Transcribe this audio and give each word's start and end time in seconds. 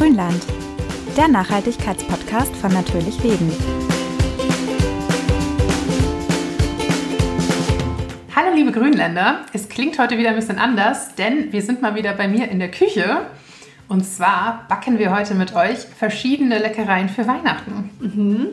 Grünland, 0.00 0.42
der 1.14 1.28
Nachhaltigkeitspodcast 1.28 2.56
von 2.56 2.72
Natürlich 2.72 3.22
Leben. 3.22 3.52
Hallo 8.34 8.54
liebe 8.54 8.72
Grünländer, 8.72 9.44
es 9.52 9.68
klingt 9.68 9.98
heute 9.98 10.16
wieder 10.16 10.30
ein 10.30 10.36
bisschen 10.36 10.58
anders, 10.58 11.16
denn 11.16 11.52
wir 11.52 11.60
sind 11.60 11.82
mal 11.82 11.96
wieder 11.96 12.14
bei 12.14 12.28
mir 12.28 12.48
in 12.48 12.60
der 12.60 12.70
Küche. 12.70 13.26
Und 13.88 14.06
zwar 14.06 14.64
backen 14.70 14.98
wir 14.98 15.14
heute 15.14 15.34
mit 15.34 15.54
euch 15.54 15.80
verschiedene 15.80 16.58
Leckereien 16.58 17.10
für 17.10 17.26
Weihnachten. 17.26 17.90
Mhm. 18.00 18.46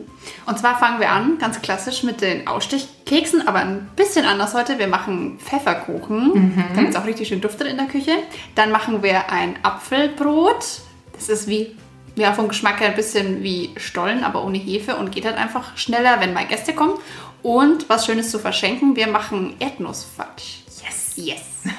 Und 0.44 0.58
zwar 0.58 0.78
fangen 0.78 1.00
wir 1.00 1.10
an, 1.12 1.38
ganz 1.38 1.62
klassisch 1.62 2.02
mit 2.02 2.20
den 2.20 2.46
Ausstichkeksen, 2.46 3.48
aber 3.48 3.60
ein 3.60 3.88
bisschen 3.96 4.26
anders 4.26 4.52
heute. 4.52 4.78
Wir 4.78 4.88
machen 4.88 5.38
Pfefferkuchen, 5.38 6.26
mhm. 6.34 6.64
damit 6.74 6.90
es 6.90 6.96
auch 6.96 7.06
richtig 7.06 7.28
schön 7.28 7.40
duftet 7.40 7.68
in 7.68 7.78
der 7.78 7.86
Küche. 7.86 8.12
Dann 8.54 8.70
machen 8.70 9.02
wir 9.02 9.32
ein 9.32 9.54
Apfelbrot. 9.62 10.82
Das 11.18 11.28
ist 11.28 11.48
wie, 11.48 11.76
ja, 12.16 12.32
vom 12.32 12.48
Geschmack 12.48 12.80
her 12.80 12.88
ein 12.88 12.96
bisschen 12.96 13.42
wie 13.42 13.70
Stollen, 13.76 14.24
aber 14.24 14.44
ohne 14.44 14.58
Hefe 14.58 14.96
und 14.96 15.12
geht 15.12 15.24
halt 15.24 15.36
einfach 15.36 15.76
schneller, 15.76 16.20
wenn 16.20 16.32
mal 16.32 16.46
Gäste 16.46 16.72
kommen. 16.72 16.94
Und 17.42 17.88
was 17.88 18.06
Schönes 18.06 18.30
zu 18.30 18.38
verschenken, 18.38 18.96
wir 18.96 19.08
machen 19.08 19.54
Erdnussfudge. 19.58 20.62
Yes! 20.82 21.12
Yes! 21.16 21.74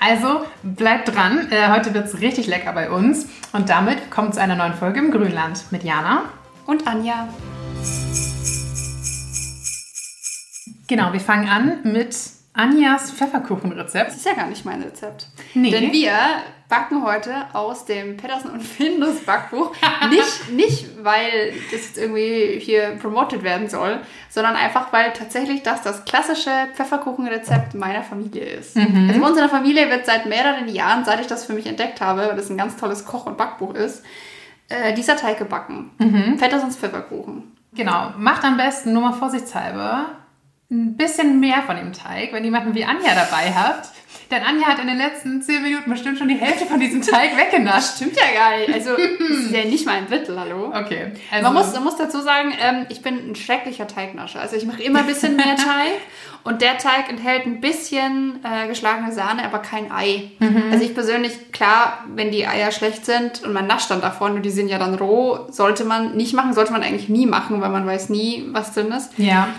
also 0.00 0.44
bleibt 0.62 1.14
dran, 1.14 1.50
äh, 1.50 1.68
heute 1.70 1.94
wird 1.94 2.06
es 2.06 2.20
richtig 2.20 2.46
lecker 2.46 2.72
bei 2.72 2.90
uns. 2.90 3.26
Und 3.52 3.68
damit 3.68 4.10
kommt 4.10 4.34
zu 4.34 4.40
einer 4.40 4.56
neuen 4.56 4.74
Folge 4.74 5.00
im 5.00 5.10
Grünland 5.10 5.64
mit 5.70 5.84
Jana 5.84 6.24
und 6.66 6.86
Anja. 6.86 7.28
Genau, 10.88 11.12
wir 11.12 11.20
fangen 11.20 11.48
an 11.48 11.78
mit 11.84 12.16
Anjas 12.56 13.12
Pfefferkuchenrezept. 13.12 14.08
Das 14.08 14.16
ist 14.16 14.26
ja 14.26 14.34
gar 14.34 14.46
nicht 14.46 14.64
mein 14.64 14.82
Rezept. 14.82 15.26
Nee. 15.54 15.70
Denn 15.70 15.92
wir 15.92 16.12
backen 16.68 17.04
heute 17.04 17.32
aus 17.52 17.84
dem 17.84 18.16
Pedersen 18.16 18.50
und 18.50 18.62
Findus 18.62 19.20
Backbuch. 19.20 19.72
nicht, 20.10 20.50
nicht, 20.50 21.04
weil 21.04 21.52
das 21.52 21.72
jetzt 21.72 21.98
irgendwie 21.98 22.58
hier 22.58 22.96
promoted 23.00 23.42
werden 23.42 23.68
soll, 23.68 24.00
sondern 24.28 24.56
einfach, 24.56 24.92
weil 24.92 25.12
tatsächlich 25.12 25.62
das 25.62 25.82
das 25.82 26.04
klassische 26.04 26.50
Pfefferkuchenrezept 26.74 27.74
meiner 27.74 28.02
Familie 28.02 28.44
ist. 28.44 28.76
Mhm. 28.76 29.06
Also 29.08 29.20
bei 29.20 29.26
uns 29.26 29.36
in 29.36 29.42
der 29.42 29.50
Familie 29.50 29.90
wird 29.90 30.06
seit 30.06 30.26
mehreren 30.26 30.68
Jahren, 30.68 31.04
seit 31.04 31.20
ich 31.20 31.26
das 31.26 31.44
für 31.44 31.52
mich 31.52 31.66
entdeckt 31.66 32.00
habe, 32.00 32.28
weil 32.28 32.36
das 32.36 32.50
ein 32.50 32.56
ganz 32.56 32.76
tolles 32.76 33.04
Koch- 33.04 33.26
und 33.26 33.36
Backbuch 33.36 33.74
ist, 33.74 34.04
äh, 34.68 34.92
dieser 34.94 35.16
Teig 35.16 35.38
gebacken. 35.38 35.92
Mhm. 35.98 36.38
Pfefferkuchen. 36.38 37.56
Genau. 37.74 38.12
Macht 38.16 38.44
am 38.44 38.56
besten, 38.56 38.92
nur 38.92 39.02
mal 39.02 39.12
vorsichtshalber, 39.12 40.06
ein 40.70 40.96
bisschen 40.96 41.38
mehr 41.38 41.62
von 41.64 41.76
dem 41.76 41.92
Teig, 41.92 42.32
wenn 42.32 42.44
jemanden 42.44 42.74
wie 42.74 42.84
Anja 42.84 43.14
dabei 43.14 43.52
habt. 43.54 43.88
Denn 44.30 44.42
Anja 44.42 44.66
hat 44.66 44.80
in 44.80 44.88
den 44.88 44.98
letzten 44.98 45.40
zehn 45.40 45.62
Minuten 45.62 45.88
bestimmt 45.88 46.18
schon 46.18 46.26
die 46.26 46.34
Hälfte 46.34 46.66
von 46.66 46.80
diesem 46.80 47.00
Teig 47.00 47.36
weggenascht. 47.36 47.94
Stimmt 47.96 48.16
ja 48.16 48.24
gar 48.34 48.58
nicht. 48.58 48.74
Also, 48.74 48.90
das 48.96 49.38
ist 49.38 49.52
ja 49.52 49.64
nicht 49.64 49.86
mal 49.86 49.98
ein 49.98 50.08
Drittel, 50.08 50.38
hallo. 50.38 50.72
Okay. 50.74 51.12
Also 51.30 51.44
man, 51.44 51.54
muss, 51.54 51.72
man 51.72 51.84
muss 51.84 51.96
dazu 51.96 52.20
sagen, 52.20 52.52
ähm, 52.60 52.86
ich 52.88 53.02
bin 53.02 53.30
ein 53.30 53.36
schrecklicher 53.36 53.86
Teignascher. 53.86 54.40
Also, 54.40 54.56
ich 54.56 54.66
mache 54.66 54.82
immer 54.82 55.00
ein 55.00 55.06
bisschen 55.06 55.36
mehr 55.36 55.54
Teig. 55.56 56.00
und 56.42 56.60
der 56.60 56.76
Teig 56.78 57.08
enthält 57.08 57.46
ein 57.46 57.60
bisschen 57.60 58.40
äh, 58.42 58.66
geschlagene 58.66 59.12
Sahne, 59.12 59.44
aber 59.44 59.60
kein 59.60 59.92
Ei. 59.92 60.32
Mhm. 60.40 60.64
Also, 60.72 60.84
ich 60.84 60.94
persönlich, 60.94 61.52
klar, 61.52 62.04
wenn 62.12 62.32
die 62.32 62.48
Eier 62.48 62.72
schlecht 62.72 63.06
sind 63.06 63.44
und 63.44 63.52
man 63.52 63.68
nascht 63.68 63.92
dann 63.92 64.00
davon 64.00 64.32
und 64.32 64.42
die 64.42 64.50
sind 64.50 64.68
ja 64.68 64.80
dann 64.80 64.96
roh, 64.96 65.46
sollte 65.50 65.84
man 65.84 66.16
nicht 66.16 66.32
machen, 66.34 66.52
sollte 66.52 66.72
man 66.72 66.82
eigentlich 66.82 67.08
nie 67.08 67.26
machen, 67.26 67.60
weil 67.60 67.70
man 67.70 67.86
weiß 67.86 68.08
nie, 68.08 68.44
was 68.50 68.74
drin 68.74 68.90
ist. 68.90 69.16
Ja. 69.18 69.50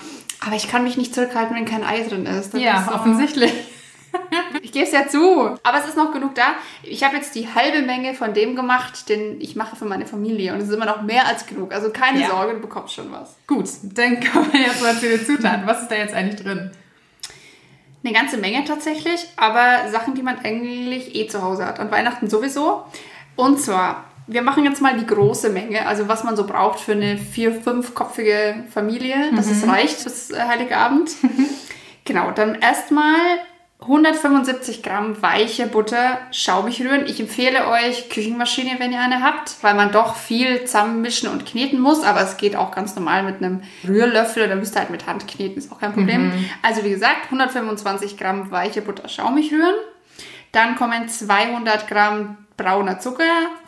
Aber 0.46 0.56
ich 0.56 0.68
kann 0.68 0.84
mich 0.84 0.98
nicht 0.98 1.14
zurückhalten, 1.14 1.56
wenn 1.56 1.66
kein 1.66 1.84
Ei 1.84 2.04
drin 2.04 2.26
ist. 2.26 2.54
Das 2.54 2.62
ja, 2.62 2.82
ist 2.82 2.92
offensichtlich. 2.92 3.52
ich 4.62 4.72
gebe 4.72 4.86
es 4.86 4.92
ja 4.92 5.08
zu. 5.08 5.58
Aber 5.64 5.80
es 5.80 5.88
ist 5.88 5.98
noch 5.98 6.12
genug 6.12 6.36
da. 6.36 6.56
Ich 6.84 7.04
habe 7.04 7.16
jetzt 7.16 7.36
die 7.36 7.48
halbe 7.54 7.82
Menge 7.82 8.14
von 8.14 8.34
dem 8.34 8.56
gemacht, 8.56 9.10
den 9.10 9.42
ich 9.42 9.56
mache 9.56 9.76
für 9.76 9.86
meine 9.86 10.06
Familie. 10.06 10.54
Und 10.54 10.60
es 10.60 10.68
ist 10.68 10.74
immer 10.74 10.86
noch 10.86 11.02
mehr 11.02 11.28
als 11.28 11.46
genug. 11.46 11.74
Also 11.74 11.92
keine 11.92 12.22
ja. 12.22 12.30
Sorge, 12.30 12.54
du 12.54 12.60
bekommst 12.60 12.94
schon 12.94 13.12
was. 13.12 13.36
Gut, 13.48 13.68
dann 13.84 14.20
kommen 14.20 14.52
wir 14.54 14.62
jetzt 14.62 14.82
mal 14.82 14.96
zu 14.96 15.10
den 15.10 15.26
Zutaten. 15.26 15.66
Was 15.66 15.82
ist 15.82 15.92
da 15.92 15.96
jetzt 15.96 16.14
eigentlich 16.14 16.42
drin? 16.42 16.72
Eine 18.04 18.14
ganze 18.14 18.38
Menge 18.38 18.64
tatsächlich, 18.64 19.28
aber 19.36 19.90
Sachen, 19.90 20.14
die 20.14 20.22
man 20.22 20.38
eigentlich 20.40 21.16
eh 21.16 21.28
zu 21.28 21.42
Hause 21.42 21.66
hat. 21.66 21.80
An 21.80 21.92
Weihnachten 21.92 22.30
sowieso. 22.30 22.86
Und 23.36 23.60
zwar 23.60 24.07
wir 24.28 24.42
machen 24.42 24.66
jetzt 24.66 24.82
mal 24.82 24.98
die 24.98 25.06
große 25.06 25.50
Menge, 25.50 25.88
also 25.88 26.08
was 26.08 26.24
man 26.24 26.36
so 26.36 26.46
braucht 26.46 26.80
für 26.80 26.92
eine 26.92 27.18
vier-, 27.18 27.62
fünfköpfige 27.62 28.66
Familie, 28.70 29.32
dass 29.36 29.48
mhm. 29.48 29.52
es 29.54 29.68
reicht 29.68 30.04
bis 30.04 30.32
äh, 30.32 30.40
Heiligabend. 30.40 31.12
genau, 32.06 32.32
dann 32.32 32.56
erstmal 32.56 33.16
175 33.80 34.82
Gramm 34.82 35.22
weiche 35.22 35.68
Butter 35.68 36.20
schaumig 36.32 36.82
rühren. 36.82 37.06
Ich 37.06 37.20
empfehle 37.20 37.68
euch 37.68 38.10
Küchenmaschine, 38.10 38.80
wenn 38.80 38.92
ihr 38.92 39.00
eine 39.00 39.24
habt, 39.24 39.56
weil 39.62 39.76
man 39.76 39.92
doch 39.92 40.16
viel 40.16 40.66
zusammenmischen 40.66 41.30
und 41.30 41.46
kneten 41.46 41.80
muss, 41.80 42.04
aber 42.04 42.22
es 42.22 42.38
geht 42.38 42.56
auch 42.56 42.72
ganz 42.72 42.96
normal 42.96 43.24
mit 43.24 43.38
einem 43.38 43.62
Rührlöffel 43.88 44.44
oder 44.44 44.56
müsst 44.56 44.76
ihr 44.76 44.80
halt 44.80 44.90
mit 44.90 45.06
Hand 45.06 45.28
kneten, 45.28 45.60
ist 45.60 45.72
auch 45.72 45.80
kein 45.80 45.94
Problem. 45.94 46.30
Mhm. 46.30 46.50
Also 46.64 46.84
wie 46.84 46.90
gesagt, 46.90 47.26
125 47.26 48.18
Gramm 48.18 48.52
weiche 48.52 48.82
Butter 48.82 49.08
schaumig 49.08 49.54
rühren. 49.54 49.76
Dann 50.52 50.76
kommen 50.76 51.08
200 51.08 51.88
Gramm 51.88 52.38
brauner 52.58 53.00
Zucker, 53.00 53.24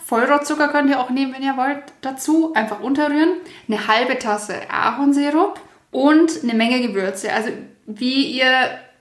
Vollrohrzucker 0.09 0.69
könnt 0.69 0.89
ihr 0.89 0.99
auch 0.99 1.11
nehmen, 1.11 1.35
wenn 1.35 1.43
ihr 1.43 1.55
wollt, 1.55 1.83
dazu. 2.01 2.51
Einfach 2.55 2.79
unterrühren. 2.79 3.29
Eine 3.67 3.87
halbe 3.87 4.17
Tasse 4.17 4.55
Ahornsirup 4.67 5.59
und 5.91 6.31
eine 6.41 6.55
Menge 6.55 6.81
Gewürze. 6.81 7.31
Also 7.31 7.51
wie 7.85 8.25
ihr 8.25 8.51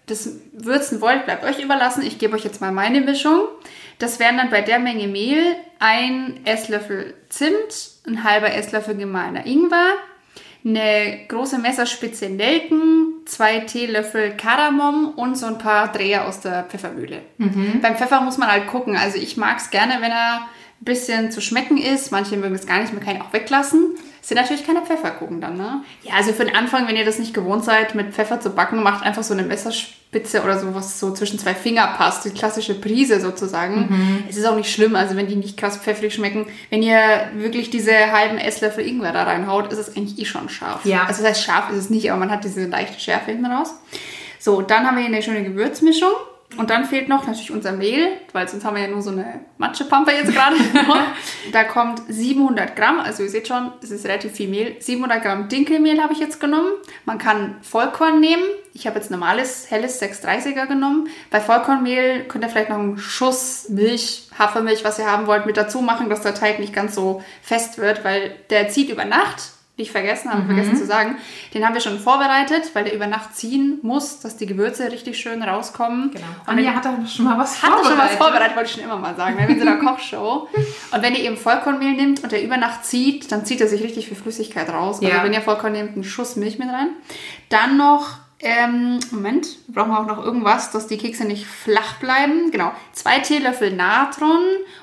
das 0.04 0.36
würzen 0.52 1.00
wollt, 1.00 1.24
bleibt 1.24 1.44
euch 1.44 1.62
überlassen. 1.62 2.02
Ich 2.02 2.18
gebe 2.18 2.36
euch 2.36 2.44
jetzt 2.44 2.60
mal 2.60 2.72
meine 2.72 3.00
Mischung. 3.00 3.40
Das 3.98 4.20
wären 4.20 4.36
dann 4.36 4.50
bei 4.50 4.60
der 4.60 4.78
Menge 4.78 5.08
Mehl 5.08 5.56
ein 5.78 6.40
Esslöffel 6.44 7.14
Zimt, 7.30 7.90
ein 8.06 8.22
halber 8.22 8.52
Esslöffel 8.52 8.94
gemahlener 8.94 9.46
Ingwer, 9.46 9.94
eine 10.62 11.26
große 11.26 11.58
Messerspitze 11.58 12.28
Nelken, 12.28 13.14
zwei 13.24 13.60
Teelöffel 13.60 14.36
Kardamom 14.36 15.14
und 15.16 15.38
so 15.38 15.46
ein 15.46 15.56
paar 15.56 15.90
Dreher 15.90 16.26
aus 16.28 16.40
der 16.40 16.64
Pfeffermühle. 16.64 17.22
Mhm. 17.38 17.80
Beim 17.80 17.96
Pfeffer 17.96 18.20
muss 18.20 18.36
man 18.36 18.52
halt 18.52 18.66
gucken. 18.66 18.94
Also 18.94 19.16
ich 19.16 19.38
mag 19.38 19.56
es 19.56 19.70
gerne, 19.70 19.94
wenn 20.00 20.10
er 20.10 20.48
bisschen 20.80 21.30
zu 21.30 21.40
schmecken 21.40 21.78
ist. 21.78 22.12
Manche 22.12 22.36
mögen 22.36 22.54
es 22.54 22.66
gar 22.66 22.80
nicht, 22.80 22.92
man 22.92 23.02
kann 23.02 23.16
ihn 23.16 23.22
auch 23.22 23.32
weglassen. 23.32 23.96
Das 24.20 24.28
sind 24.28 24.36
natürlich 24.36 24.66
keine 24.66 24.82
Pfefferkuchen 24.82 25.40
dann, 25.40 25.56
ne? 25.56 25.82
Ja, 26.02 26.14
also 26.14 26.32
für 26.32 26.44
den 26.44 26.54
Anfang, 26.54 26.86
wenn 26.86 26.96
ihr 26.96 27.04
das 27.04 27.18
nicht 27.18 27.32
gewohnt 27.32 27.64
seid, 27.64 27.94
mit 27.94 28.12
Pfeffer 28.12 28.40
zu 28.40 28.50
backen, 28.50 28.82
macht 28.82 29.02
einfach 29.02 29.22
so 29.22 29.32
eine 29.32 29.42
Messerspitze 29.42 30.42
oder 30.42 30.58
so, 30.58 30.74
was 30.74 31.00
so 31.00 31.14
zwischen 31.14 31.38
zwei 31.38 31.54
Finger 31.54 31.86
passt. 31.96 32.26
Die 32.26 32.30
klassische 32.30 32.74
Prise 32.74 33.20
sozusagen. 33.20 33.88
Mhm. 33.88 34.24
Es 34.28 34.36
ist 34.36 34.44
auch 34.44 34.56
nicht 34.56 34.70
schlimm, 34.70 34.96
also 34.96 35.16
wenn 35.16 35.28
die 35.28 35.36
nicht 35.36 35.56
krass 35.56 35.78
pfeffrig 35.78 36.12
schmecken. 36.12 36.46
Wenn 36.68 36.82
ihr 36.82 37.00
wirklich 37.36 37.70
diese 37.70 38.12
halben 38.12 38.36
Esslöffel 38.36 38.86
Ingwer 38.86 39.12
da 39.12 39.22
reinhaut, 39.22 39.72
ist 39.72 39.78
es 39.78 39.96
eigentlich 39.96 40.18
eh 40.18 40.26
schon 40.26 40.48
scharf. 40.48 40.84
Ja. 40.84 41.04
Also 41.04 41.22
das 41.22 41.30
heißt, 41.30 41.44
scharf 41.44 41.70
ist 41.70 41.78
es 41.78 41.90
nicht, 41.90 42.10
aber 42.10 42.20
man 42.20 42.30
hat 42.30 42.44
diese 42.44 42.66
leichte 42.66 43.00
Schärfe 43.00 43.30
hinten 43.30 43.46
raus. 43.46 43.72
So, 44.38 44.60
dann 44.60 44.86
haben 44.86 44.96
wir 44.96 45.04
hier 45.04 45.14
eine 45.14 45.22
schöne 45.22 45.42
Gewürzmischung. 45.42 46.12
Und 46.56 46.70
dann 46.70 46.86
fehlt 46.86 47.08
noch 47.08 47.26
natürlich 47.26 47.50
unser 47.50 47.72
Mehl, 47.72 48.08
weil 48.32 48.48
sonst 48.48 48.64
haben 48.64 48.74
wir 48.74 48.82
ja 48.82 48.88
nur 48.88 49.02
so 49.02 49.10
eine 49.10 49.40
Matschepampe 49.58 50.12
jetzt 50.12 50.32
gerade. 50.32 50.56
da 51.52 51.64
kommt 51.64 52.02
700 52.08 52.74
Gramm, 52.74 53.00
also 53.00 53.22
ihr 53.22 53.28
seht 53.28 53.48
schon, 53.48 53.70
es 53.82 53.90
ist 53.90 54.06
relativ 54.06 54.32
viel 54.32 54.48
Mehl. 54.48 54.76
700 54.80 55.22
Gramm 55.22 55.48
Dinkelmehl 55.48 56.02
habe 56.02 56.14
ich 56.14 56.20
jetzt 56.20 56.40
genommen. 56.40 56.70
Man 57.04 57.18
kann 57.18 57.56
Vollkorn 57.60 58.20
nehmen. 58.20 58.42
Ich 58.72 58.86
habe 58.86 58.96
jetzt 58.96 59.10
normales, 59.10 59.70
helles 59.70 60.00
630er 60.00 60.66
genommen. 60.66 61.08
Bei 61.30 61.40
Vollkornmehl 61.40 62.24
könnt 62.24 62.44
ihr 62.44 62.50
vielleicht 62.50 62.70
noch 62.70 62.78
einen 62.78 62.96
Schuss 62.96 63.68
Milch, 63.68 64.28
Hafermilch, 64.38 64.84
was 64.84 64.98
ihr 64.98 65.10
haben 65.10 65.26
wollt, 65.26 65.46
mit 65.46 65.56
dazu 65.56 65.82
machen, 65.82 66.08
dass 66.08 66.22
der 66.22 66.34
Teig 66.34 66.60
nicht 66.60 66.72
ganz 66.72 66.94
so 66.94 67.22
fest 67.42 67.78
wird, 67.78 68.04
weil 68.04 68.34
der 68.50 68.68
zieht 68.68 68.88
über 68.88 69.04
Nacht 69.04 69.52
nicht 69.78 69.92
vergessen, 69.92 70.30
haben 70.30 70.42
mhm. 70.42 70.54
vergessen 70.54 70.76
zu 70.76 70.86
sagen. 70.86 71.16
Den 71.54 71.64
haben 71.64 71.74
wir 71.74 71.80
schon 71.80 71.98
vorbereitet, 71.98 72.70
weil 72.74 72.84
der 72.84 72.94
über 72.94 73.06
Nacht 73.06 73.36
ziehen 73.36 73.78
muss, 73.82 74.20
dass 74.20 74.36
die 74.36 74.46
Gewürze 74.46 74.90
richtig 74.90 75.18
schön 75.18 75.42
rauskommen. 75.42 76.10
Genau. 76.10 76.24
Und 76.46 76.58
Anja 76.58 76.74
hat 76.74 76.84
da 76.84 76.94
schon 77.06 77.24
mal 77.24 77.38
was 77.38 77.62
hat 77.62 77.70
vorbereitet. 77.70 77.90
Hat 77.90 78.10
schon 78.10 78.10
was 78.10 78.16
vorbereitet, 78.16 78.56
wollte 78.56 78.68
ich 78.68 78.74
schon 78.74 78.84
immer 78.84 78.96
mal 78.96 79.14
sagen. 79.14 79.36
Wir 79.36 79.44
haben 79.44 79.52
in 79.52 79.60
so 79.60 79.66
einer 79.66 79.78
Kochshow. 79.78 80.48
Und 80.92 81.02
wenn 81.02 81.14
ihr 81.14 81.20
eben 81.20 81.36
Vollkornmehl 81.36 81.92
nimmt 81.92 82.22
und 82.22 82.32
der 82.32 82.42
über 82.42 82.56
Nacht 82.56 82.84
zieht, 82.84 83.30
dann 83.30 83.44
zieht 83.44 83.60
er 83.60 83.68
sich 83.68 83.82
richtig 83.82 84.08
viel 84.08 84.16
Flüssigkeit 84.16 84.68
raus. 84.68 85.00
Also 85.00 85.08
ja. 85.08 85.22
wenn 85.22 85.32
ihr 85.32 85.42
Vollkorn 85.42 85.72
nehmt, 85.72 85.94
einen 85.94 86.04
Schuss 86.04 86.36
Milch 86.36 86.58
mit 86.58 86.68
rein. 86.68 86.88
Dann 87.48 87.76
noch 87.76 88.18
ähm, 88.40 89.00
Moment, 89.10 89.48
wir 89.66 89.82
brauchen 89.82 89.94
auch 89.94 90.06
noch 90.06 90.24
irgendwas, 90.24 90.70
dass 90.70 90.86
die 90.86 90.96
Kekse 90.96 91.24
nicht 91.24 91.46
flach 91.46 91.98
bleiben. 91.98 92.50
Genau, 92.50 92.72
zwei 92.92 93.18
Teelöffel 93.18 93.72
Natron 93.72 94.40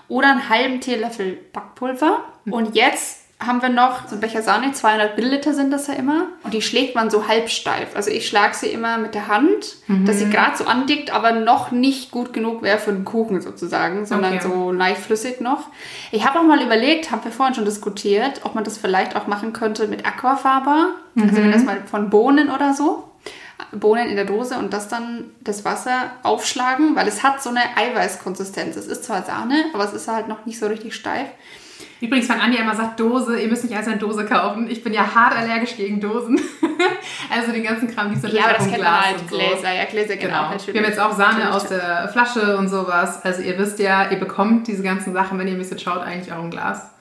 oder 0.08 0.32
einen 0.32 0.50
halben 0.50 0.82
Teelöffel 0.82 1.38
Backpulver. 1.54 2.24
Mhm. 2.44 2.54
Und 2.54 2.76
jetzt 2.76 3.25
haben 3.40 3.62
wir 3.62 3.70
noch 3.70 4.08
so 4.08 4.16
ein 4.16 4.22
Becher 4.22 4.42
Sahne, 4.42 4.72
200 4.72 5.18
Milliliter 5.18 5.54
sind 5.54 5.72
das 5.72 5.88
ja 5.88 5.96
immer. 5.96 6.28
Und 6.44 6.54
die 6.54 6.62
schlägt 6.62 6.96
man 6.96 7.10
so 7.10 7.28
halb 7.28 7.50
steif. 7.50 7.94
Also 7.94 8.10
ich 8.10 8.28
schlage 8.28 8.56
sie 8.56 8.68
immer 8.68 8.98
mit 8.98 9.14
der 9.14 9.28
Hand, 9.28 9.76
mhm. 9.88 10.06
dass 10.06 10.20
sie 10.20 10.30
gerade 10.30 10.56
so 10.56 10.66
andickt, 10.66 11.14
aber 11.14 11.34
noch 11.34 11.72
nicht 11.72 12.12
gut 12.12 12.32
genug 12.32 12.62
wäre 12.62 12.78
für 12.78 12.92
einen 12.92 13.04
Kuchen 13.04 13.42
sozusagen, 13.42 14.06
sondern 14.06 14.36
okay. 14.36 14.48
so 14.48 14.72
leicht 14.72 15.02
flüssig 15.02 15.42
noch. 15.42 15.68
Ich 16.12 16.26
habe 16.26 16.40
auch 16.40 16.44
mal 16.44 16.62
überlegt, 16.62 17.12
haben 17.12 17.26
wir 17.26 17.32
vorhin 17.32 17.56
schon 17.56 17.66
diskutiert, 17.66 18.42
ob 18.46 18.56
man 18.56 18.64
das 18.64 18.78
vielleicht 18.78 19.18
auch 19.18 19.28
machen 19.28 19.52
könnte 19.52 19.88
mit 19.88 20.06
Aquafaber. 20.06 20.92
Mhm. 21.16 21.24
Also 21.24 21.36
wenn 21.36 21.52
das 21.52 21.64
mal 21.64 21.82
von 21.86 22.10
Bohnen 22.10 22.50
oder 22.50 22.74
so. 22.74 23.10
Bohnen 23.72 24.08
in 24.08 24.16
der 24.16 24.26
Dose 24.26 24.58
und 24.58 24.74
das 24.74 24.88
dann 24.88 25.32
das 25.42 25.66
Wasser 25.66 26.12
aufschlagen, 26.24 26.96
weil 26.96 27.08
es 27.08 27.24
hat 27.24 27.42
so 27.42 27.50
eine 27.50 27.62
Eiweißkonsistenz. 27.76 28.76
Es 28.76 28.88
ist 28.88 29.04
zwar 29.04 29.24
Sahne, 29.24 29.66
aber 29.74 29.84
es 29.84 29.94
ist 29.94 30.08
halt 30.08 30.28
noch 30.28 30.46
nicht 30.46 30.60
so 30.60 30.68
richtig 30.68 30.96
steif. 30.96 31.28
Übrigens, 32.02 32.28
wenn 32.30 32.40
Anja 32.40 32.60
immer 32.60 32.76
sagt 32.76 33.00
Dose, 33.00 33.40
ihr 33.40 33.48
müsst 33.48 33.64
nicht 33.64 33.76
alles 33.76 33.88
in 33.88 34.00
Dose 34.00 34.26
kaufen. 34.26 34.70
Ich 34.70 34.84
bin 34.84 34.94
ja 34.94 35.16
hart 35.16 35.36
allergisch 35.36 35.78
gegen 35.78 36.00
Dosen. 36.00 36.40
also 37.34 37.52
den 37.52 37.64
ganzen 37.64 37.94
Kram, 37.94 38.14
diese 38.14 38.28
Ja, 38.30 38.46
aber 38.46 38.54
das 38.54 38.68
kennt 38.68 38.72
man 38.72 38.82
Glas 38.82 39.06
halt. 39.06 39.22
und 39.22 39.30
so. 39.30 39.36
Gläser, 39.38 39.74
ja, 39.74 39.86
Gläser 39.86 40.16
genau. 40.18 40.50
Genau. 40.50 40.68
Wir 40.68 40.82
haben 40.82 40.90
jetzt 40.90 41.00
auch 41.00 41.14
Sahne 41.14 41.46
Natürlich. 41.46 41.56
aus 41.56 41.68
der 41.70 42.10
Flasche 42.10 42.58
und 42.58 42.68
sowas. 42.68 43.24
Also 43.24 43.42
ihr 43.42 43.58
wisst 43.58 43.80
ja, 43.80 44.10
ihr 44.12 44.20
bekommt 44.20 44.68
diese 44.68 44.84
ganzen 44.84 45.14
Sachen, 45.14 45.40
wenn 45.40 45.48
ihr 45.48 45.54
ein 45.54 45.60
bisschen 45.60 45.80
schaut, 45.80 46.02
eigentlich 46.02 46.32
auch 46.34 46.44
im 46.44 46.52
Glas. 46.52 46.92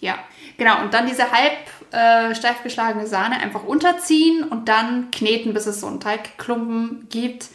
Ja, 0.00 0.16
genau. 0.58 0.82
Und 0.82 0.92
dann 0.92 1.06
diese 1.06 1.30
halb 1.30 1.52
äh, 1.92 2.34
steif 2.34 2.62
geschlagene 2.62 3.06
Sahne 3.06 3.40
einfach 3.40 3.62
unterziehen 3.62 4.44
und 4.44 4.68
dann 4.68 5.10
kneten, 5.12 5.54
bis 5.54 5.66
es 5.66 5.80
so 5.80 5.86
einen 5.86 6.00
Teigklumpen 6.00 7.06
gibt. 7.10 7.46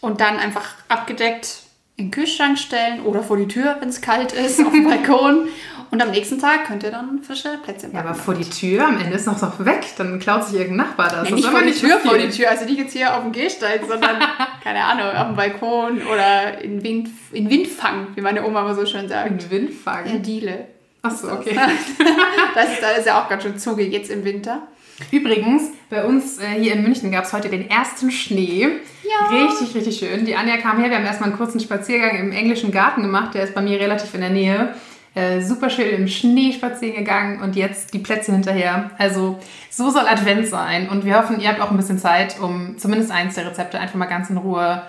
Und 0.00 0.20
dann 0.20 0.36
einfach 0.36 0.74
abgedeckt 0.88 1.62
in 1.96 2.06
den 2.06 2.10
Kühlschrank 2.10 2.58
stellen 2.58 3.02
oder 3.02 3.22
vor 3.22 3.36
die 3.36 3.48
Tür, 3.48 3.76
wenn 3.80 3.88
es 3.88 4.00
kalt 4.00 4.32
ist, 4.32 4.64
auf 4.64 4.72
dem 4.72 4.84
Balkon. 4.88 5.48
Und 5.90 6.02
am 6.02 6.10
nächsten 6.10 6.38
Tag 6.38 6.66
könnt 6.66 6.82
ihr 6.82 6.90
dann 6.90 7.22
frische 7.22 7.58
Plätzchen 7.62 7.92
Ja, 7.92 7.98
backen. 7.98 8.08
aber 8.08 8.18
vor 8.18 8.34
die 8.34 8.48
Tür, 8.48 8.86
am 8.86 8.98
Ende 9.00 9.16
ist 9.16 9.26
noch 9.26 9.38
so 9.38 9.52
weg, 9.64 9.84
dann 9.96 10.18
klaut 10.18 10.44
sich 10.44 10.58
irgendein 10.58 10.88
Nachbar 10.88 11.08
das. 11.08 11.24
Nee, 11.24 11.30
das 11.30 11.40
nicht 11.40 11.48
vor 11.48 11.62
die 11.62 11.72
Tür, 11.72 12.00
so 12.02 12.08
vor 12.08 12.18
die 12.18 12.28
Tür. 12.28 12.50
Also 12.50 12.64
nicht 12.64 12.78
jetzt 12.78 12.92
hier 12.92 13.14
auf 13.14 13.22
dem 13.22 13.32
Gehsteig, 13.32 13.82
sondern, 13.88 14.16
keine 14.62 14.84
Ahnung, 14.84 15.06
auf 15.16 15.26
dem 15.28 15.36
Balkon 15.36 16.02
oder 16.12 16.60
in, 16.62 16.82
Wind, 16.82 17.08
in 17.32 17.48
Windfang, 17.50 18.08
wie 18.14 18.20
meine 18.20 18.44
Oma 18.46 18.60
immer 18.62 18.74
so 18.74 18.86
schön 18.86 19.08
sagt. 19.08 19.30
Ein 19.30 19.50
Windfang. 19.50 20.06
Ja, 20.06 20.18
Diele. 20.18 20.68
Achso, 21.02 21.30
okay. 21.32 21.54
Das 22.54 22.72
ist, 22.72 22.82
da 22.82 22.90
ist 22.90 23.06
ja 23.06 23.20
auch 23.22 23.28
ganz 23.28 23.42
schön 23.42 23.58
Zuge 23.58 23.82
jetzt 23.82 24.10
im 24.10 24.24
Winter. 24.24 24.62
Übrigens, 25.10 25.70
bei 25.90 26.04
uns 26.04 26.38
äh, 26.38 26.60
hier 26.60 26.74
in 26.74 26.82
München 26.82 27.10
gab 27.10 27.24
es 27.24 27.32
heute 27.32 27.48
den 27.48 27.68
ersten 27.68 28.10
Schnee. 28.12 28.68
Ja. 29.02 29.44
Richtig, 29.44 29.74
richtig 29.74 29.98
schön. 29.98 30.24
Die 30.24 30.36
Anja 30.36 30.56
kam 30.58 30.78
her, 30.78 30.88
wir 30.88 30.96
haben 30.96 31.04
erstmal 31.04 31.30
einen 31.30 31.38
kurzen 31.38 31.58
Spaziergang 31.60 32.16
im 32.16 32.30
englischen 32.32 32.70
Garten 32.70 33.02
gemacht, 33.02 33.34
der 33.34 33.42
ist 33.44 33.54
bei 33.54 33.60
mir 33.60 33.78
relativ 33.80 34.14
in 34.14 34.20
der 34.20 34.30
Nähe. 34.30 34.74
Äh, 35.14 35.40
super 35.42 35.70
schön 35.70 35.94
im 35.94 36.08
Schnee 36.08 36.52
spazieren 36.52 36.96
gegangen 36.96 37.40
und 37.40 37.54
jetzt 37.54 37.94
die 37.94 38.00
Plätze 38.00 38.32
hinterher. 38.32 38.90
Also 38.98 39.38
so 39.70 39.90
soll 39.90 40.08
Advent 40.08 40.46
sein 40.46 40.88
und 40.88 41.04
wir 41.04 41.16
hoffen, 41.16 41.40
ihr 41.40 41.48
habt 41.48 41.60
auch 41.60 41.70
ein 41.70 41.76
bisschen 41.76 41.98
Zeit, 41.98 42.40
um 42.40 42.78
zumindest 42.78 43.12
eins 43.12 43.36
der 43.36 43.46
Rezepte 43.46 43.78
einfach 43.78 43.94
mal 43.94 44.06
ganz 44.06 44.28
in 44.30 44.38
Ruhe 44.38 44.82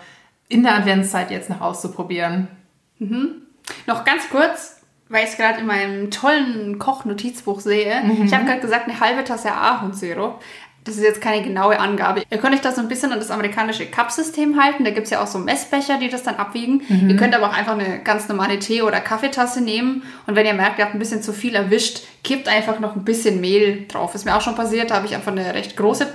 in 0.47 0.63
der 0.63 0.75
Adventszeit 0.75 1.31
jetzt 1.31 1.49
noch 1.49 1.61
auszuprobieren. 1.61 2.47
Noch 3.87 4.03
ganz 4.03 4.29
kurz, 4.29 4.81
weil 5.09 5.23
ich 5.23 5.31
es 5.31 5.37
gerade 5.37 5.59
in 5.59 5.67
meinem 5.67 6.09
tollen 6.11 6.79
Kochnotizbuch 6.79 7.59
sehe. 7.59 8.01
Ich 8.23 8.33
habe 8.33 8.45
gerade 8.45 8.61
gesagt, 8.61 8.87
eine 8.87 8.99
halbe 8.99 9.23
Tasse 9.23 9.51
Ahornsirup. 9.51 10.41
Das 10.85 10.97
ist 10.97 11.03
jetzt 11.03 11.19
keine 11.19 11.43
genaue 11.43 11.79
Angabe. 11.79 12.21
Ihr 12.29 12.37
könnt 12.37 12.53
euch 12.53 12.61
das 12.61 12.75
so 12.75 12.81
ein 12.81 12.87
bisschen 12.87 13.11
an 13.11 13.17
das 13.17 13.31
amerikanische 13.31 13.87
Cup-System 13.87 14.61
halten. 14.61 14.85
Da 14.85 14.91
gibt 14.91 15.05
es 15.05 15.11
ja 15.11 15.21
auch 15.21 15.27
so 15.27 15.39
Messbecher, 15.39 15.97
die 15.97 16.09
das 16.09 16.21
dann 16.21 16.35
abwiegen. 16.35 16.81
Ihr 17.09 17.15
könnt 17.15 17.33
aber 17.33 17.47
auch 17.49 17.57
einfach 17.57 17.73
eine 17.73 17.99
ganz 18.03 18.27
normale 18.29 18.59
Tee- 18.59 18.83
oder 18.83 18.99
Kaffeetasse 18.99 19.61
nehmen. 19.61 20.03
Und 20.27 20.35
wenn 20.35 20.45
ihr 20.45 20.53
merkt, 20.53 20.77
ihr 20.77 20.85
habt 20.85 20.93
ein 20.93 20.99
bisschen 20.99 21.23
zu 21.23 21.33
viel 21.33 21.55
erwischt, 21.55 22.03
kippt 22.23 22.47
einfach 22.47 22.79
noch 22.79 22.95
ein 22.95 23.03
bisschen 23.03 23.41
Mehl 23.41 23.87
drauf. 23.87 24.13
Ist 24.13 24.25
mir 24.25 24.35
auch 24.35 24.41
schon 24.41 24.53
passiert. 24.53 24.91
Da 24.91 24.97
habe 24.97 25.07
ich 25.07 25.15
einfach 25.15 25.31
eine 25.31 25.55
recht 25.55 25.75
große 25.75 26.07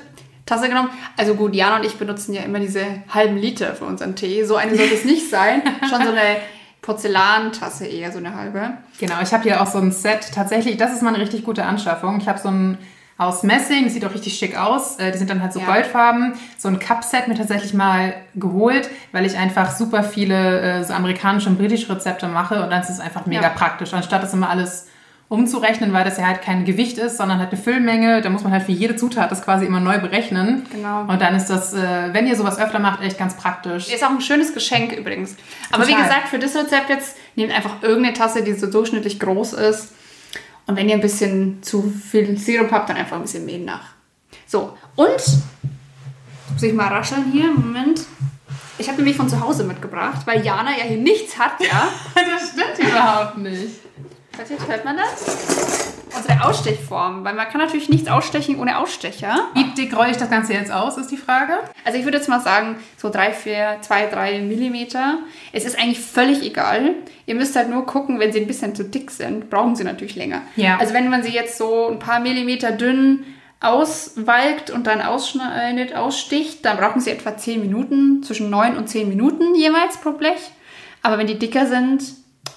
Tasse 0.46 0.68
genommen. 0.68 0.90
Also 1.16 1.34
gut, 1.34 1.54
Jan 1.54 1.80
und 1.80 1.86
ich 1.86 1.96
benutzen 1.96 2.32
ja 2.32 2.42
immer 2.42 2.60
diese 2.60 2.84
halben 3.12 3.36
Liter 3.36 3.74
für 3.74 3.86
unseren 3.86 4.14
Tee. 4.14 4.44
So 4.44 4.54
eine 4.54 4.76
sollte 4.76 4.94
es 4.94 5.04
nicht 5.04 5.28
sein. 5.30 5.62
Schon 5.90 6.02
so 6.02 6.10
eine 6.10 6.36
Porzellantasse 6.80 7.86
eher, 7.86 8.12
so 8.12 8.18
eine 8.18 8.36
halbe. 8.36 8.74
Genau, 8.98 9.20
ich 9.20 9.32
habe 9.32 9.42
hier 9.42 9.60
auch 9.60 9.66
so 9.66 9.78
ein 9.78 9.90
Set. 9.90 10.30
Tatsächlich, 10.32 10.76
das 10.76 10.92
ist 10.92 11.02
mal 11.02 11.12
eine 11.14 11.22
richtig 11.22 11.44
gute 11.44 11.64
Anschaffung. 11.64 12.18
Ich 12.20 12.28
habe 12.28 12.38
so 12.38 12.48
ein 12.48 12.78
aus 13.20 13.42
Messing, 13.42 13.84
das 13.84 13.92
sieht 13.92 14.04
auch 14.04 14.14
richtig 14.14 14.38
schick 14.38 14.56
aus. 14.56 14.96
Äh, 14.98 15.12
Die 15.12 15.18
sind 15.18 15.28
dann 15.28 15.42
halt 15.42 15.52
so 15.52 15.60
Ja. 15.60 15.66
goldfarben. 15.66 16.34
So 16.58 16.68
ein 16.68 16.78
Cup-Set 16.78 17.28
mir 17.28 17.34
tatsächlich 17.34 17.74
mal 17.74 18.14
geholt, 18.34 18.88
weil 19.12 19.26
ich 19.26 19.36
einfach 19.36 19.70
super 19.76 20.02
viele 20.02 20.60
äh, 20.60 20.84
so 20.84 20.94
amerikanische 20.94 21.48
und 21.50 21.58
britische 21.58 21.90
Rezepte 21.94 22.28
mache 22.28 22.62
und 22.62 22.70
dann 22.70 22.80
ist 22.80 22.88
es 22.90 22.98
einfach 22.98 23.26
mega 23.26 23.42
Ja. 23.42 23.48
praktisch. 23.50 23.92
Anstatt 23.92 24.22
das 24.22 24.32
immer 24.32 24.48
alles 24.48 24.86
umzurechnen, 25.28 25.92
weil 25.92 26.02
das 26.04 26.16
ja 26.16 26.26
halt 26.26 26.42
kein 26.42 26.64
Gewicht 26.64 26.98
ist, 26.98 27.16
sondern 27.18 27.38
halt 27.38 27.50
eine 27.52 27.60
Füllmenge, 27.60 28.20
da 28.20 28.30
muss 28.30 28.42
man 28.42 28.52
halt 28.52 28.64
für 28.64 28.72
jede 28.72 28.96
Zutat 28.96 29.30
das 29.30 29.42
quasi 29.44 29.64
immer 29.64 29.78
neu 29.78 29.98
berechnen. 29.98 30.66
Genau. 30.72 31.02
Und 31.02 31.20
dann 31.22 31.36
ist 31.36 31.46
das, 31.46 31.72
äh, 31.72 32.08
wenn 32.12 32.26
ihr 32.26 32.34
sowas 32.34 32.58
öfter 32.58 32.80
macht, 32.80 33.00
echt 33.02 33.16
ganz 33.16 33.36
praktisch. 33.36 33.92
Ist 33.92 34.02
auch 34.02 34.10
ein 34.10 34.20
schönes 34.22 34.52
Geschenk 34.54 34.90
übrigens. 34.92 35.36
Aber 35.70 35.86
wie 35.86 35.92
Total. 35.92 36.08
gesagt, 36.08 36.28
für 36.28 36.38
das 36.40 36.56
Rezept 36.56 36.88
jetzt 36.88 37.16
nehmt 37.36 37.52
einfach 37.54 37.82
irgendeine 37.82 38.14
Tasse, 38.14 38.42
die 38.42 38.54
so 38.54 38.66
durchschnittlich 38.66 39.20
groß 39.20 39.52
ist. 39.52 39.92
Und 40.70 40.76
wenn 40.76 40.88
ihr 40.88 40.94
ein 40.94 41.00
bisschen 41.00 41.60
zu 41.64 41.82
viel 41.90 42.38
Sirup 42.38 42.70
habt, 42.70 42.88
dann 42.88 42.96
einfach 42.96 43.16
ein 43.16 43.22
bisschen 43.22 43.44
Mehl 43.44 43.58
nach. 43.58 43.86
So, 44.46 44.78
und 44.94 45.08
muss 46.52 46.62
ich 46.62 46.72
mal 46.72 46.86
rascheln 46.86 47.32
hier, 47.32 47.50
Moment. 47.50 48.02
Ich 48.78 48.86
habe 48.86 48.98
nämlich 48.98 49.16
von 49.16 49.28
zu 49.28 49.40
Hause 49.40 49.64
mitgebracht, 49.64 50.24
weil 50.26 50.46
Jana 50.46 50.70
ja 50.78 50.84
hier 50.84 50.98
nichts 50.98 51.36
hat, 51.36 51.54
ja. 51.60 51.88
das 52.14 52.50
stimmt 52.50 52.88
überhaupt 52.88 53.38
nicht. 53.38 53.80
Hört, 54.40 54.50
ihr- 54.50 54.68
hört 54.68 54.84
man 54.86 54.96
das? 54.96 55.92
Unsere 56.16 56.44
Ausstechform, 56.44 57.24
weil 57.24 57.34
man 57.34 57.46
kann 57.48 57.60
natürlich 57.60 57.88
nichts 57.90 58.08
ausstechen 58.08 58.58
ohne 58.58 58.78
Ausstecher. 58.78 59.48
Wie 59.54 59.64
dick 59.76 59.94
rolle 59.96 60.10
ich 60.10 60.16
das 60.16 60.30
Ganze 60.30 60.54
jetzt 60.54 60.72
aus, 60.72 60.96
ist 60.96 61.10
die 61.10 61.16
Frage. 61.18 61.58
Also 61.84 61.98
ich 61.98 62.04
würde 62.04 62.16
jetzt 62.16 62.28
mal 62.28 62.40
sagen, 62.40 62.76
so 62.96 63.10
drei, 63.10 63.32
vier, 63.32 63.76
zwei, 63.82 64.06
drei 64.06 64.40
Millimeter. 64.40 65.18
Es 65.52 65.64
ist 65.66 65.78
eigentlich 65.78 66.00
völlig 66.00 66.42
egal. 66.42 66.94
Ihr 67.26 67.34
müsst 67.34 67.54
halt 67.54 67.68
nur 67.68 67.84
gucken, 67.86 68.18
wenn 68.18 68.32
sie 68.32 68.40
ein 68.40 68.46
bisschen 68.46 68.74
zu 68.74 68.84
dick 68.84 69.10
sind, 69.10 69.50
brauchen 69.50 69.76
sie 69.76 69.84
natürlich 69.84 70.16
länger. 70.16 70.40
Ja. 70.56 70.78
Also 70.78 70.94
wenn 70.94 71.08
man 71.10 71.22
sie 71.22 71.32
jetzt 71.32 71.58
so 71.58 71.88
ein 71.88 71.98
paar 71.98 72.18
Millimeter 72.20 72.72
dünn 72.72 73.24
auswalkt 73.60 74.70
und 74.70 74.86
dann 74.86 75.02
ausschneidet, 75.02 75.94
aussticht, 75.94 76.64
dann 76.64 76.78
brauchen 76.78 77.00
sie 77.00 77.10
etwa 77.10 77.36
10 77.36 77.60
Minuten, 77.60 78.22
zwischen 78.22 78.48
9 78.50 78.76
und 78.78 78.88
10 78.88 79.06
Minuten 79.08 79.54
jeweils 79.54 79.98
pro 79.98 80.12
Blech. 80.12 80.50
Aber 81.02 81.18
wenn 81.18 81.26
die 81.26 81.38
dicker 81.38 81.66
sind, 81.66 82.02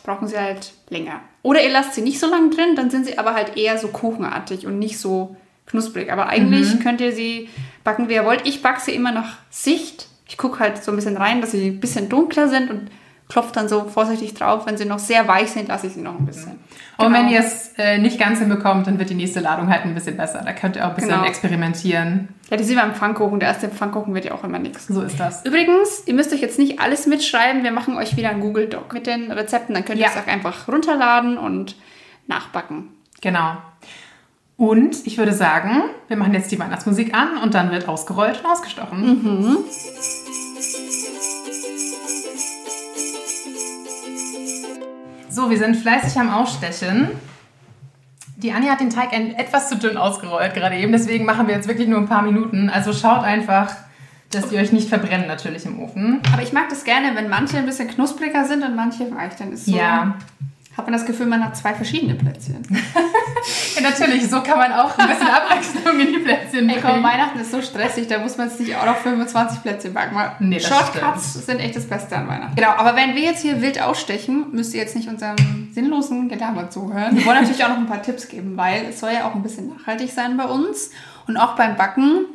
brauchen 0.04 0.28
sie 0.28 0.38
halt 0.40 0.72
länger. 0.90 1.20
Oder 1.44 1.62
ihr 1.62 1.70
lasst 1.72 1.94
sie 1.94 2.02
nicht 2.02 2.20
so 2.20 2.28
lang 2.28 2.50
drin, 2.50 2.76
dann 2.76 2.90
sind 2.90 3.06
sie 3.06 3.18
aber 3.18 3.36
halt 3.36 3.58
eher 3.58 3.78
so 3.78 3.90
kuchenartig 3.90 4.66
und 4.66 4.80
nicht 4.80 4.98
so 4.98 5.36
knusprig. 5.68 6.12
Aber 6.12 6.28
eigentlich 6.28 6.80
könnt 6.80 7.02
ihr 7.02 7.12
sie 7.12 7.50
backen, 7.84 8.10
wie 8.10 8.14
ihr 8.14 8.26
wollt. 8.26 8.48
Ich 8.48 8.62
backe 8.62 8.82
sie 8.82 8.96
immer 8.96 9.12
nach 9.12 9.38
Sicht. 9.50 10.08
Ich 10.26 10.38
gucke 10.38 10.60
halt 10.60 10.84
so 10.84 10.92
ein 10.92 10.96
bisschen 10.96 11.18
rein, 11.18 11.42
dass 11.42 11.52
sie 11.52 11.68
ein 11.68 11.80
bisschen 11.80 12.10
dunkler 12.10 12.48
sind 12.48 12.72
und 12.72 12.90
klopfe 13.30 13.52
dann 13.54 13.68
so 13.70 13.86
vorsichtig 13.86 14.34
drauf. 14.36 14.66
Wenn 14.66 14.78
sie 14.78 14.86
noch 14.86 15.00
sehr 15.00 15.28
weich 15.28 15.50
sind, 15.52 15.68
lasse 15.70 15.88
ich 15.88 15.94
sie 15.94 16.02
noch 16.02 16.18
ein 16.20 16.26
bisschen. 16.26 16.60
Und 16.98 17.08
Genau. 17.08 17.18
wenn 17.20 17.30
ihr 17.30 17.40
es 17.40 17.72
äh, 17.78 17.98
nicht 17.98 18.20
ganz 18.20 18.40
hinbekommt, 18.40 18.86
dann 18.88 19.00
wird 19.00 19.10
die 19.10 19.16
nächste 19.16 19.40
Ladung 19.40 19.70
halt 19.70 19.84
ein 19.86 19.96
bisschen 19.96 20.16
besser. 20.18 20.42
Da 20.46 20.54
könnt 20.54 20.76
ihr 20.76 20.86
auch 20.86 20.90
ein 20.90 20.96
bisschen 20.96 21.12
Genau. 21.12 21.26
experimentieren. 21.26 22.30
Ja, 22.52 22.58
die 22.58 22.64
sind 22.64 22.76
beim 22.78 22.94
Pfannkuchen. 22.94 23.40
Der 23.40 23.50
erste 23.50 23.70
Pfannkuchen 23.70 24.14
wird 24.14 24.26
ja 24.26 24.34
auch 24.34 24.44
immer 24.44 24.60
nichts. 24.60 24.88
So 24.88 25.02
ist 25.02 25.20
das. 25.20 25.44
Übrigens, 25.46 26.04
ihr 26.06 26.14
müsst 26.14 26.32
euch 26.34 26.42
jetzt 26.42 26.60
nicht 26.60 26.80
alles 26.80 27.08
mitschreiben. 27.08 27.64
Wir 27.64 27.72
machen 27.72 27.98
euch 27.98 28.16
wieder 28.18 28.30
ein 28.30 28.40
Google 28.42 28.68
Doc 28.68 28.94
mit 28.94 29.08
den 29.08 29.32
Rezepten. 29.32 29.74
Dann 29.74 29.86
könnt 29.86 29.98
ihr 30.00 30.06
Ja. 30.06 30.12
es 30.12 30.18
auch 30.22 30.28
einfach 30.28 30.68
runterladen 30.68 31.38
und 31.38 31.76
nachbacken. 32.28 32.90
Genau. 33.22 33.58
Und 34.56 35.08
ich 35.08 35.18
würde 35.18 35.34
sagen, 35.34 35.82
wir 36.08 36.16
machen 36.18 36.34
jetzt 36.36 36.52
die 36.52 36.60
Weihnachtsmusik 36.60 37.16
an 37.16 37.38
und 37.42 37.56
dann 37.56 37.72
wird 37.72 37.88
ausgerollt 37.88 38.42
und 38.44 38.52
ausgestochen. 38.52 39.58
So, 45.34 45.50
wir 45.50 45.58
sind 45.58 45.76
fleißig 45.76 46.20
am 46.20 46.30
Ausstechen. 46.30 47.08
Die 48.38 48.52
Anja 48.52 48.72
hat 48.74 48.82
den 48.82 48.92
Teig 48.92 49.14
etwas 49.14 49.68
zu 49.68 49.78
dünn 49.78 49.98
ausgerollt 49.98 50.54
gerade 50.54 50.76
eben, 50.76 50.92
deswegen 50.92 51.26
machen 51.26 51.48
wir 51.48 51.56
jetzt 51.56 51.68
wirklich 51.68 51.88
nur 51.88 51.98
ein 51.98 52.08
paar 52.08 52.22
Minuten. 52.22 52.70
Also 52.70 52.94
schaut 52.94 53.24
einfach, 53.24 53.74
dass 54.30 54.50
die 54.50 54.58
euch 54.58 54.72
nicht 54.72 54.90
verbrennen 54.90 55.26
natürlich 55.28 55.66
im 55.66 55.80
Ofen. 55.82 56.22
Aber 56.32 56.44
ich 56.44 56.54
mag 56.54 56.70
das 56.70 56.84
gerne, 56.84 57.16
wenn 57.16 57.30
manche 57.30 57.58
ein 57.58 57.66
bisschen 57.66 57.88
knuspriger 57.88 58.46
sind 58.46 58.64
und 58.64 58.76
manche 58.76 59.10
weich. 59.16 59.34
Dann 59.40 59.54
ist 59.54 59.66
so, 59.66 59.76
Ja. 59.76 60.16
hat 60.78 60.86
man 60.86 60.94
das 60.94 61.06
Gefühl, 61.08 61.26
man 61.26 61.44
hat 61.44 61.58
zwei 61.58 61.74
verschiedene 61.74 62.14
Plätzchen. 62.14 62.62
ja, 63.76 63.82
natürlich, 63.82 64.30
so 64.30 64.42
kann 64.42 64.58
man 64.58 64.72
auch 64.72 64.98
ein 64.98 65.08
bisschen 65.08 65.28
Abwechslung 65.28 66.00
in 66.00 66.14
die 66.14 66.20
Plätzchen 66.20 66.70
Ey, 66.70 66.80
komm, 66.82 66.92
bringen. 66.92 67.04
Weihnachten 67.04 67.40
ist 67.40 67.52
so 67.52 67.62
stressig, 67.62 68.08
da 68.08 68.20
muss 68.20 68.38
man 68.38 68.48
jetzt 68.50 68.60
nicht 68.60 68.76
auch 68.76 68.86
noch 68.86 68.98
25 68.98 69.62
Plätzchen 69.62 69.94
backen. 69.94 70.16
Mal 70.16 70.36
Nee, 70.40 70.60
das 70.60 70.68
Shortcuts 70.68 71.46
sind 71.46 71.60
echt 71.60 71.76
das 71.76 71.88
Beste 71.88 72.16
an 72.16 72.28
Weihnachten. 72.28 72.56
Genau, 72.56 72.70
aber 72.70 72.96
wenn 72.96 73.16
wir 73.16 73.22
jetzt 73.22 73.42
hier 73.42 73.62
wild 73.62 73.82
ausstechen, 73.82 74.48
müsst 74.52 74.74
ihr 74.74 74.82
jetzt 74.82 74.96
nicht 74.96 75.10
unserem 75.10 75.70
sinnlosen 75.74 76.30
Gelaber 76.30 76.70
zuhören. 76.70 77.16
Wir 77.16 77.26
wollen 77.26 77.42
natürlich 77.42 77.64
auch 77.64 77.70
noch 77.70 77.78
ein 77.78 77.88
paar 77.88 78.02
Tipps 78.02 78.28
geben, 78.28 78.56
weil 78.58 78.86
es 78.86 79.00
soll 79.00 79.12
ja 79.12 79.28
auch 79.28 79.36
ein 79.36 79.44
bisschen 79.44 79.70
nachhaltig 79.70 80.12
sein 80.12 80.38
bei 80.38 80.46
uns. 80.46 80.92
Und 81.28 81.38
auch 81.38 81.56
beim 81.56 81.76
Backen 81.76 82.26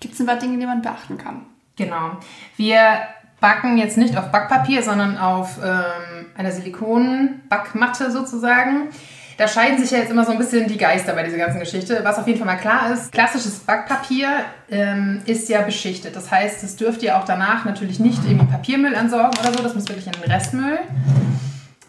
gibt 0.00 0.14
es 0.14 0.20
ein 0.20 0.26
paar 0.26 0.36
Dinge, 0.36 0.58
die 0.58 0.66
man 0.66 0.82
beachten 0.82 1.18
kann. 1.18 1.46
Genau. 1.76 2.18
Wir 2.56 2.98
backen 3.40 3.76
jetzt 3.76 3.98
nicht 3.98 4.16
auf 4.16 4.30
Backpapier, 4.30 4.82
sondern 4.82 5.18
auf 5.18 5.58
ähm, 5.62 6.26
einer 6.36 6.52
Silikonbackmatte 6.52 8.10
sozusagen. 8.10 8.88
Da 9.36 9.48
scheiden 9.48 9.78
sich 9.78 9.90
ja 9.90 9.98
jetzt 9.98 10.10
immer 10.10 10.24
so 10.24 10.32
ein 10.32 10.38
bisschen 10.38 10.68
die 10.68 10.76
Geister 10.76 11.14
bei 11.14 11.22
dieser 11.22 11.38
ganzen 11.38 11.60
Geschichte. 11.60 12.00
Was 12.02 12.18
auf 12.18 12.26
jeden 12.26 12.38
Fall 12.38 12.46
mal 12.46 12.60
klar 12.60 12.92
ist, 12.92 13.12
klassisches 13.12 13.60
Backpapier 13.60 14.28
ähm, 14.70 15.22
ist 15.26 15.48
ja 15.48 15.62
beschichtet. 15.62 16.14
Das 16.14 16.30
heißt, 16.30 16.62
das 16.62 16.76
dürft 16.76 17.02
ihr 17.02 17.16
auch 17.16 17.24
danach 17.24 17.64
natürlich 17.64 17.98
nicht 17.98 18.24
irgendwie 18.24 18.46
Papiermüll 18.46 18.94
entsorgen 18.94 19.38
oder 19.40 19.52
so. 19.52 19.62
Das 19.62 19.74
muss 19.74 19.88
wirklich 19.88 20.06
in 20.06 20.12
den 20.12 20.30
Restmüll. 20.30 20.78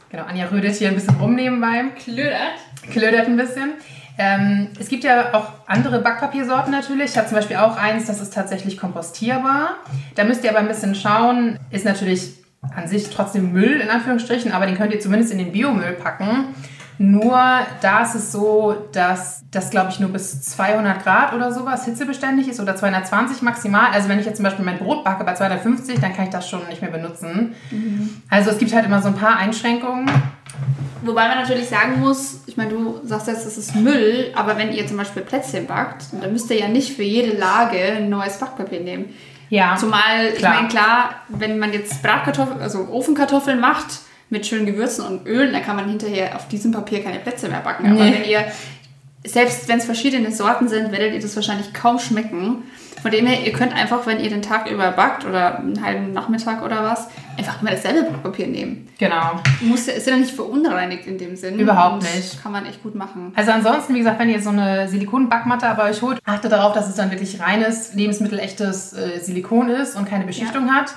Genau, 0.09 0.23
Anja 0.25 0.45
rödelt 0.45 0.75
hier 0.75 0.89
ein 0.89 0.95
bisschen 0.95 1.15
rum 1.15 1.35
nebenbei 1.35 1.85
Klödert. 2.03 2.59
klödert 2.91 3.27
ein 3.27 3.35
bisschen. 3.35 3.73
Ähm, 4.17 4.69
es 4.79 4.87
gibt 4.87 5.03
ja 5.03 5.33
auch 5.33 5.53
andere 5.65 5.99
Backpapiersorten 5.99 6.71
natürlich. 6.71 7.11
Ich 7.11 7.17
habe 7.17 7.27
zum 7.27 7.37
Beispiel 7.37 7.57
auch 7.57 7.77
eins, 7.77 8.05
das 8.05 8.21
ist 8.21 8.33
tatsächlich 8.33 8.77
kompostierbar. 8.77 9.77
Da 10.15 10.23
müsst 10.23 10.43
ihr 10.43 10.51
aber 10.51 10.59
ein 10.59 10.67
bisschen 10.67 10.93
schauen. 10.93 11.59
Ist 11.71 11.85
natürlich 11.85 12.33
an 12.75 12.87
sich 12.87 13.09
trotzdem 13.09 13.51
Müll 13.51 13.81
in 13.81 13.89
Anführungsstrichen, 13.89 14.51
aber 14.51 14.67
den 14.67 14.77
könnt 14.77 14.93
ihr 14.93 14.99
zumindest 14.99 15.31
in 15.31 15.39
den 15.39 15.51
Biomüll 15.51 15.93
packen. 15.93 16.53
Nur 16.97 17.39
da 17.81 18.03
ist 18.03 18.15
es 18.15 18.31
so, 18.31 18.75
dass 18.91 19.43
das, 19.51 19.69
glaube 19.69 19.89
ich, 19.89 19.99
nur 19.99 20.09
bis 20.09 20.41
200 20.43 21.03
Grad 21.03 21.33
oder 21.33 21.51
sowas 21.51 21.85
hitzebeständig 21.85 22.47
ist 22.47 22.59
oder 22.59 22.75
220 22.75 23.41
maximal. 23.41 23.91
Also 23.91 24.09
wenn 24.09 24.19
ich 24.19 24.25
jetzt 24.25 24.37
zum 24.37 24.43
Beispiel 24.43 24.63
mein 24.63 24.77
Brot 24.77 25.03
backe 25.03 25.23
bei 25.23 25.33
250, 25.33 25.99
dann 25.99 26.13
kann 26.13 26.25
ich 26.25 26.31
das 26.31 26.47
schon 26.47 26.65
nicht 26.67 26.81
mehr 26.81 26.91
benutzen. 26.91 27.55
Mhm. 27.71 28.21
Also 28.29 28.51
es 28.51 28.57
gibt 28.57 28.73
halt 28.73 28.85
immer 28.85 29.01
so 29.01 29.07
ein 29.07 29.15
paar 29.15 29.37
Einschränkungen. 29.37 30.09
Wobei 31.01 31.27
man 31.27 31.39
natürlich 31.39 31.67
sagen 31.67 31.99
muss, 31.99 32.43
ich 32.45 32.55
meine, 32.55 32.69
du 32.69 33.01
sagst 33.03 33.27
jetzt, 33.27 33.45
es 33.45 33.57
ist 33.57 33.75
Müll, 33.75 34.31
aber 34.35 34.57
wenn 34.57 34.71
ihr 34.71 34.87
zum 34.87 34.97
Beispiel 34.97 35.21
Plätzchen 35.21 35.67
backt, 35.67 36.05
dann 36.21 36.31
müsst 36.31 36.49
ihr 36.49 36.59
ja 36.59 36.67
nicht 36.69 36.95
für 36.95 37.03
jede 37.03 37.35
Lage 37.35 37.77
ein 37.97 38.09
neues 38.09 38.37
Backpapier 38.37 38.79
nehmen. 38.79 39.05
Ja. 39.49 39.75
Zumal, 39.75 40.31
klar. 40.31 40.53
ich 40.53 40.57
meine, 40.57 40.67
klar, 40.69 41.09
wenn 41.27 41.59
man 41.59 41.73
jetzt 41.73 42.01
Bratkartoffeln, 42.01 42.61
also 42.61 42.87
Ofenkartoffeln 42.89 43.59
macht 43.59 43.87
mit 44.33 44.47
schönen 44.47 44.65
Gewürzen 44.65 45.05
und 45.05 45.27
Öl, 45.27 45.51
dann 45.51 45.61
kann 45.63 45.77
man 45.77 45.87
hinterher 45.87 46.35
auf 46.35 46.47
diesem 46.47 46.71
Papier 46.71 47.03
keine 47.03 47.19
Plätzchen 47.19 47.51
mehr 47.51 47.61
backen. 47.61 47.85
Aber 47.85 48.03
nee. 48.03 48.13
wenn 48.13 48.25
ihr, 48.25 48.43
selbst 49.25 49.69
wenn 49.69 49.77
es 49.77 49.85
verschiedene 49.85 50.31
Sorten 50.31 50.67
sind, 50.67 50.91
werdet 50.91 51.13
ihr 51.13 51.21
das 51.21 51.35
wahrscheinlich 51.35 51.71
kaum 51.73 51.99
schmecken. 51.99 52.63
Von 53.03 53.11
dem 53.11 53.27
her, 53.27 53.45
ihr 53.45 53.51
könnt 53.51 53.73
einfach, 53.73 54.05
wenn 54.07 54.19
ihr 54.19 54.29
den 54.29 54.41
Tag 54.41 54.71
über 54.71 54.91
backt 54.91 55.25
oder 55.25 55.59
einen 55.59 55.85
halben 55.85 56.13
Nachmittag 56.13 56.63
oder 56.63 56.83
was, 56.83 57.09
einfach 57.37 57.61
immer 57.61 57.71
dasselbe 57.71 58.09
Backpapier 58.09 58.47
nehmen. 58.47 58.87
Genau. 58.97 59.41
Muss, 59.61 59.87
ist 59.87 60.07
ja 60.07 60.15
nicht 60.15 60.31
verunreinigt 60.31 61.05
in 61.05 61.17
dem 61.17 61.35
Sinn. 61.35 61.59
Überhaupt 61.59 62.01
nicht. 62.01 62.41
Kann 62.41 62.53
man 62.53 62.65
echt 62.65 62.81
gut 62.81 62.95
machen. 62.95 63.33
Also 63.35 63.51
ansonsten, 63.51 63.93
wie 63.93 63.99
gesagt, 63.99 64.19
wenn 64.19 64.29
ihr 64.29 64.41
so 64.41 64.49
eine 64.49 64.87
Silikonbackmatte 64.87 65.71
bei 65.77 65.89
euch 65.89 66.01
holt, 66.01 66.19
achtet 66.25 66.53
darauf, 66.53 66.73
dass 66.73 66.87
es 66.87 66.95
dann 66.95 67.11
wirklich 67.11 67.39
reines, 67.39 67.93
lebensmittelechtes 67.93 68.93
äh, 68.93 69.19
Silikon 69.19 69.69
ist 69.69 69.95
und 69.95 70.09
keine 70.09 70.25
Beschichtung 70.25 70.67
ja. 70.67 70.73
hat. 70.75 70.95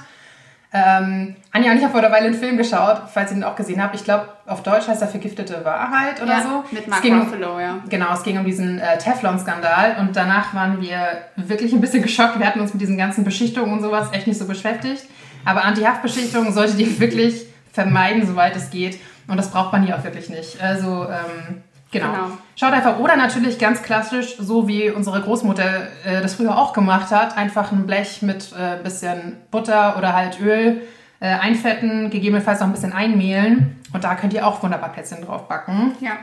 Ähm, 0.76 1.36
Anja 1.52 1.70
und 1.70 1.78
ich 1.78 1.84
haben 1.84 1.92
vor 1.92 2.02
der 2.02 2.12
Weile 2.12 2.26
einen 2.26 2.34
Film 2.34 2.58
geschaut, 2.58 3.00
falls 3.12 3.30
ihr 3.30 3.36
den 3.36 3.44
auch 3.44 3.56
gesehen 3.56 3.82
habt. 3.82 3.94
Ich 3.94 4.04
glaube, 4.04 4.28
auf 4.46 4.62
Deutsch 4.62 4.86
heißt 4.88 5.00
er 5.00 5.08
Vergiftete 5.08 5.64
Wahrheit 5.64 6.20
oder 6.20 6.32
ja, 6.32 6.42
so. 6.42 6.64
Mit 6.70 6.86
Mark 6.86 7.02
um, 7.04 7.20
Ruffalo, 7.20 7.58
ja. 7.58 7.78
Genau, 7.88 8.12
es 8.12 8.22
ging 8.22 8.38
um 8.38 8.44
diesen 8.44 8.78
äh, 8.78 8.98
Teflon-Skandal 8.98 9.96
und 10.00 10.14
danach 10.14 10.52
waren 10.52 10.82
wir 10.82 10.98
wirklich 11.36 11.72
ein 11.72 11.80
bisschen 11.80 12.02
geschockt. 12.02 12.38
Wir 12.38 12.46
hatten 12.46 12.60
uns 12.60 12.74
mit 12.74 12.82
diesen 12.82 12.98
ganzen 12.98 13.24
Beschichtungen 13.24 13.72
und 13.72 13.80
sowas 13.80 14.08
echt 14.12 14.26
nicht 14.26 14.38
so 14.38 14.46
beschäftigt. 14.46 15.04
Aber 15.46 15.64
Anti-Haftbeschichtung 15.64 16.52
solltet 16.52 16.78
ihr 16.78 17.00
wirklich 17.00 17.46
vermeiden, 17.72 18.26
soweit 18.26 18.54
es 18.54 18.70
geht. 18.70 18.98
Und 19.28 19.38
das 19.38 19.50
braucht 19.50 19.72
man 19.72 19.84
hier 19.84 19.96
auch 19.96 20.04
wirklich 20.04 20.28
nicht. 20.28 20.60
Also, 20.60 21.06
ähm, 21.08 21.62
Genau. 21.90 22.12
genau. 22.12 22.30
Schaut 22.56 22.72
einfach, 22.72 22.98
oder 22.98 23.16
natürlich 23.16 23.58
ganz 23.58 23.82
klassisch, 23.82 24.36
so 24.38 24.66
wie 24.66 24.90
unsere 24.90 25.20
Großmutter 25.20 25.88
äh, 26.04 26.20
das 26.20 26.34
früher 26.34 26.58
auch 26.58 26.72
gemacht 26.72 27.10
hat, 27.10 27.36
einfach 27.36 27.72
ein 27.72 27.86
Blech 27.86 28.22
mit 28.22 28.52
äh, 28.52 28.82
bisschen 28.82 29.36
Butter 29.50 29.96
oder 29.96 30.12
halt 30.12 30.40
Öl 30.40 30.82
äh, 31.20 31.26
einfetten, 31.28 32.10
gegebenenfalls 32.10 32.60
noch 32.60 32.66
ein 32.66 32.72
bisschen 32.72 32.92
einmehlen 32.92 33.80
und 33.92 34.04
da 34.04 34.14
könnt 34.14 34.32
ihr 34.32 34.46
auch 34.46 34.62
wunderbar 34.62 34.92
Plätzchen 34.92 35.24
drauf 35.24 35.48
backen. 35.48 35.94
Ja. 36.00 36.18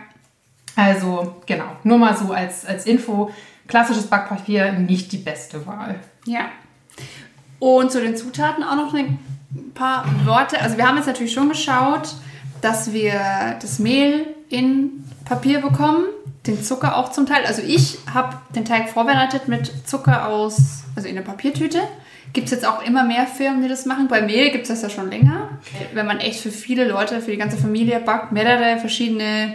Also, 0.75 1.41
genau, 1.45 1.65
nur 1.83 1.97
mal 1.97 2.15
so 2.15 2.33
als, 2.33 2.65
als 2.65 2.85
Info, 2.85 3.31
klassisches 3.67 4.07
Backpapier 4.07 4.73
nicht 4.73 5.11
die 5.11 5.17
beste 5.17 5.65
Wahl. 5.65 5.95
Ja. 6.25 6.45
Und 7.59 7.91
zu 7.91 8.01
den 8.01 8.17
Zutaten 8.17 8.63
auch 8.63 8.75
noch 8.75 8.93
ein 8.93 9.19
paar 9.73 10.05
Worte. 10.25 10.59
Also 10.59 10.77
wir 10.77 10.87
haben 10.87 10.97
jetzt 10.97 11.05
natürlich 11.05 11.33
schon 11.33 11.49
geschaut, 11.49 12.15
dass 12.61 12.91
wir 12.91 13.57
das 13.61 13.79
Mehl 13.79 14.32
in 14.49 15.03
Papier 15.25 15.61
bekommen, 15.61 16.05
den 16.47 16.61
Zucker 16.61 16.97
auch 16.97 17.11
zum 17.11 17.25
Teil. 17.25 17.45
Also 17.45 17.61
ich 17.61 17.97
habe 18.13 18.37
den 18.55 18.65
Teig 18.65 18.89
vorbereitet 18.89 19.47
mit 19.47 19.71
Zucker 19.87 20.27
aus, 20.27 20.83
also 20.95 21.07
in 21.07 21.15
der 21.15 21.21
Papiertüte. 21.21 21.79
Gibt 22.33 22.45
es 22.45 22.51
jetzt 22.51 22.65
auch 22.65 22.83
immer 22.83 23.03
mehr 23.03 23.27
Firmen, 23.27 23.61
die 23.61 23.69
das 23.69 23.85
machen. 23.85 24.07
Bei 24.07 24.21
Mehl 24.21 24.49
gibt 24.51 24.63
es 24.63 24.69
das 24.69 24.81
ja 24.81 24.89
schon 24.89 25.09
länger. 25.09 25.49
Wenn 25.93 26.07
man 26.07 26.19
echt 26.19 26.39
für 26.39 26.51
viele 26.51 26.87
Leute, 26.87 27.21
für 27.21 27.31
die 27.31 27.37
ganze 27.37 27.57
Familie 27.57 27.99
backt, 27.99 28.31
mehrere 28.31 28.79
verschiedene 28.79 29.53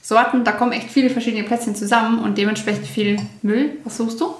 Sorten, 0.00 0.44
da 0.44 0.52
kommen 0.52 0.72
echt 0.72 0.90
viele 0.90 1.10
verschiedene 1.10 1.44
Plätzchen 1.44 1.74
zusammen 1.74 2.20
und 2.20 2.38
dementsprechend 2.38 2.86
viel 2.86 3.18
Müll. 3.42 3.76
Was 3.84 3.98
suchst 3.98 4.20
du? 4.20 4.34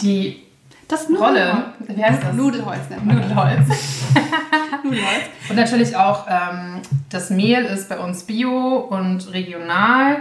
Die 0.00 0.42
das 0.88 1.06
Rolle. 1.10 1.72
Wie 1.80 2.02
heißt 2.02 2.22
das? 2.22 2.34
Nudelholz 2.34 2.88
nennt 2.88 3.06
Nudelholz. 3.06 3.68
Nudelholz. 4.82 5.22
Und 5.48 5.56
natürlich 5.56 5.94
auch 5.94 6.26
ähm, 6.28 6.80
das 7.10 7.30
Mehl 7.30 7.64
ist 7.64 7.88
bei 7.88 7.98
uns 7.98 8.24
bio 8.24 8.78
und 8.78 9.32
regional. 9.32 10.18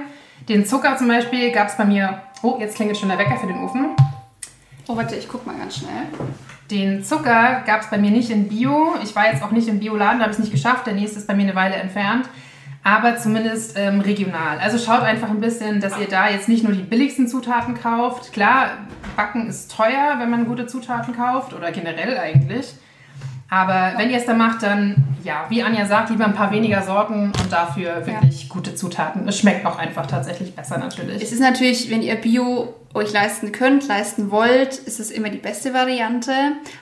Den 0.49 0.65
Zucker 0.65 0.97
zum 0.97 1.07
Beispiel 1.07 1.51
gab 1.51 1.69
es 1.69 1.77
bei 1.77 1.85
mir. 1.85 2.21
Oh, 2.43 2.57
jetzt 2.59 2.75
klingelt 2.75 2.97
schon 2.97 3.09
der 3.09 3.17
Wecker 3.17 3.37
für 3.37 3.47
den 3.47 3.57
Ofen. 3.63 3.95
Oh, 4.87 4.95
warte, 4.95 5.15
ich 5.15 5.27
guck 5.27 5.45
mal 5.47 5.57
ganz 5.57 5.77
schnell. 5.77 6.03
Den 6.69 7.03
Zucker 7.03 7.63
gab 7.65 7.81
es 7.81 7.89
bei 7.89 7.97
mir 7.97 8.11
nicht 8.11 8.29
in 8.29 8.47
Bio. 8.47 8.95
Ich 9.03 9.15
war 9.15 9.31
jetzt 9.31 9.41
auch 9.41 9.51
nicht 9.51 9.67
im 9.67 9.79
Bioladen, 9.79 10.19
da 10.19 10.25
habe 10.25 10.31
ich 10.31 10.37
es 10.37 10.43
nicht 10.43 10.51
geschafft. 10.51 10.85
Der 10.85 10.93
nächste 10.93 11.19
ist 11.19 11.27
bei 11.27 11.33
mir 11.33 11.43
eine 11.43 11.55
Weile 11.55 11.75
entfernt 11.75 12.27
aber 12.87 13.17
zumindest 13.17 13.77
ähm, 13.77 13.99
regional. 13.99 14.59
Also 14.59 14.77
schaut 14.77 15.01
einfach 15.01 15.29
ein 15.29 15.41
bisschen, 15.41 15.81
dass 15.81 15.99
ihr 15.99 16.07
da 16.07 16.29
jetzt 16.29 16.47
nicht 16.47 16.63
nur 16.63 16.71
die 16.71 16.83
billigsten 16.83 17.27
Zutaten 17.27 17.75
kauft. 17.75 18.31
Klar, 18.31 18.69
Backen 19.17 19.49
ist 19.49 19.75
teuer, 19.75 20.15
wenn 20.19 20.29
man 20.29 20.45
gute 20.45 20.67
Zutaten 20.67 21.13
kauft 21.13 21.53
oder 21.53 21.73
generell 21.73 22.17
eigentlich. 22.17 22.73
Aber 23.49 23.93
wenn 23.97 24.09
ihr 24.09 24.17
es 24.17 24.25
da 24.25 24.33
macht, 24.33 24.63
dann, 24.63 25.03
ja, 25.25 25.45
wie 25.49 25.63
Anja 25.63 25.85
sagt, 25.85 26.11
lieber 26.11 26.23
ein 26.23 26.33
paar 26.33 26.51
weniger 26.51 26.81
Sorten 26.81 27.33
und 27.41 27.51
dafür 27.51 28.05
wirklich 28.05 28.43
ja. 28.43 28.49
gute 28.49 28.73
Zutaten. 28.73 29.27
Es 29.27 29.37
schmeckt 29.37 29.65
auch 29.65 29.77
einfach 29.77 30.05
tatsächlich 30.05 30.55
besser 30.55 30.77
natürlich. 30.77 31.21
Es 31.21 31.33
ist 31.33 31.41
natürlich, 31.41 31.89
wenn 31.89 32.01
ihr 32.01 32.15
Bio 32.15 32.73
euch 32.93 33.11
leisten 33.11 33.51
könnt, 33.51 33.85
leisten 33.87 34.31
wollt, 34.31 34.75
ist 34.75 35.01
es 35.01 35.11
immer 35.11 35.29
die 35.29 35.39
beste 35.39 35.73
Variante. 35.73 36.31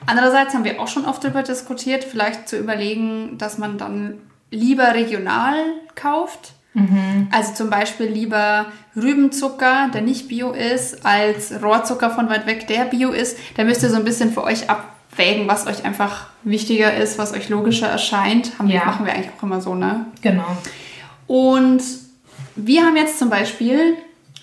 Andererseits 0.06 0.54
haben 0.54 0.62
wir 0.62 0.80
auch 0.80 0.88
schon 0.88 1.04
oft 1.04 1.24
darüber 1.24 1.42
diskutiert, 1.42 2.04
vielleicht 2.04 2.48
zu 2.48 2.58
überlegen, 2.58 3.38
dass 3.38 3.58
man 3.58 3.76
dann 3.76 4.18
lieber 4.50 4.94
regional 4.94 5.56
kauft. 5.94 6.52
Mhm. 6.74 7.28
Also 7.30 7.54
zum 7.54 7.70
Beispiel 7.70 8.06
lieber 8.06 8.66
Rübenzucker, 8.94 9.90
der 9.92 10.02
nicht 10.02 10.28
bio 10.28 10.50
ist, 10.50 11.06
als 11.06 11.62
Rohrzucker 11.62 12.10
von 12.10 12.28
weit 12.28 12.46
weg, 12.46 12.66
der 12.68 12.84
bio 12.84 13.10
ist. 13.10 13.38
Da 13.56 13.64
müsst 13.64 13.82
ihr 13.82 13.88
so 13.88 13.96
ein 13.96 14.04
bisschen 14.04 14.32
für 14.32 14.44
euch 14.44 14.68
abwägen, 14.68 15.48
was 15.48 15.66
euch 15.66 15.84
einfach 15.84 16.26
wichtiger 16.42 16.94
ist, 16.94 17.18
was 17.18 17.32
euch 17.32 17.48
logischer 17.48 17.88
erscheint. 17.88 18.58
Haben, 18.58 18.68
ja. 18.68 18.84
Machen 18.84 19.06
wir 19.06 19.14
eigentlich 19.14 19.30
auch 19.38 19.42
immer 19.42 19.60
so, 19.60 19.74
ne? 19.74 20.06
Genau. 20.20 20.56
Und 21.26 21.82
wir 22.56 22.84
haben 22.84 22.96
jetzt 22.96 23.18
zum 23.18 23.30
Beispiel 23.30 23.94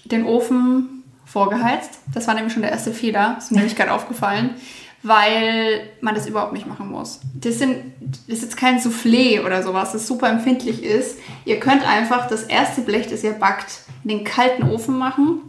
den 0.05 0.25
Ofen 0.25 1.03
vorgeheizt. 1.25 1.99
Das 2.13 2.27
war 2.27 2.33
nämlich 2.33 2.53
schon 2.53 2.63
der 2.63 2.71
erste 2.71 2.93
Fehler. 2.93 3.35
Ist 3.37 3.51
mir 3.51 3.57
nämlich 3.57 3.75
gerade 3.75 3.93
aufgefallen 3.93 4.55
weil 5.03 5.89
man 6.01 6.15
das 6.15 6.27
überhaupt 6.27 6.53
nicht 6.53 6.65
machen 6.65 6.89
muss. 6.89 7.19
Das, 7.33 7.59
sind, 7.59 7.93
das 7.99 8.37
ist 8.37 8.43
jetzt 8.43 8.57
kein 8.57 8.79
Soufflé 8.79 9.45
oder 9.45 9.61
sowas, 9.61 9.91
das 9.91 10.07
super 10.07 10.29
empfindlich 10.29 10.81
ist. 10.81 11.19
Ihr 11.45 11.59
könnt 11.59 11.87
einfach 11.87 12.27
das 12.27 12.43
erste 12.43 12.81
Blech, 12.81 13.07
das 13.07 13.23
ihr 13.23 13.33
backt, 13.33 13.81
in 14.03 14.09
den 14.09 14.23
kalten 14.23 14.63
Ofen 14.63 14.97
machen, 14.97 15.41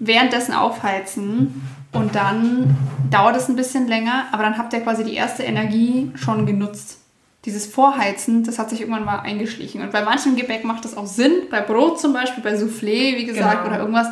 währenddessen 0.00 0.52
aufheizen 0.52 1.62
und 1.92 2.14
dann 2.14 2.76
dauert 3.10 3.36
es 3.36 3.48
ein 3.48 3.56
bisschen 3.56 3.86
länger, 3.86 4.24
aber 4.32 4.42
dann 4.42 4.58
habt 4.58 4.72
ihr 4.72 4.80
quasi 4.80 5.04
die 5.04 5.14
erste 5.14 5.42
Energie 5.42 6.10
schon 6.16 6.46
genutzt. 6.46 6.98
Dieses 7.44 7.66
Vorheizen, 7.66 8.44
das 8.44 8.58
hat 8.58 8.70
sich 8.70 8.80
irgendwann 8.80 9.04
mal 9.04 9.18
eingeschlichen. 9.18 9.82
Und 9.82 9.90
bei 9.90 10.02
manchem 10.02 10.36
Gebäck 10.36 10.64
macht 10.64 10.84
das 10.84 10.96
auch 10.96 11.06
Sinn, 11.06 11.32
bei 11.50 11.60
Brot 11.60 12.00
zum 12.00 12.12
Beispiel, 12.12 12.42
bei 12.42 12.54
Soufflé, 12.54 13.16
wie 13.16 13.26
gesagt, 13.26 13.64
genau. 13.64 13.66
oder 13.66 13.78
irgendwas. 13.80 14.08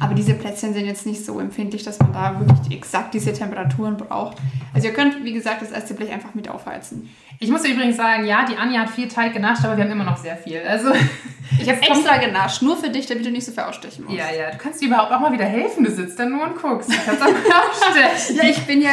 Aber 0.00 0.14
diese 0.14 0.34
Plätzchen 0.34 0.72
sind 0.72 0.86
jetzt 0.86 1.04
nicht 1.06 1.24
so 1.24 1.38
empfindlich, 1.38 1.82
dass 1.82 1.98
man 1.98 2.12
da 2.12 2.40
wirklich 2.40 2.76
exakt 2.76 3.12
diese 3.12 3.32
Temperaturen 3.32 3.98
braucht. 3.98 4.38
Also 4.72 4.88
ihr 4.88 4.94
könnt, 4.94 5.22
wie 5.24 5.32
gesagt, 5.32 5.60
das 5.60 5.70
erste 5.70 5.94
Blech 5.94 6.10
einfach 6.10 6.34
mit 6.34 6.48
aufheizen. 6.48 7.10
Ich 7.38 7.50
muss 7.50 7.64
übrigens 7.64 7.96
sagen, 7.96 8.24
ja, 8.24 8.44
die 8.44 8.56
Anja 8.56 8.80
hat 8.80 8.90
viel 8.90 9.08
Teig 9.08 9.34
genascht, 9.34 9.64
aber 9.64 9.76
wir 9.76 9.84
haben 9.84 9.90
immer 9.90 10.04
noch 10.04 10.16
sehr 10.16 10.36
viel. 10.36 10.62
Also 10.66 10.88
ich 11.60 11.68
habe 11.68 11.82
extra 11.82 12.16
genascht, 12.16 12.62
nur 12.62 12.76
für 12.76 12.88
dich, 12.88 13.06
damit 13.06 13.26
du 13.26 13.30
nicht 13.30 13.44
so 13.44 13.52
viel 13.52 13.62
ausstechen 13.62 14.04
musst. 14.06 14.16
Ja, 14.16 14.32
ja, 14.32 14.50
du 14.50 14.58
kannst 14.58 14.80
dir 14.80 14.86
überhaupt 14.86 15.12
auch 15.12 15.20
mal 15.20 15.32
wieder 15.32 15.44
helfen. 15.44 15.84
Du 15.84 15.90
sitzt 15.90 16.18
da 16.18 16.24
nur 16.24 16.44
und 16.44 16.60
guckst. 16.60 16.90
Du 16.90 16.96
kannst 17.04 17.22
auch 17.22 17.26
ausstechen. 17.28 18.36
ja, 18.36 18.44
ich 18.44 18.66
bin 18.66 18.80
ja 18.80 18.90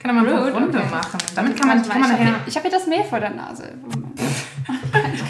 kann 0.00 0.14
man 0.14 0.24
mal 0.24 0.42
eine 0.42 0.52
Runde 0.52 0.78
okay. 0.78 0.86
machen. 0.90 1.18
Damit 1.34 1.60
kann 1.60 1.68
man, 1.68 1.82
kann 1.86 2.00
man 2.00 2.10
nachher... 2.12 2.34
Ich 2.46 2.56
habe 2.56 2.68
hier 2.68 2.78
das 2.78 2.86
Mehl 2.86 3.04
vor 3.04 3.18
der 3.18 3.30
Nase. 3.30 3.74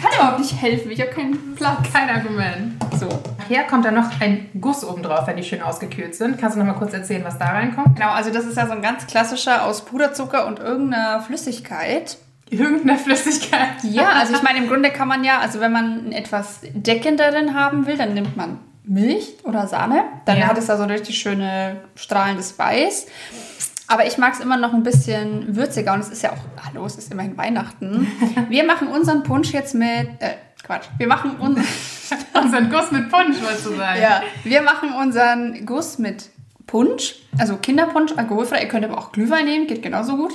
Ich 0.09 0.17
kann 0.17 0.25
überhaupt 0.25 0.39
nicht 0.39 0.61
helfen. 0.61 0.91
Ich 0.91 1.01
habe 1.01 1.11
keinen 1.11 1.55
Platz. 1.55 1.91
Kein 1.91 2.09
Argument. 2.09 2.83
So. 2.97 3.07
Hier 3.47 3.63
kommt 3.63 3.85
dann 3.85 3.95
noch 3.95 4.19
ein 4.19 4.49
Guss 4.59 4.83
oben 4.83 5.03
drauf, 5.03 5.27
wenn 5.27 5.37
die 5.37 5.43
schön 5.43 5.61
ausgekühlt 5.61 6.15
sind. 6.15 6.37
Kannst 6.37 6.55
du 6.55 6.59
noch 6.59 6.67
mal 6.67 6.77
kurz 6.77 6.93
erzählen, 6.93 7.23
was 7.23 7.37
da 7.37 7.45
reinkommt? 7.45 7.95
Genau, 7.95 8.11
also 8.11 8.31
das 8.31 8.45
ist 8.45 8.57
ja 8.57 8.67
so 8.67 8.73
ein 8.73 8.81
ganz 8.81 9.07
klassischer 9.07 9.65
aus 9.65 9.85
Puderzucker 9.85 10.45
und 10.47 10.59
irgendeiner 10.59 11.21
Flüssigkeit. 11.21 12.17
Irgendeiner 12.49 12.97
Flüssigkeit? 12.97 13.69
Ja, 13.83 14.09
also 14.09 14.33
ich 14.33 14.43
meine, 14.43 14.59
im 14.59 14.67
Grunde 14.67 14.91
kann 14.91 15.07
man 15.07 15.23
ja, 15.23 15.39
also 15.39 15.59
wenn 15.59 15.71
man 15.71 16.11
etwas 16.11 16.61
deckenderen 16.73 17.53
haben 17.53 17.87
will, 17.87 17.97
dann 17.97 18.13
nimmt 18.13 18.35
man 18.35 18.59
Milch 18.83 19.35
oder 19.43 19.67
Sahne. 19.67 20.03
Dann 20.25 20.39
ja. 20.39 20.47
hat 20.47 20.57
es 20.57 20.65
da 20.65 20.77
so 20.77 20.83
richtig 20.83 21.17
schöne 21.17 21.77
strahlendes 21.95 22.57
Weiß. 22.57 23.05
Aber 23.89 24.05
ich 24.05 24.19
mag 24.19 24.33
es 24.33 24.39
immer 24.39 24.55
noch 24.55 24.71
ein 24.71 24.83
bisschen 24.83 25.55
würziger 25.55 25.93
und 25.93 26.01
es 26.01 26.09
ist 26.09 26.21
ja 26.21 26.31
auch, 26.31 26.63
hallo, 26.63 26.85
es 26.85 26.95
ist 26.95 27.11
immerhin 27.11 27.35
Weihnachten. 27.37 28.07
Wir 28.47 28.63
machen 28.63 28.87
unseren 28.87 29.23
Punsch 29.23 29.51
jetzt 29.51 29.73
mit, 29.73 30.07
äh, 30.19 30.35
Quatsch, 30.63 30.85
wir 30.99 31.07
machen 31.07 31.37
unseren, 31.39 31.65
unseren 32.39 32.69
Guss 32.69 32.91
mit 32.91 33.09
Punsch, 33.09 33.41
wolltest 33.41 33.65
du 33.65 33.75
sagen. 33.75 33.99
Ja, 33.99 34.21
wir 34.43 34.61
machen 34.61 34.93
unseren 34.93 35.65
Guss 35.65 35.97
mit 35.97 36.29
Punsch, 36.67 37.15
also 37.39 37.57
Kinderpunsch, 37.57 38.11
alkoholfrei. 38.15 38.61
Ihr 38.61 38.67
könnt 38.67 38.85
aber 38.85 38.95
auch 38.95 39.11
Glühwein 39.11 39.45
nehmen, 39.45 39.65
geht 39.65 39.81
genauso 39.81 40.17
gut. 40.17 40.33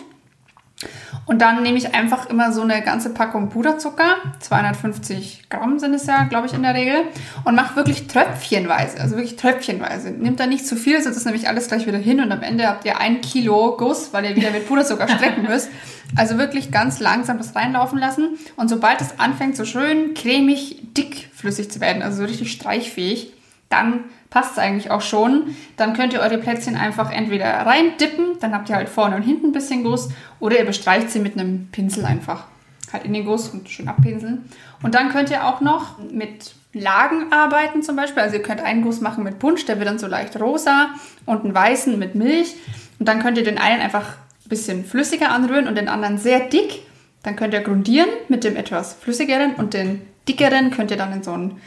Und 1.27 1.41
dann 1.41 1.63
nehme 1.63 1.79
ich 1.79 1.95
einfach 1.95 2.29
immer 2.29 2.53
so 2.53 2.63
eine 2.63 2.83
ganze 2.83 3.11
Packung 3.11 3.49
Puderzucker, 3.49 4.17
250 4.41 5.49
Gramm 5.49 5.79
sind 5.79 5.95
es 5.95 6.07
ja, 6.07 6.25
glaube 6.25 6.47
ich, 6.47 6.53
in 6.53 6.63
der 6.63 6.75
Regel, 6.75 6.97
und 7.45 7.55
mache 7.55 7.77
wirklich 7.77 8.07
tröpfchenweise, 8.07 9.01
also 9.01 9.17
wirklich 9.17 9.37
tröpfchenweise. 9.37 10.11
Nimmt 10.11 10.41
da 10.41 10.47
nicht 10.47 10.67
zu 10.67 10.77
viel, 10.77 11.01
sonst 11.01 11.17
ist 11.17 11.25
nämlich 11.25 11.49
alles 11.49 11.69
gleich 11.69 11.87
wieder 11.87 11.99
hin 11.99 12.21
und 12.21 12.31
am 12.31 12.43
Ende 12.43 12.69
habt 12.69 12.85
ihr 12.85 12.99
ein 12.99 13.21
Kilo 13.21 13.77
Guss, 13.79 14.13
weil 14.13 14.25
ihr 14.27 14.37
wieder 14.37 14.51
mit 14.51 14.69
Puderzucker 14.69 15.09
strecken 15.09 15.45
müsst. 15.49 15.71
Also 16.17 16.39
wirklich 16.39 16.71
ganz 16.71 17.01
langsam 17.01 17.39
das 17.39 17.57
reinlaufen 17.57 17.99
lassen 17.99 18.39
und 18.57 18.69
sobald 18.69 19.01
es 19.01 19.19
anfängt, 19.19 19.57
so 19.57 19.65
schön 19.65 20.15
cremig, 20.15 20.93
dickflüssig 20.97 21.71
zu 21.71 21.81
werden, 21.81 22.03
also 22.03 22.19
so 22.19 22.25
richtig 22.25 22.53
streichfähig, 22.53 23.33
dann 23.71 24.05
passt 24.35 24.53
es 24.53 24.59
eigentlich 24.59 24.91
auch 24.91 25.01
schon. 25.01 25.55
Dann 25.77 25.95
könnt 25.95 26.13
ihr 26.13 26.21
eure 26.21 26.39
Plätzchen 26.39 26.75
einfach 26.75 27.13
entweder 27.13 27.47
reindippen, 27.47 28.37
dann 28.41 28.53
habt 28.53 28.69
ihr 28.69 28.75
halt 28.75 28.89
vorne 28.89 29.15
und 29.15 29.23
hinten 29.23 29.47
ein 29.47 29.53
bisschen 29.53 29.85
Guss, 29.85 30.11
oder 30.41 30.59
ihr 30.59 30.67
bestreicht 30.67 31.09
sie 31.11 31.21
mit 31.21 31.39
einem 31.39 31.69
Pinsel 31.71 32.05
einfach. 32.05 32.49
Halt 32.93 33.05
in 33.05 33.13
den 33.13 33.25
Guss 33.25 33.49
und 33.49 33.69
schön 33.69 33.87
abpinseln. 33.87 34.45
Und 34.83 34.97
dann 34.97 35.11
könnt 35.11 35.31
ihr 35.31 35.47
auch 35.47 35.61
noch 35.61 35.99
mit 36.11 36.57
Lagen 36.73 37.33
arbeiten 37.33 37.83
zum 37.85 37.95
Beispiel. 37.95 38.25
Also 38.25 38.37
ihr 38.37 38.43
könnt 38.43 38.61
einen 38.61 38.83
Guss 38.83 39.01
machen 39.01 39.23
mit 39.23 39.39
Punsch, 39.39 39.67
der 39.67 39.79
wird 39.79 39.89
dann 39.89 40.01
so 40.01 40.09
leicht 40.09 40.39
rosa 40.41 40.89
und 41.27 41.45
einen 41.45 41.55
weißen 41.55 41.97
mit 41.97 42.17
Milch. 42.17 42.57
Und 42.99 43.07
dann 43.07 43.23
könnt 43.23 43.39
ihr 43.39 43.45
den 43.45 43.59
einen 43.59 43.81
einfach 43.81 44.17
ein 44.45 44.49
bisschen 44.49 44.85
flüssiger 44.85 45.31
anrühren 45.31 45.69
und 45.69 45.77
den 45.77 45.89
anderen 45.89 46.19
sehr 46.19 46.41
dick. 46.41 46.83
Dann 47.23 47.37
könnt 47.37 47.55
ihr 47.55 47.61
grundieren 47.61 48.11
mit 48.29 48.43
dem 48.43 48.57
etwas 48.57 48.95
flüssigeren 48.95 49.55
und 49.55 49.75
den 49.75 50.03
dickeren 50.29 50.73
könnt 50.73 50.91
ihr 50.91 50.97
dann 50.97 51.13
in 51.13 51.23
so 51.23 51.33
einen 51.33 51.61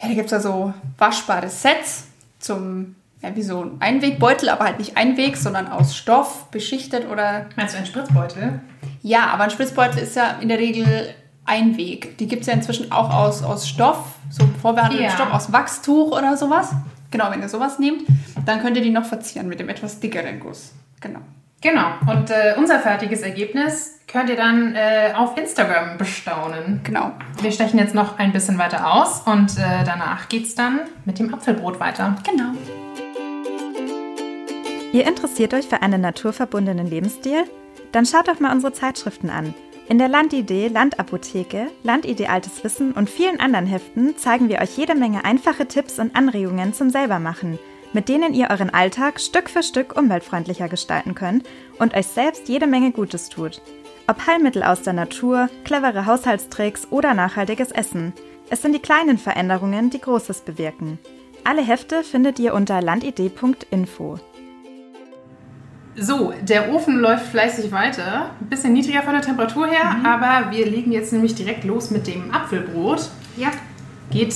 ja, 0.00 0.08
da 0.08 0.14
gibt 0.14 0.26
es 0.26 0.32
ja 0.32 0.40
so 0.40 0.72
waschbare 0.98 1.48
Sets 1.48 2.08
zum, 2.38 2.96
ja, 3.22 3.34
wie 3.34 3.42
so 3.42 3.62
ein 3.62 3.76
Einwegbeutel, 3.80 4.48
aber 4.48 4.64
halt 4.64 4.78
nicht 4.78 4.96
Einweg, 4.96 5.36
sondern 5.36 5.68
aus 5.68 5.96
Stoff 5.96 6.46
beschichtet 6.50 7.08
oder. 7.10 7.46
Meinst 7.56 7.74
du 7.74 7.78
einen 7.78 7.86
Spritzbeutel? 7.86 8.60
Ja, 9.02 9.26
aber 9.28 9.44
ein 9.44 9.50
Spritzbeutel 9.50 9.98
ist 9.98 10.16
ja 10.16 10.38
in 10.40 10.48
der 10.48 10.58
Regel 10.58 11.14
Einweg. 11.44 12.16
Die 12.18 12.26
gibt 12.26 12.42
es 12.42 12.46
ja 12.48 12.54
inzwischen 12.54 12.90
auch 12.92 13.10
aus, 13.10 13.42
aus 13.42 13.68
Stoff, 13.68 14.16
so 14.30 14.44
vorbehandelten 14.60 15.06
ja. 15.06 15.12
Stoff, 15.12 15.32
aus 15.32 15.52
Wachstuch 15.52 16.16
oder 16.16 16.36
sowas. 16.36 16.72
Genau, 17.10 17.30
wenn 17.30 17.42
ihr 17.42 17.48
sowas 17.48 17.78
nehmt, 17.78 18.02
dann 18.44 18.60
könnt 18.60 18.76
ihr 18.76 18.82
die 18.82 18.90
noch 18.90 19.04
verzieren 19.04 19.48
mit 19.48 19.60
dem 19.60 19.68
etwas 19.68 20.00
dickeren 20.00 20.40
Guss. 20.40 20.72
Genau. 21.00 21.20
Genau. 21.64 21.94
Und 22.06 22.30
äh, 22.30 22.54
unser 22.58 22.78
fertiges 22.78 23.22
Ergebnis 23.22 23.98
könnt 24.06 24.28
ihr 24.28 24.36
dann 24.36 24.74
äh, 24.74 25.14
auf 25.16 25.38
Instagram 25.38 25.96
bestaunen. 25.96 26.80
Genau. 26.84 27.12
Wir 27.40 27.50
stechen 27.52 27.78
jetzt 27.78 27.94
noch 27.94 28.18
ein 28.18 28.32
bisschen 28.32 28.58
weiter 28.58 28.92
aus 28.92 29.22
und 29.22 29.56
äh, 29.56 29.82
danach 29.82 30.26
es 30.30 30.54
dann 30.54 30.80
mit 31.06 31.18
dem 31.18 31.32
Apfelbrot 31.32 31.80
weiter. 31.80 32.16
Genau. 32.22 32.50
Ihr 34.92 35.06
interessiert 35.06 35.54
euch 35.54 35.66
für 35.66 35.80
einen 35.80 36.02
naturverbundenen 36.02 36.86
Lebensstil? 36.86 37.44
Dann 37.92 38.04
schaut 38.04 38.28
doch 38.28 38.40
mal 38.40 38.52
unsere 38.52 38.74
Zeitschriften 38.74 39.30
an. 39.30 39.54
In 39.88 39.96
der 39.96 40.08
Landidee, 40.08 40.68
Landapotheke, 40.68 41.68
Landidee 41.82 42.26
Altes 42.26 42.62
Wissen 42.62 42.92
und 42.92 43.08
vielen 43.08 43.40
anderen 43.40 43.66
Heften 43.66 44.18
zeigen 44.18 44.50
wir 44.50 44.60
euch 44.60 44.76
jede 44.76 44.94
Menge 44.94 45.24
einfache 45.24 45.66
Tipps 45.66 45.98
und 45.98 46.14
Anregungen 46.14 46.74
zum 46.74 46.90
Selbermachen– 46.90 47.58
mit 47.94 48.10
denen 48.10 48.34
ihr 48.34 48.50
euren 48.50 48.68
Alltag 48.70 49.20
Stück 49.20 49.48
für 49.48 49.62
Stück 49.62 49.96
umweltfreundlicher 49.96 50.68
gestalten 50.68 51.14
könnt 51.14 51.46
und 51.78 51.94
euch 51.94 52.08
selbst 52.08 52.48
jede 52.48 52.66
Menge 52.66 52.92
Gutes 52.92 53.30
tut. 53.30 53.62
Ob 54.06 54.26
Heilmittel 54.26 54.62
aus 54.62 54.82
der 54.82 54.92
Natur, 54.92 55.48
clevere 55.64 56.04
Haushaltstricks 56.04 56.88
oder 56.90 57.14
nachhaltiges 57.14 57.70
Essen. 57.70 58.12
Es 58.50 58.60
sind 58.60 58.74
die 58.74 58.82
kleinen 58.82 59.16
Veränderungen, 59.16 59.88
die 59.88 60.00
Großes 60.00 60.42
bewirken. 60.42 60.98
Alle 61.44 61.62
Hefte 61.62 62.04
findet 62.04 62.38
ihr 62.38 62.52
unter 62.52 62.82
landidee.info. 62.82 64.18
So, 65.96 66.34
der 66.42 66.74
Ofen 66.74 66.98
läuft 66.98 67.26
fleißig 67.28 67.70
weiter. 67.70 68.30
Ein 68.40 68.48
bisschen 68.48 68.72
niedriger 68.72 69.02
von 69.02 69.12
der 69.12 69.22
Temperatur 69.22 69.68
her, 69.68 69.94
mhm. 69.98 70.06
aber 70.06 70.50
wir 70.50 70.66
legen 70.66 70.90
jetzt 70.90 71.12
nämlich 71.12 71.34
direkt 71.34 71.64
los 71.64 71.90
mit 71.90 72.06
dem 72.06 72.34
Apfelbrot. 72.34 73.08
Ja. 73.36 73.52
Geht 74.10 74.34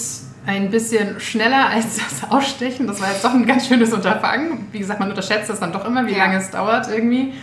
ein 0.48 0.70
bisschen 0.70 1.20
schneller 1.20 1.68
als 1.68 1.96
das 1.96 2.30
Ausstechen. 2.30 2.86
Das 2.86 3.00
war 3.00 3.10
jetzt 3.10 3.22
doch 3.22 3.34
ein 3.34 3.46
ganz 3.46 3.68
schönes 3.68 3.92
Unterfangen. 3.92 4.66
Wie 4.72 4.78
gesagt, 4.78 4.98
man 4.98 5.10
unterschätzt 5.10 5.50
das 5.50 5.60
dann 5.60 5.72
doch 5.72 5.84
immer, 5.84 6.06
wie 6.06 6.12
ja. 6.12 6.18
lange 6.18 6.38
es 6.38 6.50
dauert 6.50 6.88
irgendwie. 6.88 7.34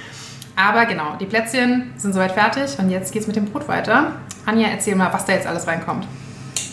Aber 0.55 0.85
genau, 0.85 1.15
die 1.19 1.25
Plätzchen 1.25 1.93
sind 1.97 2.13
soweit 2.13 2.31
fertig 2.31 2.79
und 2.79 2.89
jetzt 2.89 3.13
geht 3.13 3.21
es 3.21 3.27
mit 3.27 3.35
dem 3.35 3.45
Brot 3.45 3.67
weiter. 3.67 4.13
Anja, 4.45 4.69
erzähl 4.69 4.95
mal, 4.95 5.13
was 5.13 5.25
da 5.25 5.33
jetzt 5.33 5.45
alles 5.45 5.67
reinkommt. 5.67 6.07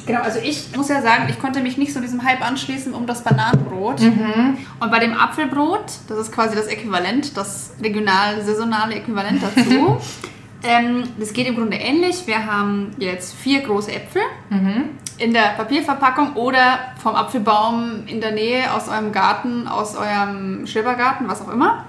Genau, 0.07 0.21
also 0.21 0.39
ich 0.43 0.75
muss 0.75 0.89
ja 0.89 1.03
sagen, 1.03 1.25
ich 1.29 1.39
konnte 1.39 1.61
mich 1.61 1.77
nicht 1.77 1.93
so 1.93 2.01
diesem 2.01 2.25
Hype 2.25 2.41
anschließen 2.41 2.95
um 2.95 3.07
das 3.07 3.23
Bananenbrot. 3.23 4.01
Mhm. 4.01 4.57
Und 4.81 4.91
bei 4.91 5.01
dem 5.01 5.13
Apfelbrot, 5.13 5.85
das 6.09 6.19
ist 6.19 6.33
quasi 6.33 6.57
das 6.57 6.67
Äquivalent, 6.67 7.37
das 7.37 7.73
regional-saisonale 7.83 8.95
Äquivalent 8.95 9.43
dazu. 9.43 10.01
ähm, 10.65 11.05
das 11.19 11.33
geht 11.33 11.47
im 11.47 11.57
Grunde 11.57 11.77
ähnlich. 11.77 12.27
Wir 12.27 12.47
haben 12.47 12.95
jetzt 12.99 13.35
vier 13.35 13.61
große 13.61 13.93
Äpfel. 13.93 14.23
Mhm 14.51 14.91
in 15.23 15.33
der 15.33 15.55
Papierverpackung 15.57 16.35
oder 16.35 16.79
vom 16.97 17.15
Apfelbaum 17.15 18.07
in 18.07 18.21
der 18.21 18.33
Nähe 18.33 18.73
aus 18.73 18.89
eurem 18.89 19.13
Garten, 19.13 19.69
aus 19.69 19.95
eurem 19.97 20.67
Schrebergarten, 20.67 21.29
was 21.29 21.43
auch 21.43 21.53
immer. 21.53 21.85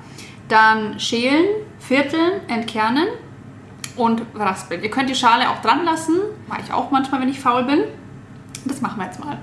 Dann 0.49 0.99
schälen, 0.99 1.45
vierteln, 1.79 2.47
entkernen 2.47 3.07
und 3.95 4.21
raspeln. 4.35 4.83
Ihr 4.83 4.91
könnt 4.91 5.09
die 5.09 5.15
Schale 5.15 5.49
auch 5.49 5.61
dran 5.61 5.83
lassen, 5.83 6.15
mache 6.47 6.61
ich 6.65 6.73
auch 6.73 6.91
manchmal, 6.91 7.21
wenn 7.21 7.29
ich 7.29 7.39
faul 7.39 7.63
bin. 7.63 7.83
Das 8.65 8.81
machen 8.81 8.99
wir 8.99 9.05
jetzt 9.05 9.23
mal. 9.23 9.37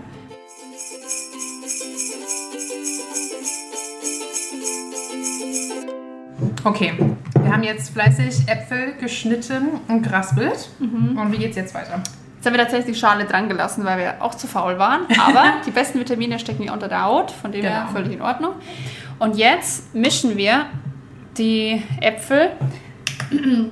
Okay, 6.65 6.93
wir 7.35 7.53
haben 7.53 7.63
jetzt 7.63 7.91
fleißig 7.91 8.49
Äpfel 8.49 8.95
geschnitten 9.01 9.81
und 9.89 10.03
geraspelt. 10.03 10.69
Mhm. 10.79 11.19
Und 11.19 11.33
wie 11.33 11.39
geht 11.39 11.51
es 11.51 11.57
jetzt 11.57 11.75
weiter? 11.75 12.03
Jetzt 12.37 12.47
haben 12.47 12.55
wir 12.55 12.63
tatsächlich 12.63 12.95
die 12.95 13.01
Schale 13.01 13.27
dran 13.27 13.49
gelassen, 13.49 13.85
weil 13.85 13.99
wir 13.99 14.15
auch 14.21 14.35
zu 14.35 14.47
faul 14.47 14.79
waren. 14.79 15.03
Aber 15.21 15.55
die 15.67 15.71
besten 15.71 15.99
Vitamine 15.99 16.39
stecken 16.39 16.63
ja 16.63 16.73
unter 16.73 16.89
der 16.89 17.05
Haut, 17.05 17.31
von 17.31 17.53
dem 17.53 17.63
her 17.63 17.81
genau. 17.81 17.93
völlig 17.93 18.15
in 18.15 18.23
Ordnung. 18.23 18.53
Und 19.19 19.37
jetzt 19.37 19.95
mischen 19.95 20.39
wir 20.39 20.67
die 21.37 21.83
Äpfel 22.01 22.53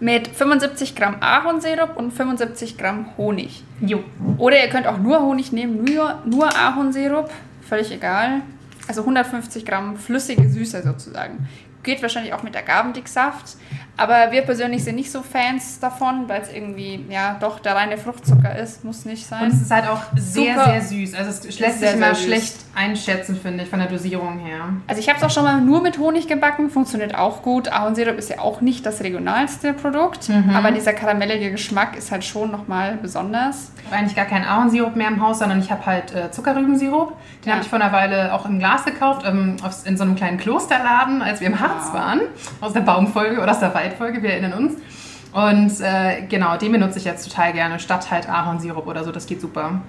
mit 0.00 0.26
75 0.26 0.96
Gramm 0.96 1.16
Ahornsirup 1.20 1.96
und 1.96 2.10
75 2.10 2.76
Gramm 2.76 3.06
Honig. 3.16 3.62
Jo. 3.80 4.02
Oder 4.38 4.60
ihr 4.60 4.68
könnt 4.70 4.88
auch 4.88 4.98
nur 4.98 5.20
Honig 5.20 5.52
nehmen, 5.52 5.84
nur, 5.84 6.18
nur 6.24 6.48
Ahornsirup, 6.56 7.30
völlig 7.62 7.92
egal. 7.92 8.42
Also 8.88 9.02
150 9.02 9.64
Gramm 9.64 9.96
flüssige 9.96 10.48
Süße 10.48 10.82
sozusagen. 10.82 11.46
Geht 11.82 12.02
wahrscheinlich 12.02 12.32
auch 12.32 12.42
mit 12.42 12.56
Agavendicksaft. 12.56 13.56
Aber 14.00 14.32
wir 14.32 14.40
persönlich 14.40 14.82
sind 14.82 14.94
nicht 14.94 15.12
so 15.12 15.20
Fans 15.20 15.78
davon, 15.78 16.26
weil 16.26 16.40
es 16.40 16.50
irgendwie, 16.50 17.04
ja, 17.10 17.36
doch 17.38 17.58
der 17.60 17.76
reine 17.76 17.98
Fruchtzucker 17.98 18.58
ist. 18.58 18.82
Muss 18.82 19.04
nicht 19.04 19.26
sein. 19.26 19.42
Und 19.42 19.48
es 19.48 19.60
ist 19.60 19.70
halt 19.70 19.86
auch 19.86 20.00
sehr, 20.16 20.54
Super. 20.54 20.64
sehr 20.64 20.80
süß. 20.80 21.14
Also 21.14 21.48
es 21.48 21.58
lässt 21.58 21.80
sich 21.80 21.92
immer 21.92 22.14
schlecht 22.14 22.54
einschätzen, 22.74 23.38
finde 23.38 23.64
ich, 23.64 23.68
von 23.68 23.78
der 23.78 23.88
Dosierung 23.88 24.38
her. 24.38 24.70
Also 24.86 25.02
ich 25.02 25.08
habe 25.10 25.18
es 25.18 25.24
auch 25.24 25.28
schon 25.28 25.44
mal 25.44 25.60
nur 25.60 25.82
mit 25.82 25.98
Honig 25.98 26.28
gebacken. 26.28 26.70
Funktioniert 26.70 27.14
auch 27.14 27.42
gut. 27.42 27.70
Ahornsirup 27.70 28.16
ist 28.16 28.30
ja 28.30 28.38
auch 28.38 28.62
nicht 28.62 28.86
das 28.86 29.02
regionalste 29.02 29.74
Produkt. 29.74 30.30
Mhm. 30.30 30.56
Aber 30.56 30.70
dieser 30.70 30.94
karamellige 30.94 31.50
Geschmack 31.50 31.94
ist 31.94 32.10
halt 32.10 32.24
schon 32.24 32.50
nochmal 32.50 32.96
besonders. 33.02 33.70
Ich 33.80 33.84
habe 33.84 33.96
eigentlich 33.96 34.16
gar 34.16 34.24
keinen 34.24 34.46
Ahornsirup 34.46 34.96
mehr 34.96 35.08
im 35.08 35.20
Haus, 35.20 35.40
sondern 35.40 35.60
ich 35.60 35.70
habe 35.70 35.84
halt 35.84 36.14
äh, 36.14 36.30
Zuckerrübensirup. 36.30 37.12
Den 37.44 37.48
ja. 37.48 37.52
habe 37.52 37.62
ich 37.62 37.68
vor 37.68 37.78
einer 37.78 37.92
Weile 37.92 38.32
auch 38.32 38.46
im 38.46 38.58
Glas 38.58 38.86
gekauft, 38.86 39.26
ähm, 39.26 39.56
in 39.84 39.98
so 39.98 40.04
einem 40.04 40.14
kleinen 40.14 40.38
Klosterladen, 40.38 41.20
als 41.20 41.40
wir 41.40 41.48
im 41.48 41.60
Harz 41.60 41.88
wow. 41.88 41.94
waren. 41.94 42.20
Aus 42.62 42.72
der 42.72 42.80
Baumfolge 42.80 43.42
oder 43.42 43.50
aus 43.50 43.60
der 43.60 43.74
Wald 43.74 43.89
Folge, 43.96 44.22
wir 44.22 44.30
erinnern 44.30 44.52
uns. 44.52 44.74
Und 45.32 45.80
äh, 45.80 46.22
genau, 46.28 46.56
den 46.56 46.72
benutze 46.72 46.98
ich 46.98 47.04
jetzt 47.04 47.28
total 47.28 47.52
gerne, 47.52 47.78
statt 47.78 48.10
halt 48.10 48.28
Ahornsirup 48.28 48.86
oder 48.86 49.04
so, 49.04 49.12
das 49.12 49.26
geht 49.26 49.40
super. 49.40 49.80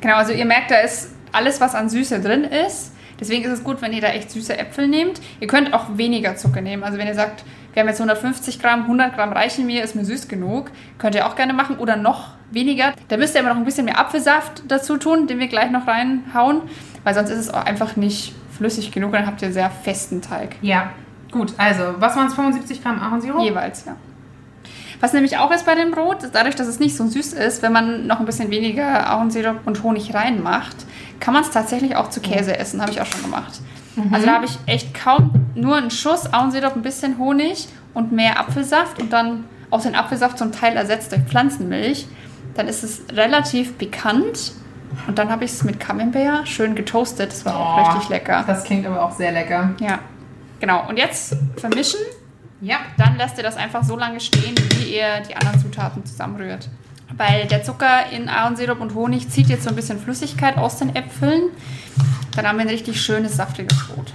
Genau, 0.00 0.16
also 0.16 0.32
ihr 0.32 0.44
merkt, 0.44 0.70
da 0.70 0.76
ist 0.76 1.14
alles, 1.32 1.60
was 1.60 1.74
an 1.74 1.88
Süße 1.88 2.20
drin 2.20 2.44
ist. 2.44 2.92
Deswegen 3.18 3.44
ist 3.44 3.52
es 3.52 3.64
gut, 3.64 3.80
wenn 3.80 3.92
ihr 3.92 4.00
da 4.00 4.08
echt 4.08 4.30
süße 4.30 4.58
Äpfel 4.58 4.88
nehmt. 4.88 5.20
Ihr 5.40 5.46
könnt 5.46 5.72
auch 5.72 5.96
weniger 5.96 6.36
Zucker 6.36 6.60
nehmen. 6.60 6.82
Also 6.82 6.98
wenn 6.98 7.06
ihr 7.06 7.14
sagt, 7.14 7.44
wir 7.72 7.80
haben 7.80 7.88
jetzt 7.88 8.00
150 8.00 8.60
Gramm, 8.60 8.82
100 8.82 9.14
Gramm 9.14 9.32
reichen 9.32 9.64
mir, 9.64 9.82
ist 9.82 9.94
mir 9.94 10.04
süß 10.04 10.28
genug, 10.28 10.70
könnt 10.98 11.14
ihr 11.14 11.26
auch 11.26 11.36
gerne 11.36 11.52
machen 11.52 11.78
oder 11.78 11.96
noch 11.96 12.30
weniger. 12.50 12.92
Da 13.08 13.16
müsst 13.16 13.34
ihr 13.34 13.40
aber 13.40 13.50
noch 13.50 13.56
ein 13.56 13.64
bisschen 13.64 13.86
mehr 13.86 13.98
Apfelsaft 13.98 14.64
dazu 14.68 14.98
tun, 14.98 15.26
den 15.26 15.38
wir 15.38 15.48
gleich 15.48 15.70
noch 15.70 15.86
reinhauen, 15.86 16.62
weil 17.04 17.14
sonst 17.14 17.30
ist 17.30 17.38
es 17.38 17.50
auch 17.54 17.64
einfach 17.64 17.96
nicht 17.96 18.34
flüssig 18.56 18.92
genug 18.92 19.12
und 19.12 19.20
dann 19.20 19.26
habt 19.26 19.40
ihr 19.40 19.52
sehr 19.52 19.70
festen 19.70 20.20
Teig. 20.20 20.56
Ja, 20.60 20.90
Gut, 21.32 21.54
also, 21.56 21.94
was 21.98 22.14
waren 22.14 22.28
es? 22.28 22.34
75 22.34 22.82
Gramm 22.82 23.00
Ahornsirup? 23.00 23.42
Jeweils, 23.42 23.84
ja. 23.86 23.96
Was 25.00 25.12
nämlich 25.12 25.36
auch 25.38 25.50
ist 25.50 25.66
bei 25.66 25.74
dem 25.74 25.90
Brot, 25.90 26.18
dadurch, 26.32 26.54
dass 26.54 26.68
es 26.68 26.78
nicht 26.78 26.96
so 26.96 27.04
süß 27.04 27.32
ist, 27.32 27.62
wenn 27.62 27.72
man 27.72 28.06
noch 28.06 28.20
ein 28.20 28.26
bisschen 28.26 28.50
weniger 28.50 29.10
Ahornsirup 29.10 29.66
und 29.66 29.82
Honig 29.82 30.14
reinmacht, 30.14 30.76
kann 31.18 31.34
man 31.34 31.42
es 31.42 31.50
tatsächlich 31.50 31.96
auch 31.96 32.10
zu 32.10 32.20
Käse 32.20 32.56
essen. 32.56 32.80
Habe 32.80 32.92
ich 32.92 33.00
auch 33.00 33.06
schon 33.06 33.22
gemacht. 33.22 33.60
Mhm. 33.96 34.14
Also 34.14 34.26
da 34.26 34.34
habe 34.34 34.44
ich 34.44 34.58
echt 34.66 34.94
kaum 34.94 35.32
nur 35.56 35.76
einen 35.76 35.90
Schuss 35.90 36.32
Ahornsirup, 36.32 36.76
ein 36.76 36.82
bisschen 36.82 37.18
Honig 37.18 37.66
und 37.94 38.12
mehr 38.12 38.38
Apfelsaft 38.38 39.00
und 39.00 39.12
dann 39.12 39.44
auch 39.70 39.82
den 39.82 39.96
Apfelsaft 39.96 40.38
zum 40.38 40.52
Teil 40.52 40.76
ersetzt 40.76 41.10
durch 41.10 41.22
Pflanzenmilch. 41.22 42.06
Dann 42.54 42.68
ist 42.68 42.84
es 42.84 43.02
relativ 43.12 43.78
pikant. 43.78 44.52
Und 45.08 45.18
dann 45.18 45.30
habe 45.30 45.44
ich 45.44 45.52
es 45.52 45.64
mit 45.64 45.80
Camembert 45.80 46.46
schön 46.46 46.74
getoastet. 46.74 47.32
Das 47.32 47.44
war 47.46 47.54
oh, 47.54 47.62
auch 47.62 47.94
richtig 47.96 48.10
lecker. 48.10 48.44
Das 48.46 48.62
klingt 48.62 48.86
aber 48.86 49.02
auch 49.02 49.12
sehr 49.12 49.32
lecker. 49.32 49.70
Ja. 49.80 49.98
Genau, 50.62 50.88
und 50.88 50.96
jetzt 50.96 51.34
vermischen 51.56 51.98
Ja. 52.60 52.76
Dann 52.96 53.16
lasst 53.16 53.36
ihr 53.36 53.42
das 53.42 53.56
einfach 53.56 53.82
so 53.82 53.96
lange 53.96 54.20
stehen, 54.20 54.54
wie 54.76 54.94
ihr 54.94 55.20
die 55.28 55.34
anderen 55.34 55.60
Zutaten 55.60 56.06
zusammenrührt. 56.06 56.68
Weil 57.16 57.48
der 57.48 57.64
Zucker 57.64 58.08
in 58.12 58.28
Ahornsirup 58.28 58.80
und 58.80 58.94
Honig 58.94 59.28
zieht 59.28 59.48
jetzt 59.48 59.64
so 59.64 59.70
ein 59.70 59.74
bisschen 59.74 59.98
Flüssigkeit 59.98 60.56
aus 60.56 60.78
den 60.78 60.94
Äpfeln. 60.94 61.48
Dann 62.36 62.46
haben 62.46 62.58
wir 62.58 62.64
ein 62.64 62.68
richtig 62.68 63.02
schönes, 63.02 63.36
saftiges 63.36 63.76
Brot. 63.88 64.12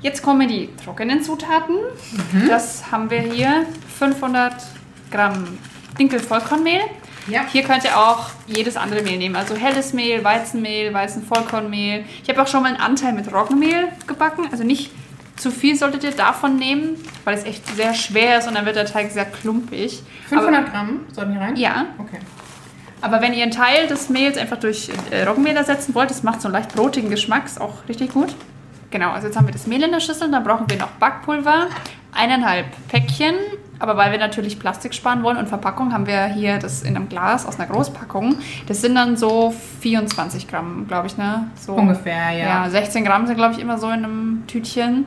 Jetzt 0.00 0.22
kommen 0.22 0.48
die 0.48 0.70
trockenen 0.82 1.22
Zutaten. 1.22 1.76
Das 2.48 2.90
haben 2.90 3.10
wir 3.10 3.20
hier 3.20 3.66
500 3.98 4.54
Gramm 5.10 5.58
Dinkel-Vollkornmehl. 5.98 6.80
Ja. 7.28 7.42
Hier 7.50 7.62
könnt 7.62 7.84
ihr 7.84 7.96
auch 7.96 8.30
jedes 8.46 8.76
andere 8.76 9.02
Mehl 9.02 9.16
nehmen. 9.18 9.36
Also 9.36 9.54
helles 9.54 9.92
Mehl, 9.92 10.24
Weizenmehl, 10.24 10.92
Weizenvollkornmehl. 10.92 12.04
Ich 12.22 12.28
habe 12.28 12.42
auch 12.42 12.46
schon 12.48 12.62
mal 12.62 12.70
einen 12.70 12.80
Anteil 12.80 13.12
mit 13.12 13.32
Roggenmehl 13.32 13.88
gebacken. 14.06 14.48
Also 14.50 14.64
nicht 14.64 14.90
zu 15.36 15.50
viel 15.50 15.76
solltet 15.76 16.04
ihr 16.04 16.10
davon 16.12 16.56
nehmen, 16.56 16.96
weil 17.24 17.34
es 17.36 17.44
echt 17.44 17.66
sehr 17.76 17.94
schwer 17.94 18.38
ist 18.38 18.48
und 18.48 18.54
dann 18.54 18.64
wird 18.66 18.76
der 18.76 18.86
Teig 18.86 19.10
sehr 19.10 19.24
klumpig. 19.24 20.02
500 20.28 20.70
Gramm 20.72 21.00
sollen 21.12 21.32
die 21.32 21.38
rein? 21.38 21.56
Ja, 21.56 21.86
Okay. 21.98 22.18
aber 23.00 23.20
wenn 23.20 23.32
ihr 23.32 23.42
einen 23.42 23.50
Teil 23.52 23.86
des 23.88 24.08
Mehls 24.08 24.36
einfach 24.38 24.58
durch 24.58 24.90
äh, 25.10 25.22
Roggenmehl 25.24 25.56
ersetzen 25.56 25.94
wollt, 25.94 26.10
das 26.10 26.22
macht 26.22 26.40
so 26.42 26.48
einen 26.48 26.54
leicht 26.54 26.74
brotigen 26.74 27.10
Geschmack, 27.10 27.46
ist 27.46 27.60
auch 27.60 27.88
richtig 27.88 28.12
gut. 28.12 28.34
Genau, 28.90 29.10
also 29.10 29.26
jetzt 29.26 29.36
haben 29.36 29.46
wir 29.46 29.52
das 29.52 29.66
Mehl 29.66 29.82
in 29.82 29.90
der 29.90 30.00
Schüssel, 30.00 30.30
dann 30.30 30.44
brauchen 30.44 30.68
wir 30.68 30.76
noch 30.76 30.90
Backpulver, 31.00 31.68
eineinhalb 32.12 32.66
Päckchen. 32.88 33.34
Aber 33.82 33.96
weil 33.96 34.12
wir 34.12 34.18
natürlich 34.18 34.60
Plastik 34.60 34.94
sparen 34.94 35.24
wollen 35.24 35.36
und 35.36 35.48
Verpackung, 35.48 35.92
haben 35.92 36.06
wir 36.06 36.26
hier 36.26 36.60
das 36.60 36.82
in 36.82 36.94
einem 36.94 37.08
Glas 37.08 37.44
aus 37.44 37.58
einer 37.58 37.68
Großpackung. 37.68 38.36
Das 38.68 38.80
sind 38.80 38.94
dann 38.94 39.16
so 39.16 39.52
24 39.80 40.46
Gramm, 40.46 40.86
glaube 40.86 41.08
ich, 41.08 41.16
ne? 41.16 41.50
So, 41.56 41.74
Ungefähr, 41.74 42.30
ja. 42.30 42.64
Ja, 42.64 42.70
16 42.70 43.04
Gramm 43.04 43.26
sind, 43.26 43.34
glaube 43.34 43.54
ich, 43.54 43.60
immer 43.60 43.78
so 43.78 43.88
in 43.88 44.04
einem 44.04 44.44
Tütchen. 44.46 45.06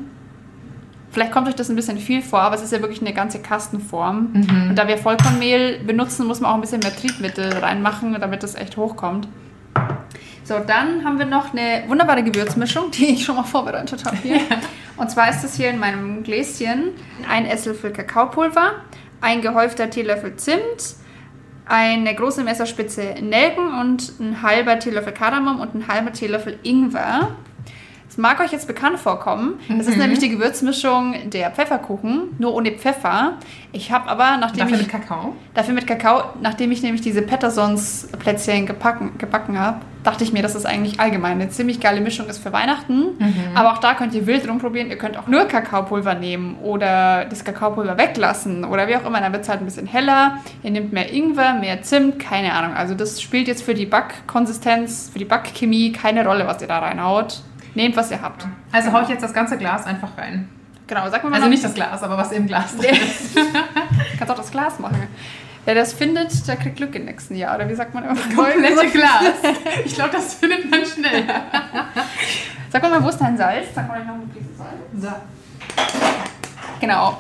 Vielleicht 1.09 1.31
kommt 1.31 1.47
euch 1.47 1.55
das 1.55 1.69
ein 1.69 1.77
bisschen 1.77 1.97
viel 1.99 2.21
vor, 2.21 2.41
aber 2.41 2.55
es 2.55 2.63
ist 2.63 2.73
ja 2.73 2.81
wirklich 2.81 2.99
eine 2.99 3.13
ganze 3.13 3.39
Kastenform. 3.39 4.31
Mhm. 4.33 4.69
Und 4.71 4.75
da 4.75 4.89
wir 4.89 4.97
Vollkornmehl 4.97 5.79
benutzen, 5.85 6.27
muss 6.27 6.41
man 6.41 6.51
auch 6.51 6.55
ein 6.55 6.61
bisschen 6.61 6.81
mehr 6.81 6.93
Triebmittel 6.93 7.53
reinmachen, 7.53 8.17
damit 8.19 8.43
das 8.43 8.55
echt 8.55 8.75
hochkommt. 8.75 9.29
So, 10.47 10.59
dann 10.59 11.03
haben 11.03 11.17
wir 11.17 11.25
noch 11.25 11.53
eine 11.53 11.85
wunderbare 11.87 12.21
Gewürzmischung, 12.21 12.91
die 12.91 13.13
ich 13.15 13.25
schon 13.25 13.35
mal 13.35 13.43
vorbereitet 13.43 14.05
habe 14.05 14.17
hier. 14.17 14.39
Und 14.95 15.09
zwar 15.09 15.27
ist 15.31 15.43
das 15.43 15.55
hier 15.55 15.71
in 15.71 15.79
meinem 15.79 16.21
Gläschen 16.21 16.91
ein 17.27 17.47
Esslöffel 17.47 17.91
Kakaopulver, 17.91 18.75
ein 19.21 19.41
gehäufter 19.41 19.89
Teelöffel 19.89 20.35
Zimt, 20.35 20.97
eine 21.65 22.13
große 22.13 22.43
Messerspitze 22.43 23.15
Nelken 23.21 23.73
und 23.79 24.19
ein 24.19 24.43
halber 24.43 24.77
Teelöffel 24.77 25.13
Kardamom 25.13 25.59
und 25.59 25.73
ein 25.73 25.87
halber 25.87 26.13
Teelöffel 26.13 26.59
Ingwer. 26.61 27.35
Das 28.15 28.21
mag 28.21 28.39
euch 28.39 28.53
jetzt 28.53 28.65
bekannt 28.65 28.97
vorkommen. 28.97 29.59
Das 29.67 29.87
ist 29.87 29.97
nämlich 29.97 30.19
die 30.19 30.29
Gewürzmischung 30.29 31.29
der 31.31 31.51
Pfefferkuchen, 31.51 32.29
nur 32.39 32.53
ohne 32.53 32.71
Pfeffer. 32.71 33.33
Ich 33.73 33.91
habe 33.91 34.09
aber, 34.09 34.37
nachdem 34.37 34.59
Dafür 34.59 34.77
ich 34.77 34.83
mit 34.83 34.89
Kakao. 34.89 35.35
Dafür 35.53 35.73
mit 35.73 35.85
Kakao, 35.85 36.23
nachdem 36.41 36.71
ich 36.71 36.81
nämlich 36.81 37.01
diese 37.01 37.21
Pattersons 37.21 38.07
Plätzchen 38.17 38.67
gebacken, 38.67 39.17
gebacken 39.17 39.59
habe, 39.59 39.81
dachte 40.05 40.23
ich 40.23 40.31
mir, 40.31 40.41
dass 40.41 40.53
das 40.53 40.65
eigentlich 40.65 41.01
allgemein 41.01 41.33
eine 41.41 41.49
ziemlich 41.49 41.81
geile 41.81 41.99
Mischung 41.99 42.27
ist 42.27 42.37
für 42.37 42.53
Weihnachten. 42.53 43.17
Aber 43.53 43.73
auch 43.73 43.79
da 43.79 43.95
könnt 43.95 44.13
ihr 44.13 44.25
wild 44.27 44.47
rumprobieren. 44.47 44.89
Ihr 44.89 44.97
könnt 44.97 45.17
auch 45.17 45.27
nur 45.27 45.43
Kakaopulver 45.43 46.15
nehmen 46.15 46.55
oder 46.63 47.25
das 47.25 47.43
Kakaopulver 47.43 47.97
weglassen 47.97 48.63
oder 48.63 48.87
wie 48.87 48.95
auch 48.95 49.05
immer. 49.05 49.19
Dann 49.19 49.33
wird 49.33 49.43
es 49.43 49.49
halt 49.49 49.59
ein 49.59 49.65
bisschen 49.65 49.87
heller. 49.87 50.37
Ihr 50.63 50.71
nehmt 50.71 50.93
mehr 50.93 51.11
Ingwer, 51.11 51.55
mehr 51.55 51.81
Zimt, 51.81 52.19
keine 52.19 52.53
Ahnung. 52.53 52.77
Also 52.77 52.95
das 52.95 53.21
spielt 53.21 53.49
jetzt 53.49 53.63
für 53.63 53.73
die 53.73 53.85
Backkonsistenz, 53.87 55.09
für 55.11 55.19
die 55.19 55.25
Backchemie 55.25 55.91
keine 55.91 56.25
Rolle, 56.25 56.47
was 56.47 56.61
ihr 56.61 56.69
da 56.69 56.79
reinhaut. 56.79 57.41
Nehmt, 57.75 57.95
was 57.95 58.09
ihr 58.09 58.21
habt. 58.21 58.47
Also 58.71 58.91
hau 58.91 59.01
ich 59.01 59.09
jetzt 59.09 59.21
das 59.21 59.33
ganze 59.33 59.57
Glas 59.57 59.85
einfach 59.85 60.17
rein. 60.17 60.49
Genau, 60.87 61.09
sag 61.09 61.23
mal 61.23 61.29
mal. 61.29 61.37
Also 61.37 61.49
nicht 61.49 61.63
das 61.63 61.73
Glas, 61.73 62.03
aber 62.03 62.17
was 62.17 62.31
im 62.31 62.47
Glas 62.47 62.75
drin 62.77 62.95
ist. 62.95 63.35
Kannst 64.17 64.31
auch 64.31 64.37
das 64.37 64.51
Glas 64.51 64.79
machen. 64.79 65.07
Wer 65.65 65.73
das 65.75 65.93
findet, 65.93 66.47
der 66.47 66.57
kriegt 66.57 66.75
Glück 66.77 66.95
im 66.95 67.05
nächsten 67.05 67.35
Jahr. 67.35 67.55
Oder 67.55 67.67
wie 67.67 67.73
sagt 67.73 67.93
man 67.93 68.03
immer? 68.03 68.15
Komplette 68.35 68.87
Glas. 68.89 69.33
Ich 69.85 69.95
glaube, 69.95 70.11
das 70.11 70.35
findet 70.35 70.69
man 70.69 70.85
schnell. 70.85 71.23
Sag 72.69 72.83
mal, 72.83 73.03
wo 73.03 73.09
ist 73.09 73.17
dein 73.17 73.37
Salz? 73.37 73.67
Sag 73.73 73.87
mal 73.87 74.03
noch 74.05 74.13
eine 74.13 74.25
Prise 74.25 74.49
Salz. 74.55 75.01
So. 75.01 75.11
Genau. 76.79 77.17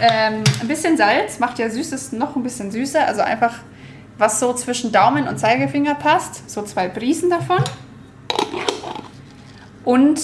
Ähm, 0.00 0.42
ein 0.60 0.68
bisschen 0.68 0.96
Salz 0.96 1.38
macht 1.38 1.58
ja 1.58 1.68
Süßes 1.68 2.12
noch 2.12 2.36
ein 2.36 2.42
bisschen 2.42 2.70
süßer. 2.70 3.06
Also 3.06 3.20
einfach, 3.20 3.54
was 4.16 4.40
so 4.40 4.54
zwischen 4.54 4.90
Daumen 4.90 5.28
und 5.28 5.38
Zeigefinger 5.38 5.94
passt. 5.94 6.48
So 6.50 6.62
zwei 6.62 6.88
Prisen 6.88 7.28
davon. 7.28 7.62
Und 9.84 10.20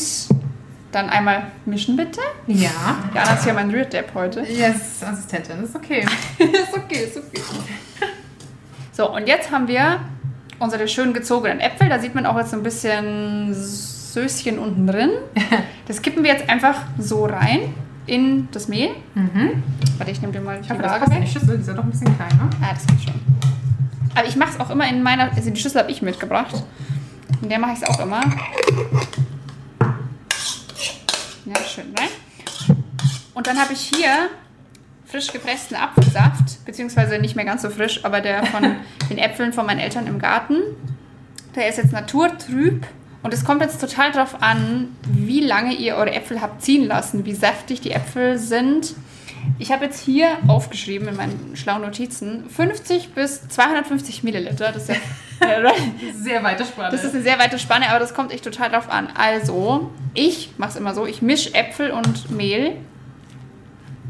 dann 0.93 1.09
einmal 1.09 1.45
mischen 1.67 1.97
bitte. 1.97 2.21
Ja. 2.47 2.71
Jana 3.15 3.35
ist 3.35 3.47
ja 3.47 3.53
mein 3.53 3.71
Rührdepp 3.71 4.13
heute. 4.15 4.41
Yes, 4.41 5.03
Assistentin, 5.03 5.63
ist 5.63 5.77
okay. 5.77 6.01
ist 6.39 6.75
okay, 6.77 7.05
ist 7.05 7.17
okay. 7.17 7.41
So, 8.93 9.15
und 9.15 9.29
jetzt 9.29 9.51
haben 9.51 9.69
wir 9.69 10.01
unsere 10.59 10.89
schön 10.89 11.13
gezogenen 11.15 11.61
Äpfel. 11.61 11.89
Da 11.89 11.99
sieht 11.99 12.15
man 12.15 12.27
auch 12.27 12.37
jetzt 12.37 12.51
so 12.51 12.57
ein 12.57 12.63
bisschen 12.63 13.55
Söschen 13.55 14.59
unten 14.59 14.87
drin. 14.87 15.11
Das 15.87 16.03
kippen 16.03 16.23
wir 16.23 16.31
jetzt 16.31 16.49
einfach 16.49 16.83
so 16.99 17.25
rein 17.25 17.75
in 18.07 18.47
das 18.53 18.69
Mehl. 18.69 18.91
Mhm. 19.15 19.61
Warte, 19.99 20.13
ich 20.13 20.21
nehme 20.21 20.33
dir 20.33 20.41
mal 20.41 20.59
die 20.59 20.67
Ich 20.67 20.71
hoffe, 20.71 20.83
das 20.83 20.93
Waage 20.93 21.11
weg. 21.11 21.23
die 21.25 21.31
Schüssel. 21.33 21.57
Die 21.57 21.63
ist 21.63 21.67
ja 21.67 21.75
doch 21.75 21.83
ein 21.83 21.91
bisschen 21.91 22.17
kleiner. 22.17 22.49
Ah, 22.63 22.73
das 22.73 22.87
geht 22.87 23.03
schon. 23.03 23.21
Aber 24.15 24.29
ich 24.29 24.37
mache 24.37 24.51
es 24.51 24.61
auch 24.61 24.71
immer 24.71 24.89
in 24.89 25.03
meiner... 25.03 25.33
Also 25.33 25.51
die 25.51 25.61
Schüssel 25.61 25.81
habe 25.81 25.91
ich 25.91 26.01
mitgebracht. 26.01 26.63
In 27.43 27.49
der 27.49 27.59
mache 27.59 27.73
ich 27.73 27.83
es 27.83 27.89
auch 27.89 27.99
immer. 27.99 28.21
Ja, 31.51 31.65
schön 31.65 31.93
rein. 31.99 32.77
Und 33.35 33.49
dann 33.49 33.59
habe 33.59 33.73
ich 33.73 33.81
hier 33.81 34.31
frisch 35.05 35.33
gepressten 35.33 35.77
Apfelsaft, 35.77 36.65
beziehungsweise 36.65 37.19
nicht 37.19 37.35
mehr 37.35 37.45
ganz 37.45 37.63
so 37.63 37.71
frisch, 37.71 38.05
aber 38.05 38.21
der 38.21 38.47
von 38.47 38.77
den 39.11 39.19
Äpfeln 39.19 39.53
von 39.53 39.67
meinen 39.67 39.81
Eltern 39.81 40.07
im 40.07 40.21
Garten. 40.21 40.59
Der 41.57 41.69
ist 41.69 41.79
jetzt 41.79 41.91
naturtrüb 41.91 42.87
und 43.25 43.35
es 43.35 43.45
kommt 43.45 43.63
jetzt 43.63 43.81
total 43.81 44.13
drauf 44.13 44.41
an, 44.41 44.97
wie 45.11 45.41
lange 45.41 45.75
ihr 45.75 45.97
eure 45.97 46.13
Äpfel 46.13 46.41
habt 46.41 46.63
ziehen 46.63 46.87
lassen, 46.87 47.25
wie 47.25 47.35
saftig 47.35 47.81
die 47.81 47.91
Äpfel 47.91 48.39
sind. 48.39 48.95
Ich 49.59 49.73
habe 49.73 49.85
jetzt 49.85 50.01
hier 50.01 50.39
aufgeschrieben 50.47 51.09
in 51.09 51.17
meinen 51.17 51.57
schlauen 51.57 51.83
Notizen 51.83 52.49
50 52.49 53.15
bis 53.15 53.49
250 53.49 54.23
Milliliter. 54.23 54.73
Das 54.73 54.89
ist, 54.89 55.01
ja, 55.41 55.73
Sehr 56.15 56.43
weite 56.43 56.65
Spanne. 56.65 56.91
das 56.91 57.05
ist 57.05 57.15
eine 57.15 57.23
sehr 57.23 57.39
weite 57.39 57.59
Spanne, 57.59 57.89
aber 57.91 57.99
das 57.99 58.15
kommt 58.15 58.33
echt 58.33 58.45
total 58.45 58.71
drauf 58.71 58.91
an. 58.91 59.09
Also, 59.15 59.91
ich 60.15 60.53
mache 60.59 60.71
es 60.71 60.77
immer 60.77 60.95
so, 60.95 61.07
ich 61.07 61.23
mische 61.23 61.55
Äpfel 61.55 61.91
und 61.91 62.31
Mehl 62.31 62.77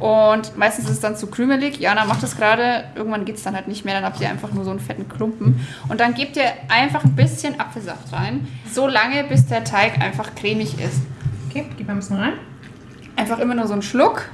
und 0.00 0.56
meistens 0.56 0.86
ist 0.86 0.92
es 0.92 1.00
dann 1.00 1.14
zu 1.14 1.26
krümelig. 1.26 1.78
Jana 1.78 2.06
macht 2.06 2.22
das 2.22 2.34
gerade. 2.36 2.84
Irgendwann 2.94 3.26
geht 3.26 3.36
es 3.36 3.42
dann 3.42 3.54
halt 3.54 3.68
nicht 3.68 3.84
mehr. 3.84 3.94
Dann 3.94 4.04
habt 4.04 4.18
ihr 4.20 4.30
einfach 4.30 4.50
nur 4.50 4.64
so 4.64 4.70
einen 4.70 4.80
fetten 4.80 5.08
Klumpen. 5.08 5.66
Und 5.88 6.00
dann 6.00 6.14
gebt 6.14 6.36
ihr 6.36 6.44
einfach 6.68 7.04
ein 7.04 7.14
bisschen 7.14 7.60
Apfelsaft 7.60 8.10
rein. 8.12 8.48
So 8.72 8.88
lange, 8.88 9.24
bis 9.24 9.46
der 9.46 9.62
Teig 9.62 10.00
einfach 10.00 10.34
cremig 10.34 10.80
ist. 10.80 11.02
okay, 11.48 11.66
gib 11.76 11.86
mal 11.86 11.92
ein 11.92 11.98
bisschen 11.98 12.16
rein. 12.16 12.32
Einfach 13.16 13.38
immer 13.40 13.54
nur 13.54 13.66
so 13.66 13.74
einen 13.74 13.82
Schluck. 13.82 14.30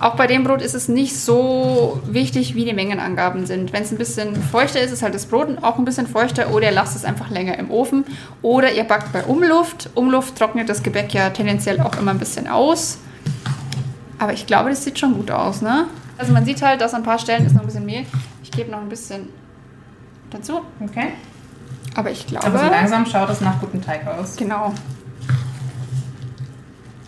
Auch 0.00 0.14
bei 0.14 0.26
dem 0.28 0.44
Brot 0.44 0.62
ist 0.62 0.74
es 0.74 0.88
nicht 0.88 1.18
so 1.18 2.00
wichtig, 2.06 2.54
wie 2.54 2.64
die 2.64 2.72
Mengenangaben 2.72 3.46
sind. 3.46 3.72
Wenn 3.72 3.82
es 3.82 3.90
ein 3.90 3.98
bisschen 3.98 4.36
feuchter 4.36 4.80
ist, 4.80 4.92
ist 4.92 5.02
halt 5.02 5.14
das 5.14 5.26
Brot 5.26 5.48
auch 5.62 5.78
ein 5.78 5.84
bisschen 5.84 6.06
feuchter 6.06 6.52
oder 6.52 6.66
ihr 6.66 6.72
lasst 6.72 6.94
es 6.94 7.04
einfach 7.04 7.30
länger 7.30 7.58
im 7.58 7.70
Ofen. 7.70 8.04
Oder 8.40 8.72
ihr 8.72 8.84
backt 8.84 9.12
bei 9.12 9.24
Umluft. 9.24 9.90
Umluft 9.94 10.36
trocknet 10.36 10.68
das 10.68 10.82
Gebäck 10.82 11.12
ja 11.14 11.30
tendenziell 11.30 11.80
auch 11.80 11.96
immer 11.98 12.12
ein 12.12 12.18
bisschen 12.18 12.46
aus. 12.46 12.98
Aber 14.18 14.32
ich 14.32 14.46
glaube, 14.46 14.70
das 14.70 14.84
sieht 14.84 14.98
schon 14.98 15.14
gut 15.14 15.30
aus, 15.30 15.62
ne? 15.62 15.86
Also 16.16 16.32
man 16.32 16.44
sieht 16.44 16.62
halt, 16.62 16.80
dass 16.80 16.94
an 16.94 17.02
ein 17.02 17.04
paar 17.04 17.18
Stellen 17.18 17.46
ist 17.46 17.54
noch 17.54 17.62
ein 17.62 17.66
bisschen 17.66 17.86
Mehl. 17.86 18.04
Ich 18.42 18.50
gebe 18.50 18.70
noch 18.70 18.80
ein 18.80 18.88
bisschen 18.88 19.28
dazu. 20.30 20.60
Okay. 20.80 21.12
Aber 21.94 22.10
ich 22.10 22.26
glaube... 22.26 22.46
Aber 22.46 22.58
so 22.58 22.66
langsam 22.66 23.06
schaut 23.06 23.30
es 23.30 23.40
nach 23.40 23.60
gutem 23.60 23.82
Teig 23.84 24.06
aus. 24.06 24.36
Genau. 24.36 24.74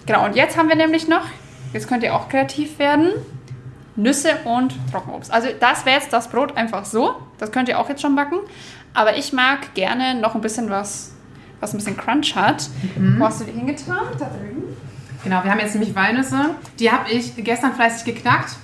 Genau, 0.06 0.24
und 0.24 0.34
jetzt 0.34 0.56
haben 0.56 0.68
wir 0.68 0.76
nämlich 0.76 1.06
noch, 1.06 1.22
jetzt 1.72 1.88
könnt 1.88 2.02
ihr 2.02 2.14
auch 2.14 2.28
kreativ 2.28 2.78
werden, 2.78 3.10
Nüsse 3.96 4.30
und 4.44 4.74
Trockenobst. 4.90 5.32
Also 5.32 5.48
das 5.58 5.84
wäre 5.84 6.00
jetzt 6.00 6.12
das 6.12 6.28
Brot 6.28 6.56
einfach 6.56 6.84
so. 6.84 7.16
Das 7.38 7.52
könnt 7.52 7.68
ihr 7.68 7.78
auch 7.78 7.88
jetzt 7.88 8.02
schon 8.02 8.14
backen. 8.16 8.38
Aber 8.94 9.16
ich 9.16 9.32
mag 9.32 9.74
gerne 9.74 10.14
noch 10.14 10.34
ein 10.34 10.40
bisschen 10.40 10.70
was, 10.70 11.12
was 11.60 11.74
ein 11.74 11.78
bisschen 11.78 11.96
Crunch 11.96 12.34
hat. 12.34 12.68
Wo 13.18 13.24
hast 13.24 13.40
du 13.40 13.44
die 13.44 13.52
hingetan? 13.52 13.98
Da 14.18 14.26
drüben. 14.26 14.76
Genau, 15.22 15.44
wir 15.44 15.50
haben 15.50 15.60
jetzt 15.60 15.74
nämlich 15.74 15.94
Walnüsse. 15.94 16.54
Die 16.78 16.90
habe 16.90 17.10
ich 17.10 17.36
gestern 17.36 17.74
fleißig 17.74 18.04
geknackt. 18.04 18.56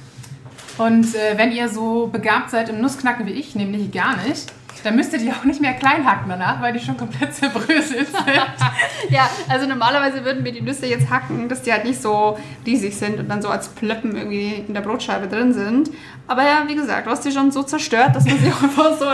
Und 0.79 1.15
äh, 1.15 1.37
wenn 1.37 1.53
ihr 1.53 1.69
so 1.69 2.07
begabt 2.07 2.51
seid 2.51 2.69
im 2.69 2.81
Nussknacken 2.81 3.27
wie 3.27 3.33
ich, 3.33 3.55
nämlich 3.55 3.91
gar 3.93 4.17
nicht, 4.27 4.53
dann 4.85 4.97
müsst 4.97 5.13
ihr 5.13 5.19
die 5.19 5.31
auch 5.33 5.45
nicht 5.45 5.61
mehr 5.61 5.75
klein 5.75 6.05
hacken 6.05 6.29
danach, 6.29 6.61
weil 6.61 6.73
die 6.73 6.81
schon 6.81 6.97
komplett 6.97 7.35
zerbröselt 7.35 8.09
sind. 8.09 9.11
Ja, 9.11 9.29
also 9.49 9.67
normalerweise 9.67 10.25
würden 10.25 10.45
wir 10.45 10.53
die 10.53 10.61
Nüsse 10.61 10.87
jetzt 10.87 11.11
hacken, 11.11 11.49
dass 11.49 11.63
die 11.63 11.73
halt 11.73 11.85
nicht 11.85 12.01
so 12.01 12.39
riesig 12.65 12.97
sind 12.97 13.19
und 13.19 13.29
dann 13.29 13.43
so 13.43 13.49
als 13.49 13.69
Plöppen 13.69 14.17
irgendwie 14.17 14.65
in 14.67 14.75
der 14.75 14.81
Brotscheibe 14.81 15.29
drin 15.29 15.53
sind. 15.53 15.91
Aber 16.27 16.43
ja, 16.43 16.65
wie 16.67 16.75
gesagt, 16.75 17.07
du 17.07 17.11
hast 17.11 17.25
die 17.25 17.33
schon 17.33 17.51
so 17.51 17.63
zerstört, 17.63 18.15
dass 18.15 18.25
man 18.25 18.39
sie 18.39 18.51
auch 18.51 18.63
einfach 18.63 18.99
so. 18.99 19.07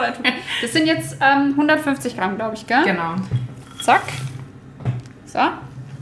Das 0.62 0.72
sind 0.72 0.87
jetzt 0.87 1.16
ähm, 1.20 1.51
150 1.51 2.16
Gramm, 2.16 2.37
glaube 2.37 2.55
ich, 2.55 2.66
gell? 2.66 2.85
genau. 2.85 3.14
Zack. 3.83 4.03
So. 5.27 5.38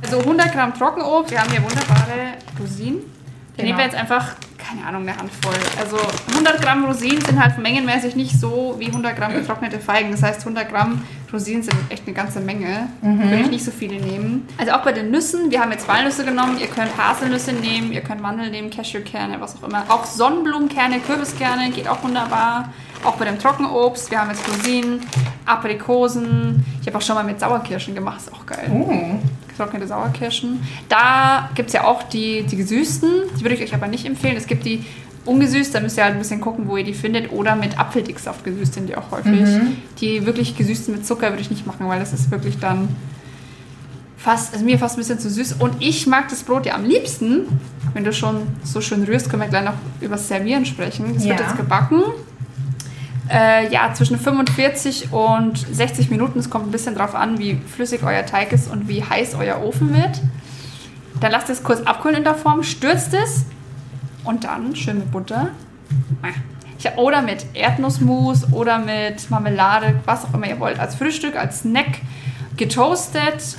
Also 0.03 0.18
100 0.20 0.53
Gramm 0.53 0.75
Trockenobst. 0.75 1.31
Wir 1.31 1.40
haben 1.40 1.51
hier 1.51 1.62
wunderbare 1.62 2.35
Rosinen. 2.59 3.20
Genau. 3.61 3.66
nehmen 3.66 3.79
wir 3.79 3.85
jetzt 3.87 3.96
einfach, 3.96 4.35
keine 4.59 4.87
Ahnung, 4.87 5.03
eine 5.03 5.16
Handvoll. 5.16 5.55
Also 5.81 5.96
100 6.33 6.61
Gramm 6.62 6.85
Rosinen 6.85 7.20
sind 7.25 7.42
halt 7.42 7.59
mengenmäßig 7.59 8.16
nicht 8.16 8.38
so 8.38 8.77
wie 8.79 8.87
100 8.87 9.16
Gramm 9.16 9.33
getrocknete 9.35 9.79
Feigen. 9.79 10.11
Das 10.11 10.23
heißt, 10.23 10.40
100 10.40 10.68
Gramm 10.70 11.03
Rosinen 11.33 11.62
sind 11.62 11.77
echt 11.90 12.07
eine 12.07 12.14
ganze 12.14 12.40
Menge. 12.40 12.88
Würde 13.31 13.42
ich 13.42 13.51
nicht 13.51 13.64
so 13.64 13.70
viele 13.70 14.01
nehmen. 14.01 14.49
Also 14.59 14.73
auch 14.73 14.83
bei 14.83 14.92
den 14.92 15.11
Nüssen. 15.11 15.51
Wir 15.51 15.61
haben 15.61 15.70
jetzt 15.70 15.87
Walnüsse 15.87 16.25
genommen. 16.25 16.59
Ihr 16.59 16.66
könnt 16.66 16.90
Haselnüsse 16.99 17.53
nehmen, 17.53 17.92
ihr 17.92 18.01
könnt 18.01 18.20
Mandeln 18.20 18.51
nehmen, 18.51 18.70
Cashewkerne, 18.70 19.40
was 19.40 19.57
auch 19.57 19.68
immer. 19.68 19.85
Auch 19.88 20.05
Sonnenblumenkerne, 20.05 20.99
Kürbiskerne 21.01 21.70
geht 21.70 21.88
auch 21.88 22.03
wunderbar. 22.03 22.73
Auch 23.05 23.14
bei 23.14 23.25
dem 23.25 23.38
Trockenobst. 23.38 24.11
Wir 24.11 24.20
haben 24.20 24.31
jetzt 24.31 24.46
Rosinen, 24.49 25.01
Aprikosen. 25.46 26.64
Ich 26.81 26.87
habe 26.87 26.99
auch 26.99 27.03
schon 27.03 27.14
mal 27.14 27.25
mit 27.25 27.38
Sauerkirschen 27.40 27.94
gemacht. 27.94 28.18
Ist 28.18 28.33
auch 28.33 28.44
geil 28.44 28.68
Uh, 28.70 29.18
getrocknete 29.61 29.87
Sauerkirschen. 29.87 30.61
Da 30.88 31.51
gibt 31.55 31.68
es 31.68 31.75
ja 31.75 31.85
auch 31.85 32.03
die, 32.03 32.42
die 32.44 32.57
gesüßten, 32.57 33.11
die 33.38 33.42
würde 33.42 33.55
ich 33.55 33.62
euch 33.62 33.75
aber 33.75 33.87
nicht 33.87 34.07
empfehlen. 34.07 34.37
Es 34.37 34.46
gibt 34.46 34.64
die 34.64 34.85
ungesüßt, 35.27 35.75
da 35.75 35.81
müsst 35.81 35.99
ihr 35.99 36.05
halt 36.05 36.14
ein 36.14 36.18
bisschen 36.18 36.40
gucken, 36.40 36.66
wo 36.66 36.77
ihr 36.79 36.85
die 36.85 36.94
findet. 36.94 37.31
Oder 37.33 37.55
mit 37.55 37.79
Apfeldicksaft 37.79 38.42
gesüßt 38.44 38.75
sind 38.75 38.88
die 38.88 38.96
auch 38.96 39.11
häufig. 39.11 39.46
Die 40.01 40.25
wirklich 40.25 40.57
gesüßten 40.57 40.94
mit 40.94 41.07
Zucker 41.07 41.31
würde 41.31 41.42
ich 41.42 41.51
nicht 41.51 41.66
machen, 41.66 41.87
weil 41.88 42.01
das 42.01 42.12
ist 42.12 42.31
wirklich 42.31 42.59
dann 42.59 42.88
fast, 44.16 44.53
also 44.53 44.64
mir 44.64 44.79
fast 44.79 44.96
ein 44.96 45.01
bisschen 45.01 45.18
zu 45.18 45.29
süß. 45.31 45.57
Und 45.59 45.75
ich 45.81 46.07
mag 46.07 46.29
das 46.29 46.42
Brot 46.42 46.66
ja 46.66 46.75
am 46.75 46.85
liebsten, 46.85 47.42
wenn 47.92 48.05
du 48.05 48.12
schon 48.12 48.42
so 48.64 48.81
schön 48.81 49.05
rührst, 49.05 49.29
können 49.31 49.42
wir 49.42 49.49
gleich 49.49 49.64
noch 49.64 49.75
über 50.01 50.16
das 50.16 50.29
Servieren 50.29 50.64
sprechen. 50.64 51.14
Das 51.14 51.25
wird 51.25 51.38
Ja. 51.38 51.46
jetzt 51.46 51.57
gebacken. 51.57 52.03
Äh, 53.31 53.73
ja, 53.73 53.95
zwischen 53.95 54.19
45 54.19 55.12
und 55.12 55.59
60 55.59 56.11
Minuten. 56.11 56.40
Es 56.40 56.51
kommt 56.51 56.66
ein 56.66 56.73
bisschen 56.73 56.97
drauf 56.97 57.14
an, 57.14 57.38
wie 57.38 57.55
flüssig 57.55 58.03
euer 58.03 58.27
Teig 58.27 58.53
ist 58.53 58.69
und 58.71 58.88
wie 58.88 59.05
heiß 59.05 59.37
euer 59.37 59.62
Ofen 59.62 59.95
wird. 59.95 60.21
Dann 61.21 61.31
lasst 61.31 61.49
es 61.49 61.62
kurz 61.62 61.81
abkühlen 61.83 62.19
in 62.19 62.25
der 62.25 62.35
Form, 62.35 62.62
stürzt 62.64 63.14
es 63.14 63.45
und 64.25 64.45
dann 64.45 64.75
schön 64.75 64.99
mit 64.99 65.12
Butter. 65.12 65.51
Ja, 66.81 66.97
oder 66.97 67.23
mit 67.23 67.47
Erdnussmus 67.55 68.53
oder 68.53 68.79
mit 68.79 69.31
Marmelade, 69.31 70.01
was 70.07 70.25
auch 70.25 70.35
immer 70.35 70.49
ihr 70.49 70.59
wollt. 70.59 70.81
Als 70.81 70.95
Frühstück, 70.95 71.37
als 71.37 71.61
Snack, 71.61 72.01
getoastet, 72.57 73.57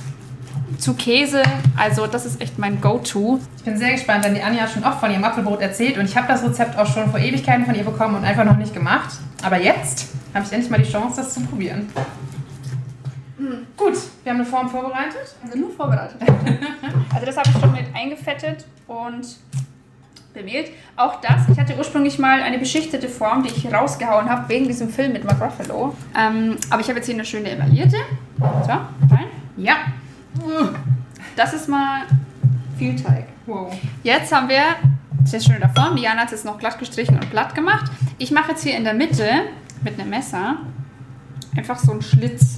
zu 0.78 0.94
Käse. 0.94 1.42
Also 1.76 2.06
das 2.06 2.26
ist 2.26 2.40
echt 2.40 2.58
mein 2.58 2.80
Go-To. 2.80 3.40
ich 3.56 3.62
bin 3.62 3.78
sehr 3.78 3.92
gespannt, 3.92 4.24
denn 4.24 4.34
die 4.34 4.42
Anja 4.42 4.62
hat 4.62 4.70
schon 4.70 4.84
oft 4.84 5.00
von 5.00 5.10
ihrem 5.10 5.24
Apfelbrot 5.24 5.60
erzählt 5.60 5.96
und 5.96 6.04
ich 6.04 6.16
habe 6.16 6.26
das 6.26 6.42
Rezept 6.42 6.76
auch 6.76 6.92
schon 6.92 7.10
vor 7.10 7.20
Ewigkeiten 7.20 7.64
von 7.64 7.74
ihr 7.74 7.84
bekommen 7.84 8.16
und 8.16 8.24
einfach 8.24 8.44
noch 8.44 8.56
nicht 8.56 8.74
gemacht. 8.74 9.12
Aber 9.42 9.60
jetzt 9.60 10.08
habe 10.34 10.44
ich 10.44 10.52
endlich 10.52 10.70
mal 10.70 10.80
die 10.80 10.90
Chance, 10.90 11.16
das 11.16 11.34
zu 11.34 11.40
probieren. 11.40 11.88
Gut, 13.76 13.94
wir 14.22 14.32
haben 14.32 14.40
eine 14.40 14.44
Form 14.44 14.68
vorbereitet. 14.68 15.34
Also 15.44 15.58
nur 15.58 15.70
vorbereitet. 15.70 16.16
also 17.14 17.26
das 17.26 17.36
habe 17.36 17.50
ich 17.50 17.60
schon 17.60 17.72
mit 17.72 17.86
eingefettet 17.94 18.64
und 18.86 19.36
bemehlt. 20.32 20.70
Auch 20.96 21.20
das, 21.20 21.48
ich 21.50 21.58
hatte 21.58 21.76
ursprünglich 21.76 22.18
mal 22.18 22.40
eine 22.40 22.58
beschichtete 22.58 23.08
Form, 23.08 23.42
die 23.42 23.50
ich 23.50 23.72
rausgehauen 23.72 24.28
habe, 24.30 24.48
wegen 24.48 24.66
diesem 24.66 24.88
Film 24.88 25.12
mit 25.12 25.24
Mark 25.24 25.42
Ruffalo. 25.42 25.94
Ähm, 26.16 26.56
aber 26.70 26.80
ich 26.80 26.88
habe 26.88 26.98
jetzt 26.98 27.06
hier 27.06 27.14
eine 27.14 27.24
schöne 27.24 27.50
emaillierte. 27.50 27.96
So, 28.38 28.70
rein. 28.70 29.26
Ja. 29.56 29.74
Das 31.36 31.52
ist 31.52 31.68
mal 31.68 32.02
viel 32.78 32.96
Teig. 32.96 33.26
Wow. 33.46 33.72
Jetzt 34.02 34.32
haben 34.32 34.48
wir, 34.48 34.62
das 35.22 35.32
ist 35.34 35.46
schön 35.46 35.54
in 35.56 35.60
der 35.60 35.70
Form, 35.70 35.96
Diana 35.96 36.20
hat 36.20 36.26
es 36.26 36.32
jetzt 36.32 36.44
noch 36.44 36.58
glatt 36.58 36.78
gestrichen 36.78 37.14
und 37.16 37.30
glatt 37.30 37.54
gemacht. 37.54 37.90
Ich 38.18 38.30
mache 38.30 38.52
jetzt 38.52 38.62
hier 38.62 38.76
in 38.76 38.84
der 38.84 38.94
Mitte 38.94 39.26
mit 39.82 39.98
einem 39.98 40.10
Messer 40.10 40.56
einfach 41.56 41.78
so 41.78 41.92
einen 41.92 42.02
Schlitz, 42.02 42.56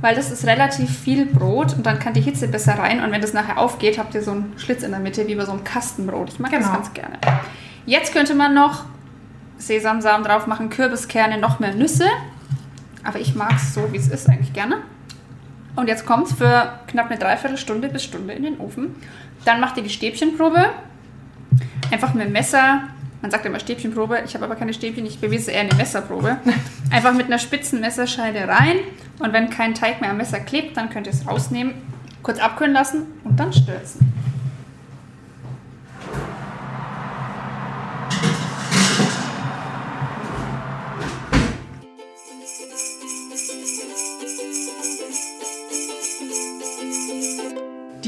weil 0.00 0.14
das 0.14 0.30
ist 0.30 0.44
relativ 0.46 0.90
viel 0.98 1.26
Brot 1.26 1.74
und 1.74 1.86
dann 1.86 1.98
kann 1.98 2.12
die 2.14 2.20
Hitze 2.20 2.48
besser 2.48 2.78
rein 2.78 3.02
und 3.02 3.12
wenn 3.12 3.20
das 3.20 3.32
nachher 3.32 3.58
aufgeht, 3.58 3.98
habt 3.98 4.14
ihr 4.14 4.22
so 4.22 4.32
einen 4.32 4.52
Schlitz 4.56 4.82
in 4.82 4.90
der 4.90 5.00
Mitte, 5.00 5.26
wie 5.28 5.34
bei 5.34 5.44
so 5.44 5.52
einem 5.52 5.64
Kastenbrot. 5.64 6.30
Ich 6.30 6.38
mag 6.38 6.50
das 6.50 6.60
Genau. 6.60 6.72
ganz 6.72 6.92
gerne. 6.92 7.18
Jetzt 7.86 8.12
könnte 8.12 8.34
man 8.34 8.54
noch 8.54 8.84
Sesamsamen 9.58 10.24
drauf 10.24 10.46
machen, 10.46 10.70
Kürbiskerne, 10.70 11.38
noch 11.38 11.60
mehr 11.60 11.74
Nüsse. 11.74 12.06
Aber 13.04 13.18
ich 13.20 13.34
mag 13.34 13.54
es 13.56 13.74
so, 13.74 13.92
wie 13.92 13.96
es 13.96 14.08
ist, 14.08 14.28
eigentlich 14.28 14.52
gerne. 14.52 14.78
Und 15.74 15.88
jetzt 15.88 16.04
kommt 16.06 16.26
es 16.26 16.32
für 16.34 16.78
knapp 16.88 17.10
eine 17.10 17.18
Dreiviertelstunde 17.18 17.88
bis 17.88 18.04
Stunde 18.04 18.34
in 18.34 18.42
den 18.42 18.58
Ofen. 18.60 18.94
Dann 19.44 19.60
macht 19.60 19.76
ihr 19.76 19.82
die 19.82 19.90
Stäbchenprobe. 19.90 20.66
Einfach 21.92 22.14
mit 22.14 22.24
dem 22.24 22.32
Messer. 22.32 22.84
Man 23.20 23.30
sagt 23.30 23.44
immer 23.44 23.60
Stäbchenprobe. 23.60 24.22
Ich 24.24 24.34
habe 24.34 24.46
aber 24.46 24.56
keine 24.56 24.72
Stäbchen. 24.72 25.04
Ich 25.04 25.20
bewiese 25.20 25.50
eher 25.50 25.60
eine 25.60 25.74
Messerprobe. 25.74 26.38
Einfach 26.90 27.12
mit 27.12 27.26
einer 27.26 27.38
spitzen 27.38 27.80
Messerscheide 27.80 28.48
rein. 28.48 28.78
Und 29.18 29.34
wenn 29.34 29.50
kein 29.50 29.74
Teig 29.74 30.00
mehr 30.00 30.10
am 30.10 30.16
Messer 30.16 30.40
klebt, 30.40 30.74
dann 30.78 30.88
könnt 30.88 31.06
ihr 31.06 31.12
es 31.12 31.28
rausnehmen, 31.28 31.74
kurz 32.22 32.38
abkühlen 32.38 32.72
lassen 32.72 33.02
und 33.24 33.38
dann 33.38 33.52
stürzen. 33.52 34.10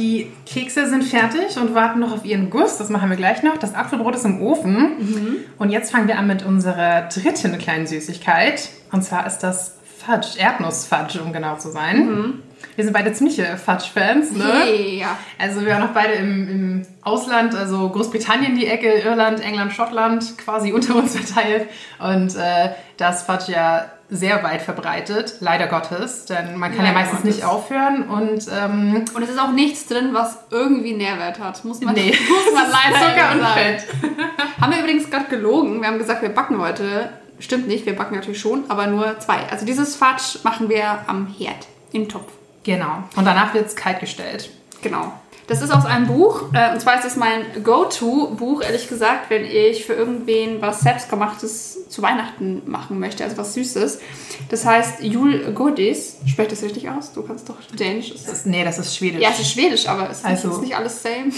Die 0.05 0.31
Kekse 0.45 0.87
sind 0.87 1.03
fertig 1.03 1.57
und 1.57 1.75
warten 1.75 1.99
noch 1.99 2.13
auf 2.13 2.27
ihren 2.27 2.51
Guss. 2.51 2.77
Das 2.77 2.91
machen 2.91 3.09
wir 3.09 3.17
gleich 3.17 3.43
noch. 3.43 3.57
Das 3.57 3.75
Apfelbrot 3.75 4.15
ist 4.15 4.27
im 4.27 4.43
Ofen. 4.43 5.47
Und 5.57 5.71
jetzt 5.71 5.93
fangen 5.93 6.09
wir 6.09 6.19
an 6.19 6.27
mit 6.27 6.45
unserer 6.45 7.09
dritten 7.09 7.57
kleinen 7.57 7.87
Süßigkeit. 7.87 8.69
Und 8.93 9.03
zwar 9.03 9.27
ist 9.27 9.39
das 9.39 9.79
Fudge, 10.05 10.39
Erdnussfudge, 10.39 11.23
um 11.23 11.33
genau 11.33 11.57
zu 11.57 11.71
sein. 11.71 12.43
Wir 12.77 12.85
sind 12.85 12.93
beide 12.93 13.15
ziemliche 13.15 13.57
Fudge-Fans, 13.57 14.33
ne? 14.33 14.99
Ja. 14.99 15.17
Also 15.39 15.63
wir 15.63 15.69
waren 15.73 15.81
noch 15.81 15.95
beide 15.95 16.15
im, 16.15 16.49
im 16.51 16.87
Ausland, 17.01 17.55
also 17.55 17.89
Großbritannien 17.89 18.57
die 18.57 18.67
Ecke, 18.67 18.99
Irland, 18.99 19.41
England, 19.41 19.73
Schottland, 19.73 20.37
quasi 20.37 20.73
unter 20.73 20.97
uns 20.97 21.17
verteilt. 21.17 21.69
Und 21.99 22.37
äh, 22.37 22.71
da 22.99 23.09
ist 23.09 23.23
Fudge 23.23 23.53
ja 23.53 23.87
sehr 24.11 24.43
weit 24.43 24.63
verbreitet, 24.63 25.37
leider 25.41 25.67
Gottes, 25.67 26.27
denn 26.27 26.57
man 26.57 26.71
kann 26.71 26.85
ja 26.85 26.93
Leider 26.93 27.01
meistens 27.01 27.21
Gottes. 27.23 27.37
nicht 27.37 27.45
aufhören 27.45 28.09
und 28.09 28.47
ähm, 28.53 29.05
Und 29.15 29.23
es 29.23 29.31
ist 29.31 29.39
auch 29.41 29.53
nichts 29.53 29.87
drin, 29.87 30.11
was 30.13 30.39
irgendwie 30.51 30.93
Nährwert 30.93 31.39
hat. 31.39 31.65
Muss 31.65 31.81
man, 31.81 31.95
nee, 31.95 32.15
muss 32.29 32.55
man 32.55 32.71
leider 32.71 33.07
Zucker 33.07 33.33
und 33.33 33.41
sagen. 33.41 33.55
Fett. 33.55 33.87
Haben 34.61 34.73
wir 34.73 34.81
übrigens 34.81 35.11
gerade 35.11 35.27
gelogen. 35.27 35.81
Wir 35.81 35.89
haben 35.89 35.99
gesagt, 35.99 36.23
wir 36.23 36.29
backen 36.29 36.61
heute. 36.61 37.11
Stimmt 37.41 37.67
nicht, 37.67 37.85
wir 37.85 37.97
backen 37.97 38.15
natürlich 38.15 38.41
schon, 38.41 38.65
aber 38.69 38.87
nur 38.87 39.19
zwei. 39.19 39.39
Also 39.51 39.67
dieses 39.67 39.97
Fatsch 39.97 40.45
machen 40.45 40.69
wir 40.69 41.01
am 41.09 41.27
Herd, 41.37 41.67
im 41.93 42.09
Topf. 42.09 42.31
Genau. 42.63 43.03
Und 43.17 43.25
danach 43.25 43.53
wird 43.55 43.67
es 43.67 43.75
kalt 43.77 44.01
gestellt. 44.01 44.51
Genau. 44.83 45.13
Das 45.47 45.61
ist 45.61 45.71
aus 45.71 45.85
einem 45.85 46.07
Buch, 46.07 46.45
äh, 46.55 46.73
und 46.73 46.81
zwar 46.81 46.99
ist 46.99 47.05
es 47.05 47.17
mein 47.17 47.43
Go-To-Buch, 47.63 48.63
ehrlich 48.63 48.89
gesagt, 48.89 49.29
wenn 49.29 49.45
ich 49.45 49.85
für 49.85 49.93
irgendwen 49.93 50.63
was 50.63 50.81
selbstgemachtes 50.81 51.89
zu 51.91 52.01
Weihnachten 52.01 52.63
machen 52.65 52.99
möchte, 52.99 53.25
also 53.25 53.37
was 53.37 53.53
Süßes. 53.55 54.01
Das 54.49 54.65
heißt 54.65 55.03
Jul 55.03 55.53
Godis. 55.55 56.17
Sprecht 56.27 56.53
das 56.53 56.63
richtig 56.63 56.89
aus? 56.89 57.13
Du 57.13 57.23
kannst 57.23 57.49
doch 57.49 57.57
Dänisch. 57.79 58.07
Ist 58.11 58.21
Das 58.21 58.25
das? 58.31 58.39
ist, 58.39 58.47
nee, 58.47 58.65
das 58.65 58.79
ist 58.79 58.97
Schwedisch. 58.97 59.21
Ja, 59.21 59.31
es 59.31 59.41
ist 59.41 59.53
Schwedisch, 59.53 59.87
aber 59.87 60.09
es 60.11 60.19
ist, 60.19 60.25
Also- 60.25 60.49
nicht, 60.49 60.57
ist 60.57 60.63
nicht 60.63 60.77
alles 60.77 61.03
same. 61.03 61.33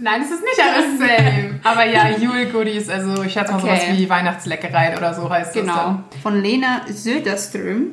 Nein, 0.00 0.22
es 0.22 0.30
ist 0.32 0.42
nicht 0.42 0.60
alles 0.60 0.98
same. 0.98 1.60
Aber 1.62 1.84
ja, 1.86 2.10
Jule-Goodies, 2.18 2.88
also 2.88 3.22
ich 3.22 3.32
schätze 3.32 3.52
mal 3.52 3.62
Okay. 3.62 3.80
sowas 3.86 3.98
wie 3.98 4.08
Weihnachtsleckereien 4.10 4.98
oder 4.98 5.14
so 5.14 5.30
heißt 5.30 5.54
das 5.54 5.62
Genau. 5.62 5.74
dann. 5.76 6.04
Von 6.20 6.42
Lena 6.42 6.80
Söderström 6.90 7.92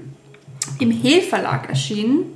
im 0.79 0.89
Hehl 0.91 1.21
Verlag 1.21 1.69
erschienen. 1.69 2.35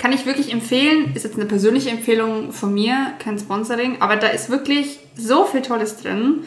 Kann 0.00 0.12
ich 0.12 0.24
wirklich 0.24 0.50
empfehlen. 0.52 1.12
Ist 1.14 1.24
jetzt 1.24 1.36
eine 1.36 1.44
persönliche 1.44 1.90
Empfehlung 1.90 2.52
von 2.52 2.72
mir, 2.72 3.12
kein 3.18 3.38
Sponsoring. 3.38 4.00
Aber 4.00 4.16
da 4.16 4.28
ist 4.28 4.48
wirklich 4.48 4.98
so 5.14 5.44
viel 5.44 5.60
Tolles 5.62 5.98
drin. 5.98 6.44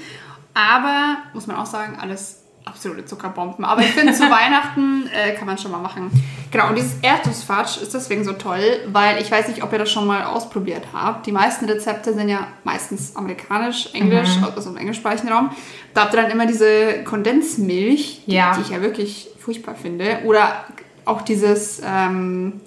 Aber, 0.56 1.18
muss 1.34 1.48
man 1.48 1.58
auch 1.58 1.66
sagen, 1.68 1.98
alles 2.02 2.40
absolute 2.66 3.06
Zuckerbomben. 3.06 3.64
Aber 3.66 3.82
ich 3.82 3.92
finde, 3.92 4.14
zu 4.14 4.24
Weihnachten 4.30 5.08
äh, 5.14 5.34
kann 5.36 5.46
man 5.46 5.58
schon 5.58 5.72
mal 5.72 5.80
machen. 5.80 6.10
Genau, 6.50 6.70
und 6.70 6.76
dieses 6.78 6.96
Erdnussfatsch 7.02 7.78
ist 7.82 7.94
deswegen 7.94 8.24
so 8.24 8.34
toll, 8.34 8.62
weil 8.88 9.22
ich 9.22 9.30
weiß 9.32 9.48
nicht, 9.50 9.64
ob 9.64 9.72
ihr 9.74 9.80
das 9.80 9.92
schon 9.92 10.08
mal 10.08 10.24
ausprobiert 10.24 10.84
habt. 10.94 11.26
Die 11.26 11.32
meisten 11.32 11.66
Rezepte 11.66 12.14
sind 12.14 12.30
ja 12.30 12.48
meistens 12.64 13.16
amerikanisch, 13.16 13.90
englisch, 13.94 14.30
also 14.56 14.70
im 14.70 14.78
englischsprachigen 14.78 15.30
Raum. 15.32 15.50
Da 15.94 16.02
habt 16.04 16.14
ihr 16.14 16.22
dann 16.22 16.32
immer 16.32 16.46
diese 16.46 17.04
Kondensmilch, 17.04 18.22
die, 18.26 18.34
Ja. 18.34 18.56
die 18.56 18.62
ich 18.62 18.70
ja 18.70 18.82
wirklich 18.82 19.30
furchtbar 19.40 19.76
finde. 19.76 20.20
Oder 20.26 20.64
auch 21.06 21.22
dieses 21.22 21.82
ähm, 21.86 22.62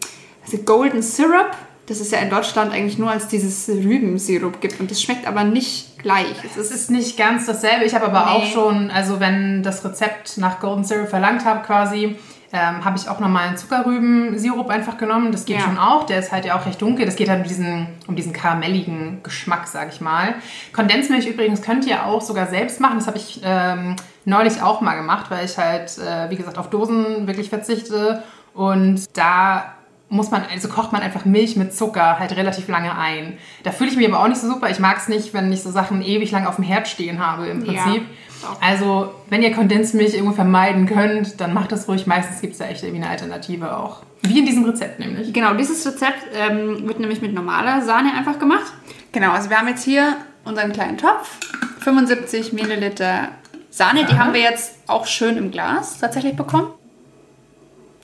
also 0.46 0.58
Golden 0.64 1.02
Syrup. 1.02 1.50
Das 1.88 2.00
es 2.00 2.10
ja 2.10 2.18
in 2.18 2.30
Deutschland 2.30 2.72
eigentlich 2.72 2.98
nur 2.98 3.10
als 3.12 3.28
dieses 3.28 3.68
Rübensirup 3.68 4.60
gibt. 4.60 4.80
Und 4.80 4.90
das 4.90 5.00
schmeckt 5.00 5.24
aber 5.26 5.44
nicht 5.44 5.98
gleich. 6.00 6.34
Es 6.44 6.56
Es 6.56 6.70
ist 6.70 6.74
ist 6.74 6.90
nicht 6.90 7.16
ganz 7.16 7.46
dasselbe. 7.46 7.84
Ich 7.84 7.94
habe 7.94 8.06
aber 8.06 8.24
Nee. 8.26 8.30
auch 8.38 8.46
schon, 8.46 8.90
also 8.90 9.20
wenn 9.20 9.62
das 9.62 9.84
Rezept 9.84 10.36
nach 10.38 10.58
Golden 10.58 10.82
Syrup 10.82 11.08
verlangt 11.08 11.44
habe 11.44 11.64
quasi, 11.64 12.16
ähm, 12.52 12.84
habe 12.84 12.96
ich 12.98 13.08
auch 13.08 13.20
nochmal 13.20 13.46
einen 13.48 13.56
Zuckerrübensirup 13.56 14.68
einfach 14.68 14.98
genommen. 14.98 15.30
Das 15.30 15.44
geht 15.44 15.58
Ja. 15.58 15.62
schon 15.62 15.78
auch. 15.78 16.06
Der 16.06 16.18
ist 16.18 16.32
halt 16.32 16.44
ja 16.44 16.58
auch 16.58 16.66
recht 16.66 16.82
dunkel. 16.82 17.06
Das 17.06 17.14
geht 17.14 17.28
halt 17.28 17.42
um 17.42 17.48
diesen, 17.48 17.86
um 18.08 18.16
diesen 18.16 18.32
karamelligen 18.32 19.22
Geschmack, 19.22 19.68
sage 19.68 19.90
ich 19.92 20.00
mal. 20.00 20.34
Kondensmilch 20.72 21.26
übrigens 21.28 21.62
könnt 21.62 21.86
ihr 21.86 22.04
auch 22.04 22.20
sogar 22.20 22.46
selbst 22.48 22.80
machen. 22.80 22.96
Das 22.98 23.06
habe 23.06 23.18
ich 23.18 23.40
ähm, 23.44 23.94
neulich 24.24 24.60
auch 24.60 24.80
mal 24.80 24.96
gemacht, 24.96 25.26
weil 25.30 25.44
ich 25.44 25.56
halt, 25.56 25.98
äh, 25.98 26.30
wie 26.30 26.36
gesagt, 26.36 26.58
auf 26.58 26.68
Dosen 26.68 27.28
wirklich 27.28 27.48
verzichte. 27.48 28.24
Und 28.54 29.04
da 29.16 29.74
muss 30.08 30.30
man, 30.30 30.42
also 30.52 30.68
kocht 30.68 30.92
man 30.92 31.02
einfach 31.02 31.24
Milch 31.24 31.56
mit 31.56 31.74
Zucker 31.74 32.18
halt 32.18 32.36
relativ 32.36 32.68
lange 32.68 32.96
ein. 32.96 33.38
Da 33.64 33.72
fühle 33.72 33.90
ich 33.90 33.96
mich 33.96 34.06
aber 34.06 34.20
auch 34.20 34.28
nicht 34.28 34.40
so 34.40 34.48
super. 34.48 34.70
Ich 34.70 34.78
mag 34.78 34.98
es 34.98 35.08
nicht, 35.08 35.34
wenn 35.34 35.52
ich 35.52 35.62
so 35.62 35.70
Sachen 35.70 36.00
ewig 36.02 36.30
lang 36.30 36.46
auf 36.46 36.56
dem 36.56 36.64
Herd 36.64 36.86
stehen 36.86 37.24
habe 37.24 37.46
im 37.46 37.64
Prinzip. 37.64 38.02
Ja. 38.02 38.56
Also, 38.60 39.12
wenn 39.30 39.42
ihr 39.42 39.52
Kondensmilch 39.52 40.14
irgendwo 40.14 40.34
vermeiden 40.34 40.86
könnt, 40.86 41.40
dann 41.40 41.52
macht 41.52 41.72
das 41.72 41.88
ruhig. 41.88 42.06
Meistens 42.06 42.40
gibt 42.40 42.52
es 42.52 42.58
da 42.58 42.66
echt 42.66 42.84
irgendwie 42.84 43.02
eine 43.02 43.10
Alternative 43.10 43.76
auch. 43.76 44.02
Wie 44.22 44.38
in 44.38 44.46
diesem 44.46 44.64
Rezept 44.64 45.00
nämlich. 45.00 45.32
Genau, 45.32 45.54
dieses 45.54 45.84
Rezept 45.86 46.26
ähm, 46.34 46.86
wird 46.86 47.00
nämlich 47.00 47.20
mit 47.20 47.32
normaler 47.32 47.82
Sahne 47.82 48.12
einfach 48.14 48.38
gemacht. 48.38 48.72
Genau, 49.12 49.32
also 49.32 49.50
wir 49.50 49.58
haben 49.58 49.68
jetzt 49.68 49.84
hier 49.84 50.16
unseren 50.44 50.72
kleinen 50.72 50.98
Topf, 50.98 51.38
75 51.80 52.52
Milliliter 52.52 53.28
Sahne, 53.70 54.00
die 54.00 54.06
Sahne. 54.06 54.18
haben 54.18 54.34
wir 54.34 54.40
jetzt 54.40 54.76
auch 54.86 55.06
schön 55.06 55.36
im 55.36 55.50
Glas 55.50 55.98
tatsächlich 55.98 56.36
bekommen. 56.36 56.68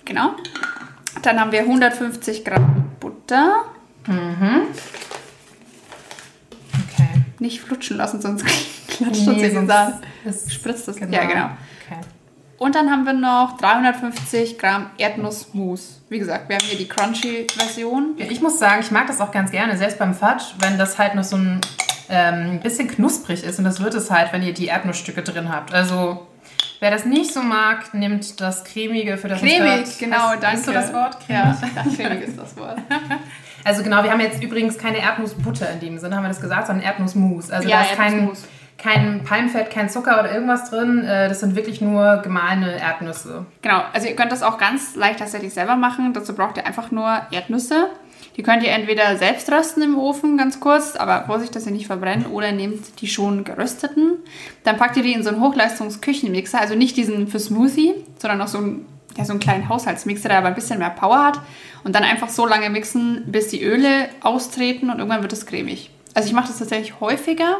Genau. 0.04 0.34
Dann 1.20 1.38
haben 1.38 1.53
wir 1.53 1.61
150 1.61 2.44
Gramm 2.44 2.87
Butter. 3.01 3.64
Okay. 6.75 7.22
Nicht 7.38 7.61
flutschen 7.61 7.96
lassen, 7.98 8.20
sonst 8.20 8.44
klatscht 8.88 9.27
uns 9.29 9.29
in 9.29 9.38
den 9.38 9.68
sonst 9.68 10.01
ist- 10.25 10.53
Spritzt 10.53 10.88
das. 10.88 10.98
Ja, 10.98 11.25
genau. 11.25 11.44
Okay. 11.87 12.01
Und 12.59 12.75
dann 12.77 12.90
haben 12.90 13.05
wir 13.05 13.12
noch 13.12 13.57
350 13.59 14.57
Gramm 14.59 14.90
Erdnussmus. 14.96 16.01
Wie 16.09 16.18
gesagt, 16.20 16.48
wir 16.48 16.57
haben 16.57 16.64
hier 16.64 16.79
die 16.79 16.88
Crunchy-Version. 16.88 18.14
Ja, 18.18 18.27
ich 18.31 18.40
muss 18.40 18.59
sagen, 18.59 18.81
ich 18.83 18.90
mag 18.92 19.07
das 19.09 19.20
auch 19.20 19.33
ganz 19.33 19.51
gerne, 19.51 19.77
selbst 19.77 19.98
beim 19.98 20.14
Fudge, 20.14 20.44
wenn 20.61 20.79
das 20.79 20.96
halt 20.98 21.14
noch 21.16 21.25
so 21.25 21.37
ein 21.37 21.61
ähm, 22.09 22.61
bisschen 22.61 22.87
knusprig 22.88 23.42
ist. 23.42 23.59
Und 23.59 23.64
das 23.64 23.81
wird 23.83 23.94
es 23.94 24.11
halt, 24.12 24.33
wenn 24.33 24.42
ihr 24.42 24.55
die 24.55 24.66
Erdnussstücke 24.66 25.22
drin 25.22 25.48
habt. 25.53 25.75
Also, 25.75 26.27
wer 26.82 26.90
das 26.90 27.04
nicht 27.04 27.32
so 27.32 27.40
mag, 27.42 27.94
nimmt 27.94 28.40
das 28.40 28.64
Cremige 28.64 29.16
für 29.16 29.28
das 29.28 29.38
Cremig, 29.40 29.60
Mustard. 29.80 29.98
genau, 30.00 30.30
danke. 30.32 30.46
Hast 30.48 30.66
du 30.66 30.72
das 30.72 30.92
Wort? 30.92 31.16
Ja, 31.28 31.56
cremig 31.96 32.22
ist 32.22 32.38
das 32.38 32.56
Wort. 32.56 32.78
Also 33.64 33.84
genau, 33.84 34.02
wir 34.02 34.10
haben 34.10 34.18
jetzt 34.18 34.42
übrigens 34.42 34.76
keine 34.76 34.98
Erdnussbutter 34.98 35.70
in 35.70 35.78
dem 35.78 35.96
Sinne, 35.96 36.16
haben 36.16 36.24
wir 36.24 36.28
das 36.30 36.40
gesagt, 36.40 36.66
sondern 36.66 36.84
Erdnussmus. 36.84 37.52
Also 37.52 37.68
Ja, 37.68 37.76
da 37.76 37.82
ist 37.84 37.94
kein, 37.94 38.30
kein 38.76 39.22
Palmfett, 39.22 39.70
kein 39.70 39.88
Zucker 39.88 40.18
oder 40.18 40.32
irgendwas 40.32 40.68
drin. 40.68 41.04
Äh, 41.04 41.28
Das 41.28 41.38
sind 41.38 41.54
wirklich 41.54 41.80
nur 41.80 42.16
gemahlene 42.24 42.80
Erdnüsse. 42.80 43.46
Genau, 43.62 43.84
also 43.92 44.08
ihr 44.08 44.16
könnt 44.16 44.32
das 44.32 44.42
auch 44.42 44.58
ganz 44.58 44.96
leicht 44.96 45.20
tatsächlich 45.20 45.54
selber 45.54 45.76
machen. 45.76 46.12
Dazu 46.12 46.34
braucht 46.34 46.56
ihr 46.56 46.66
einfach 46.66 46.90
nur 46.90 47.22
Erdnüsse. 47.30 47.88
Die 48.37 48.42
könnt 48.42 48.62
ihr 48.62 48.70
entweder 48.70 49.16
selbst 49.16 49.50
rösten 49.50 49.82
im 49.82 49.98
Ofen, 49.98 50.37
ganz 50.38 50.61
kurz, 50.61 50.96
aber 50.96 51.24
Vorsicht, 51.26 51.54
dass 51.54 51.64
sie 51.64 51.70
nicht 51.70 51.87
verbrennen, 51.87 52.26
oder 52.26 52.52
nehmt 52.52 53.00
die 53.00 53.06
schon 53.06 53.44
gerösteten. 53.44 54.18
Dann 54.64 54.76
packt 54.76 54.96
ihr 54.96 55.02
die 55.02 55.12
in 55.12 55.22
so 55.22 55.30
einen 55.30 55.40
Hochleistungsküchenmixer, 55.40 56.61
also 56.61 56.74
nicht 56.74 56.96
diesen 56.96 57.28
für 57.28 57.38
Smoothie, 57.38 57.94
sondern 58.18 58.38
noch 58.38 58.48
so 58.48 58.58
einen, 58.58 58.87
ja, 59.16 59.24
so 59.24 59.32
einen 59.32 59.40
kleinen 59.40 59.68
Haushaltsmixer, 59.68 60.28
der 60.28 60.38
aber 60.38 60.48
ein 60.48 60.54
bisschen 60.54 60.78
mehr 60.78 60.90
Power 60.90 61.24
hat. 61.24 61.40
Und 61.85 61.94
dann 61.94 62.04
einfach 62.04 62.28
so 62.28 62.46
lange 62.46 62.70
mixen, 62.70 63.24
bis 63.26 63.48
die 63.48 63.62
Öle 63.62 64.08
austreten 64.22 64.88
und 64.88 64.98
irgendwann 64.98 65.22
wird 65.22 65.32
es 65.32 65.46
cremig. 65.46 65.90
Also 66.14 66.28
ich 66.28 66.35
mache 66.35 66.48
das 66.48 66.58
tatsächlich 66.58 67.00
häufiger. 67.00 67.58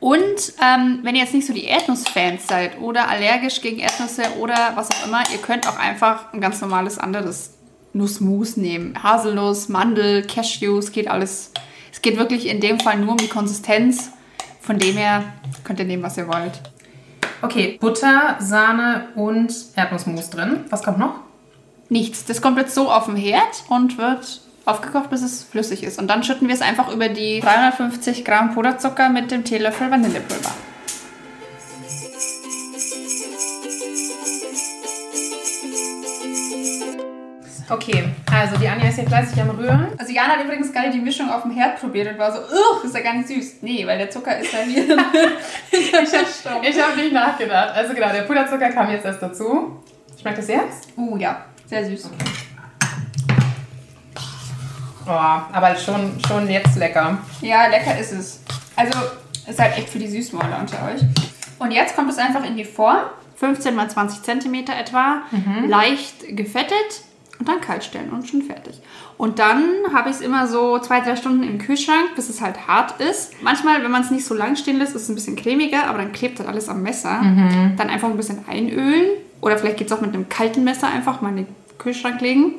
Und 0.00 0.52
ähm, 0.62 1.00
wenn 1.02 1.16
ihr 1.16 1.22
jetzt 1.22 1.34
nicht 1.34 1.46
so 1.46 1.52
die 1.52 1.64
Erdnussfans 1.64 2.46
seid 2.46 2.80
oder 2.80 3.08
allergisch 3.08 3.60
gegen 3.60 3.80
Erdnüsse 3.80 4.22
oder 4.38 4.72
was 4.74 4.90
auch 4.90 5.06
immer, 5.06 5.22
ihr 5.32 5.38
könnt 5.38 5.68
auch 5.68 5.78
einfach 5.78 6.32
ein 6.32 6.40
ganz 6.40 6.60
normales 6.60 6.98
anderes 6.98 7.57
Nussmus 7.92 8.56
nehmen. 8.56 9.02
Haselnuss, 9.02 9.68
Mandel, 9.68 10.26
Cashews, 10.26 10.92
geht 10.92 11.08
alles. 11.08 11.52
Es 11.92 12.02
geht 12.02 12.18
wirklich 12.18 12.46
in 12.46 12.60
dem 12.60 12.80
Fall 12.80 12.98
nur 12.98 13.12
um 13.12 13.16
die 13.16 13.28
Konsistenz. 13.28 14.10
Von 14.60 14.78
dem 14.78 14.96
her 14.96 15.24
könnt 15.64 15.78
ihr 15.78 15.86
nehmen, 15.86 16.02
was 16.02 16.16
ihr 16.16 16.28
wollt. 16.28 16.60
Okay, 17.40 17.78
Butter, 17.80 18.36
Sahne 18.40 19.08
und 19.14 19.54
Erdnussmus 19.76 20.30
drin. 20.30 20.64
Was 20.70 20.82
kommt 20.82 20.98
noch? 20.98 21.14
Nichts. 21.88 22.24
Das 22.24 22.42
kommt 22.42 22.58
jetzt 22.58 22.74
so 22.74 22.90
auf 22.90 23.06
dem 23.06 23.16
Herd 23.16 23.64
und 23.68 23.96
wird 23.96 24.40
aufgekocht, 24.64 25.08
bis 25.10 25.22
es 25.22 25.44
flüssig 25.44 25.82
ist. 25.82 25.98
Und 25.98 26.08
dann 26.08 26.22
schütten 26.22 26.48
wir 26.48 26.54
es 26.54 26.60
einfach 26.60 26.92
über 26.92 27.08
die 27.08 27.40
350 27.40 28.24
Gramm 28.24 28.54
Puderzucker 28.54 29.08
mit 29.08 29.30
dem 29.30 29.44
Teelöffel 29.44 29.90
Vanillepulver. 29.90 30.50
Okay, 37.70 38.04
also 38.32 38.56
die 38.56 38.66
Anja 38.66 38.88
ist 38.88 38.94
hier 38.94 39.06
fleißig 39.06 39.38
am 39.42 39.50
Rühren. 39.50 39.88
Also 39.98 40.10
Jana 40.10 40.36
hat 40.36 40.44
übrigens 40.44 40.72
gerade 40.72 40.90
die 40.90 41.00
Mischung 41.00 41.30
auf 41.30 41.42
dem 41.42 41.50
Herd 41.50 41.78
probiert 41.78 42.10
und 42.10 42.18
war 42.18 42.32
so, 42.32 42.38
Ugh, 42.38 42.84
ist 42.84 42.94
ja 42.94 43.02
gar 43.02 43.12
nicht 43.12 43.28
süß. 43.28 43.56
Nee, 43.60 43.86
weil 43.86 43.98
der 43.98 44.08
Zucker 44.08 44.38
ist 44.38 44.52
ja 44.52 44.60
hier. 44.60 44.96
Ich 45.70 45.92
habe 45.92 46.82
hab 46.82 46.96
nicht 46.96 47.12
nachgedacht. 47.12 47.74
Also 47.74 47.92
genau, 47.92 48.10
der 48.10 48.22
Puderzucker 48.22 48.70
kam 48.70 48.90
jetzt 48.90 49.04
erst 49.04 49.22
dazu. 49.22 49.82
Schmeckt 50.20 50.38
das 50.38 50.48
jetzt? 50.48 50.88
uh, 50.96 51.16
ja, 51.18 51.44
sehr 51.66 51.84
süß. 51.84 52.10
Oh, 55.06 55.10
aber 55.10 55.76
schon, 55.76 56.18
schon 56.26 56.48
jetzt 56.48 56.76
lecker. 56.76 57.18
Ja, 57.42 57.66
lecker 57.66 57.98
ist 57.98 58.12
es. 58.12 58.40
Also 58.76 58.98
ist 59.46 59.58
halt 59.58 59.76
echt 59.76 59.90
für 59.90 59.98
die 59.98 60.08
Süßmäuler 60.08 60.58
unter 60.60 60.76
euch. 60.86 61.02
Und 61.58 61.70
jetzt 61.70 61.94
kommt 61.96 62.10
es 62.10 62.18
einfach 62.18 62.44
in 62.44 62.56
die 62.56 62.64
Form. 62.64 63.00
15 63.36 63.74
mal 63.74 63.88
20 63.88 64.22
Zentimeter 64.22 64.74
etwa. 64.76 65.22
Leicht 65.66 66.36
gefettet. 66.36 67.02
Und 67.38 67.48
dann 67.48 67.60
kalt 67.60 67.84
stellen 67.84 68.10
und 68.10 68.26
schon 68.28 68.42
fertig. 68.42 68.80
Und 69.16 69.38
dann 69.38 69.62
habe 69.92 70.10
ich 70.10 70.16
es 70.16 70.20
immer 70.22 70.48
so 70.48 70.78
zwei, 70.80 71.00
drei 71.00 71.14
Stunden 71.14 71.44
im 71.44 71.58
Kühlschrank, 71.58 72.14
bis 72.16 72.28
es 72.28 72.40
halt 72.40 72.66
hart 72.66 73.00
ist. 73.00 73.32
Manchmal, 73.42 73.82
wenn 73.84 73.90
man 73.92 74.02
es 74.02 74.10
nicht 74.10 74.24
so 74.24 74.34
lang 74.34 74.56
stehen 74.56 74.78
lässt, 74.78 74.96
ist 74.96 75.02
es 75.02 75.08
ein 75.08 75.14
bisschen 75.14 75.36
cremiger, 75.36 75.86
aber 75.86 75.98
dann 75.98 76.12
klebt 76.12 76.40
halt 76.40 76.48
alles 76.48 76.68
am 76.68 76.82
Messer. 76.82 77.20
Dann 77.76 77.90
einfach 77.90 78.08
ein 78.08 78.16
bisschen 78.16 78.44
einölen. 78.48 79.06
Oder 79.40 79.56
vielleicht 79.56 79.76
geht 79.76 79.86
es 79.86 79.92
auch 79.92 80.00
mit 80.00 80.12
einem 80.14 80.28
kalten 80.28 80.64
Messer 80.64 80.88
einfach 80.88 81.20
mal 81.20 81.28
in 81.30 81.36
den 81.36 81.46
Kühlschrank 81.78 82.20
legen. 82.20 82.54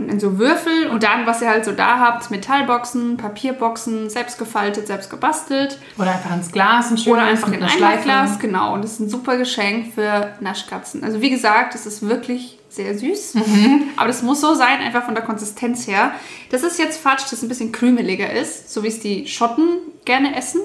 Und 0.00 0.08
in 0.08 0.18
so 0.18 0.38
Würfel 0.38 0.88
und 0.88 1.02
dann, 1.02 1.26
was 1.26 1.42
ihr 1.42 1.48
halt 1.48 1.64
so 1.64 1.72
da 1.72 1.98
habt, 1.98 2.30
Metallboxen, 2.30 3.18
Papierboxen, 3.18 4.08
selbst 4.08 4.38
gefaltet, 4.38 4.86
selbst 4.86 5.10
gebastelt. 5.10 5.78
Oder 5.98 6.12
einfach 6.12 6.34
ins 6.34 6.50
Glas, 6.50 6.90
ein 6.90 6.96
schönes 6.96 7.06
Oder 7.06 7.22
einfach 7.22 7.52
in 7.52 7.62
ein. 7.62 8.02
Glas, 8.02 8.38
genau. 8.38 8.72
Und 8.72 8.82
das 8.82 8.92
ist 8.92 9.00
ein 9.00 9.10
super 9.10 9.36
Geschenk 9.36 9.92
für 9.94 10.32
Naschkatzen. 10.40 11.04
Also 11.04 11.20
wie 11.20 11.28
gesagt, 11.28 11.74
es 11.74 11.84
ist 11.84 12.08
wirklich 12.08 12.58
sehr 12.70 12.96
süß. 12.96 13.34
Aber 13.96 14.06
das 14.06 14.22
muss 14.22 14.40
so 14.40 14.54
sein, 14.54 14.80
einfach 14.80 15.04
von 15.04 15.14
der 15.14 15.24
Konsistenz 15.24 15.86
her. 15.86 16.12
Das 16.50 16.62
ist 16.62 16.78
jetzt 16.78 17.00
Fatsch, 17.00 17.24
das 17.30 17.42
ein 17.42 17.48
bisschen 17.48 17.72
krümeliger 17.72 18.32
ist, 18.32 18.72
so 18.72 18.82
wie 18.82 18.88
es 18.88 19.00
die 19.00 19.26
Schotten 19.26 19.68
gerne 20.04 20.36
essen. 20.36 20.62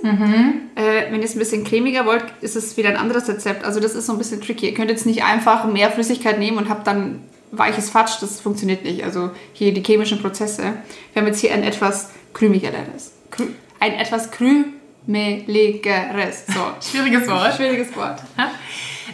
Äh, 0.76 1.12
wenn 1.12 1.19
ihr 1.19 1.26
es 1.26 1.36
ein 1.36 1.39
bisschen 1.39 1.63
cremiger 1.63 2.06
wollt, 2.06 2.24
ist 2.41 2.56
es 2.56 2.78
wieder 2.78 2.89
ein 2.89 2.98
anderes 2.98 3.28
Rezept. 3.28 3.65
Also 3.65 3.80
das 3.80 3.95
ist 3.95 4.06
so 4.06 4.13
ein 4.13 4.17
bisschen 4.17 4.39
tricky. 4.39 4.67
Ihr 4.67 4.74
könnt 4.74 4.89
jetzt 4.89 5.06
nicht 5.06 5.24
einfach 5.24 5.65
mehr 5.65 5.91
Flüssigkeit 5.91 6.39
nehmen 6.39 6.58
und 6.58 6.69
habt 6.69 6.88
dann 6.88 7.21
weiches 7.57 7.89
Fatsch. 7.89 8.21
Das 8.21 8.41
funktioniert 8.41 8.83
nicht. 8.83 9.03
Also 9.03 9.31
hier 9.53 9.73
die 9.73 9.83
chemischen 9.83 10.21
Prozesse. 10.21 10.73
Wir 11.13 11.21
haben 11.21 11.27
jetzt 11.27 11.39
hier 11.39 11.53
ein 11.53 11.63
etwas 11.63 12.11
krümigeres. 12.33 13.13
Krü 13.31 13.47
ein 13.79 13.93
etwas 13.93 14.29
krümeligeres. 14.31 16.45
So, 16.47 16.59
Schwieriges 16.89 17.27
Wort. 17.29 17.53
schwieriges 17.55 17.95
Wort. 17.95 18.21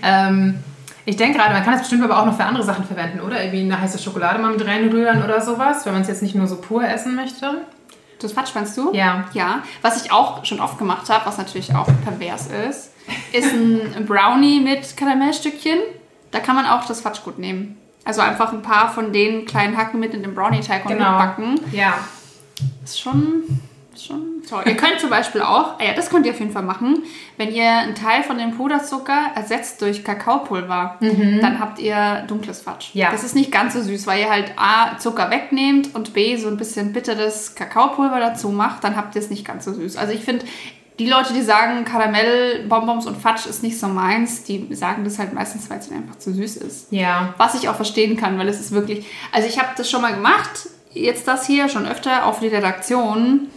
Ähm, 0.04 0.56
ich 1.06 1.18
denke 1.18 1.38
gerade, 1.38 1.54
man 1.54 1.64
kann 1.64 1.74
das 1.74 1.82
bestimmt 1.82 2.04
aber 2.04 2.20
auch 2.20 2.26
noch 2.26 2.36
für 2.36 2.46
andere 2.46 2.64
Sachen 2.64 2.86
verwenden, 2.86 3.20
oder? 3.20 3.44
Irgendwie 3.44 3.62
eine 3.62 3.80
heiße 3.80 4.00
Schokolade 4.00 4.40
mal 4.40 4.52
mit 4.52 4.66
reinrühren 4.66 5.24
oder 5.24 5.42
sowas, 5.42 5.86
wenn 5.86 5.94
man 5.94 6.02
es 6.04 6.08
jetzt 6.08 6.22
nicht 6.22 6.34
nur 6.34 6.48
so 6.48 6.56
pur 6.56 6.84
essen 6.84 7.16
möchte. 7.16 7.62
Das 8.20 8.34
Fatsch 8.34 8.56
meinst 8.56 8.78
du? 8.78 8.94
Ja. 8.94 9.26
Ja. 9.34 9.64
Was 9.82 10.04
ich 10.04 10.12
auch 10.12 10.46
schon 10.46 10.60
oft 10.60 10.78
gemacht 10.78 11.10
habe, 11.10 11.26
was 11.26 11.38
natürlich 11.38 11.76
auch 11.76 11.88
pervers 12.06 12.48
ist, 12.48 12.92
ist 13.34 13.52
ein 13.52 14.06
Brownie 14.06 14.62
mit 14.62 14.96
Karamellstückchen. 14.96 15.80
Da 16.32 16.40
kann 16.40 16.56
man 16.56 16.66
auch 16.66 16.86
das 16.86 17.02
Fatsch 17.02 17.24
gut 17.24 17.40
nehmen. 17.40 17.78
Also 18.04 18.22
einfach 18.22 18.52
ein 18.52 18.62
paar 18.62 18.92
von 18.92 19.14
den 19.14 19.46
kleinen 19.46 19.78
Hacken 19.78 20.00
mit 20.00 20.14
in 20.14 20.24
den 20.24 20.34
Brownie-Teig 20.34 20.86
und 20.86 20.94
Genau. 20.94 21.12
mitbacken. 21.12 21.60
Ja. 21.72 21.94
Ist 22.84 23.00
schon, 23.00 23.44
ist 23.94 24.08
schon 24.08 24.42
toll. 24.50 24.64
ihr 24.66 24.76
könnt 24.76 25.00
zum 25.00 25.10
Beispiel 25.12 25.42
auch, 25.42 25.80
ah 25.80 25.84
ja, 25.86 25.94
das 25.94 26.10
könnt 26.10 26.26
ihr 26.26 26.32
auf 26.32 26.40
jeden 26.40 26.52
Fall 26.52 26.64
machen, 26.64 27.04
wenn 27.38 27.52
ihr 27.54 27.70
einen 27.70 27.94
Teil 27.96 28.24
von 28.24 28.38
dem 28.40 28.58
Puderzucker 28.58 29.32
ersetzt 29.36 29.82
durch 29.82 30.04
Kakaopulver, 30.04 30.98
dann 31.00 31.60
habt 31.60 31.80
ihr 31.80 32.24
dunkles 32.28 32.62
Fatsch. 32.62 32.90
Ja. 32.94 33.12
Das 33.12 33.24
ist 33.24 33.36
nicht 33.36 33.52
ganz 33.52 33.74
so 33.76 33.82
süß, 33.82 34.08
weil 34.08 34.20
ihr 34.22 34.30
halt 34.30 34.54
A, 34.58 34.98
Zucker 34.98 35.30
wegnehmt 35.30 35.94
und 35.94 36.14
B, 36.14 36.36
so 36.38 36.48
ein 36.48 36.58
bisschen 36.58 36.94
bitteres 36.94 37.54
Kakaopulver 37.56 38.20
dazu 38.20 38.50
macht, 38.50 38.84
dann 38.84 38.96
habt 38.96 39.16
ihr 39.16 39.22
es 39.22 39.30
nicht 39.30 39.46
ganz 39.46 39.66
so 39.66 39.74
süß. 39.74 39.96
Also 39.98 40.12
ich 40.14 40.24
finde, 40.24 40.46
die 41.02 41.10
Leute, 41.10 41.34
die 41.34 41.42
sagen, 41.42 41.84
Karamell, 41.84 42.64
Bonbons 42.68 43.08
und 43.08 43.18
Fatsch 43.18 43.48
ist 43.48 43.64
nicht 43.64 43.80
so 43.80 43.88
meins, 43.88 44.44
die 44.44 44.68
sagen 44.76 45.04
das 45.04 45.18
halt 45.18 45.34
meistens, 45.34 45.68
weil 45.68 45.80
es 45.80 45.92
einfach 45.92 46.20
zu 46.20 46.32
süß 46.32 46.58
ist. 46.58 46.92
Ja. 46.92 47.34
Was 47.38 47.56
ich 47.56 47.70
auch 47.70 47.76
verstehen 47.76 48.18
kann, 48.18 48.38
weil 48.38 48.48
es 48.48 48.60
ist 48.60 48.72
wirklich. 48.72 49.06
Also 49.32 49.48
ich 49.48 49.58
habe 49.58 49.70
das 49.76 49.90
schon 49.90 50.04
mal 50.04 50.14
gemacht, 50.14 50.70
jetzt 50.94 51.28
das 51.28 51.48
hier 51.48 51.70
schon 51.70 51.88
öfter 51.88 52.28
auf 52.28 52.40
die 52.40 52.50
Redaktion. 52.50 53.48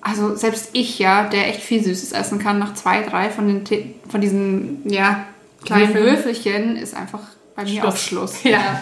Also 0.00 0.34
selbst 0.34 0.70
ich, 0.72 0.98
ja, 0.98 1.24
der 1.24 1.48
echt 1.48 1.60
viel 1.60 1.84
Süßes 1.84 2.12
essen 2.12 2.38
kann, 2.38 2.58
nach 2.58 2.72
zwei, 2.72 3.02
drei 3.02 3.28
von, 3.28 3.46
den, 3.46 3.94
von 4.08 4.20
diesen, 4.22 4.88
ja, 4.90 5.24
kleinen. 5.64 5.92
Würfelchen, 5.92 6.76
ist 6.76 6.94
einfach 6.94 7.20
bei 7.54 7.64
mir 7.64 7.82
Schluss. 7.82 7.84
auch 7.84 7.96
Schluss. 7.98 8.42
Ja. 8.44 8.80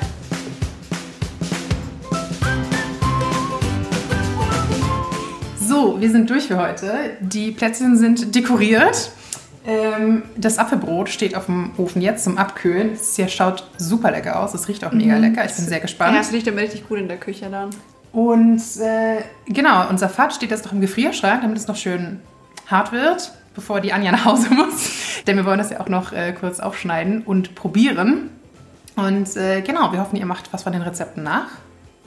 So, 5.80 5.98
wir 5.98 6.10
sind 6.10 6.28
durch 6.28 6.46
für 6.46 6.58
heute. 6.58 6.92
Die 7.20 7.52
Plätzchen 7.52 7.96
sind 7.96 8.34
dekoriert. 8.34 9.12
Ähm, 9.66 10.24
das 10.36 10.58
Apfelbrot 10.58 11.08
steht 11.08 11.34
auf 11.34 11.46
dem 11.46 11.70
Ofen 11.78 12.02
jetzt 12.02 12.22
zum 12.24 12.36
Abkühlen. 12.36 12.92
Es 12.92 13.16
ja, 13.16 13.28
schaut 13.28 13.66
super 13.78 14.10
lecker 14.10 14.42
aus. 14.42 14.52
Es 14.52 14.68
riecht 14.68 14.84
auch 14.84 14.92
mega 14.92 15.16
lecker. 15.16 15.42
Ich 15.42 15.54
bin 15.54 15.64
sehr 15.64 15.80
gespannt. 15.80 16.16
Ja, 16.16 16.20
es 16.20 16.34
riecht 16.34 16.46
immer 16.46 16.60
richtig 16.60 16.86
gut 16.86 16.98
in 16.98 17.08
der 17.08 17.16
Küche 17.16 17.48
dann. 17.50 17.70
Und 18.12 18.60
äh, 18.76 19.22
genau, 19.46 19.88
unser 19.88 20.10
Fad 20.10 20.34
steht 20.34 20.50
jetzt 20.50 20.66
noch 20.66 20.72
im 20.72 20.82
Gefrierschrank, 20.82 21.40
damit 21.40 21.56
es 21.56 21.66
noch 21.66 21.76
schön 21.76 22.20
hart 22.66 22.92
wird, 22.92 23.32
bevor 23.54 23.80
die 23.80 23.94
Anja 23.94 24.12
nach 24.12 24.26
Hause 24.26 24.50
muss. 24.54 24.90
Denn 25.26 25.38
wir 25.38 25.46
wollen 25.46 25.58
das 25.58 25.70
ja 25.70 25.80
auch 25.80 25.88
noch 25.88 26.12
äh, 26.12 26.34
kurz 26.38 26.60
aufschneiden 26.60 27.22
und 27.22 27.54
probieren. 27.54 28.28
Und 28.96 29.34
äh, 29.34 29.62
genau, 29.62 29.92
wir 29.92 30.00
hoffen, 30.00 30.16
ihr 30.16 30.26
macht 30.26 30.52
was 30.52 30.62
von 30.62 30.74
den 30.74 30.82
Rezepten 30.82 31.22
nach. 31.22 31.48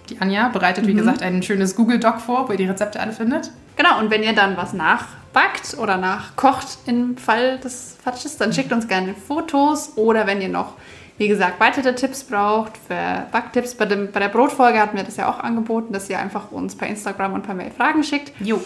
Die 0.09 0.19
Anja 0.19 0.49
bereitet, 0.49 0.87
wie 0.87 0.93
gesagt, 0.93 1.21
ein 1.21 1.41
schönes 1.43 1.75
Google-Doc 1.75 2.19
vor, 2.19 2.47
wo 2.47 2.51
ihr 2.51 2.57
die 2.57 2.65
Rezepte 2.65 2.99
alle 2.99 3.11
findet. 3.11 3.51
Genau, 3.75 3.99
und 3.99 4.11
wenn 4.11 4.23
ihr 4.23 4.33
dann 4.33 4.57
was 4.57 4.73
nachbackt 4.73 5.77
oder 5.77 5.97
nachkocht 5.97 6.77
im 6.85 7.17
Fall 7.17 7.57
des 7.59 7.97
Fatsches, 8.03 8.37
dann 8.37 8.53
schickt 8.53 8.71
uns 8.71 8.87
gerne 8.87 9.15
Fotos 9.15 9.93
oder 9.95 10.27
wenn 10.27 10.41
ihr 10.41 10.49
noch, 10.49 10.73
wie 11.17 11.27
gesagt, 11.27 11.59
weitere 11.59 11.95
Tipps 11.95 12.23
braucht 12.23 12.73
für 12.77 13.25
Backtipps. 13.31 13.75
Bei, 13.75 13.85
dem, 13.85 14.11
bei 14.11 14.19
der 14.19 14.29
Brotfolge 14.29 14.79
hatten 14.79 14.97
wir 14.97 15.03
das 15.03 15.17
ja 15.17 15.29
auch 15.29 15.39
angeboten, 15.39 15.93
dass 15.93 16.09
ihr 16.09 16.19
einfach 16.19 16.51
uns 16.51 16.75
per 16.75 16.87
Instagram 16.87 17.33
und 17.33 17.43
per 17.43 17.55
Mail 17.55 17.71
Fragen 17.71 18.03
schickt. 18.03 18.31
Jo. 18.39 18.61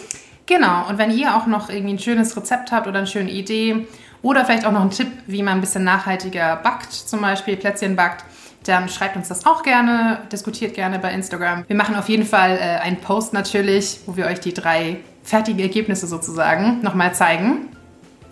Genau, 0.46 0.88
und 0.88 0.96
wenn 0.96 1.10
ihr 1.10 1.36
auch 1.36 1.46
noch 1.46 1.68
irgendwie 1.68 1.94
ein 1.94 1.98
schönes 1.98 2.34
Rezept 2.36 2.72
habt 2.72 2.86
oder 2.86 2.98
eine 2.98 3.06
schöne 3.06 3.30
Idee 3.30 3.86
oder 4.22 4.44
vielleicht 4.44 4.64
auch 4.64 4.72
noch 4.72 4.80
einen 4.80 4.90
Tipp, 4.90 5.08
wie 5.26 5.42
man 5.42 5.54
ein 5.54 5.60
bisschen 5.60 5.84
nachhaltiger 5.84 6.56
backt, 6.56 6.92
zum 6.92 7.20
Beispiel 7.20 7.56
Plätzchen 7.56 7.96
backt, 7.96 8.24
dann 8.64 8.88
schreibt 8.88 9.16
uns 9.16 9.28
das 9.28 9.46
auch 9.46 9.62
gerne, 9.62 10.20
diskutiert 10.30 10.74
gerne 10.74 10.98
bei 10.98 11.12
Instagram. 11.12 11.64
Wir 11.66 11.76
machen 11.76 11.96
auf 11.96 12.08
jeden 12.08 12.26
Fall 12.26 12.58
äh, 12.58 12.78
einen 12.80 12.98
Post 12.98 13.32
natürlich, 13.32 14.00
wo 14.06 14.16
wir 14.16 14.26
euch 14.26 14.40
die 14.40 14.52
drei 14.52 14.98
fertigen 15.22 15.60
Ergebnisse 15.60 16.06
sozusagen 16.06 16.82
nochmal 16.82 17.14
zeigen. 17.14 17.68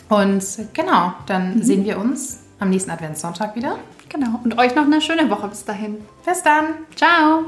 Und 0.08 0.44
genau, 0.72 1.12
dann 1.26 1.56
mhm. 1.56 1.62
sehen 1.62 1.84
wir 1.84 1.98
uns 1.98 2.40
am 2.58 2.70
nächsten 2.70 2.90
Adventssonntag 2.90 3.56
wieder. 3.56 3.78
Genau, 4.08 4.40
und 4.44 4.58
euch 4.58 4.74
noch 4.74 4.84
eine 4.84 5.00
schöne 5.00 5.28
Woche 5.30 5.48
bis 5.48 5.64
dahin. 5.64 5.96
Bis 6.24 6.42
dann. 6.42 6.74
Ciao. 6.94 7.44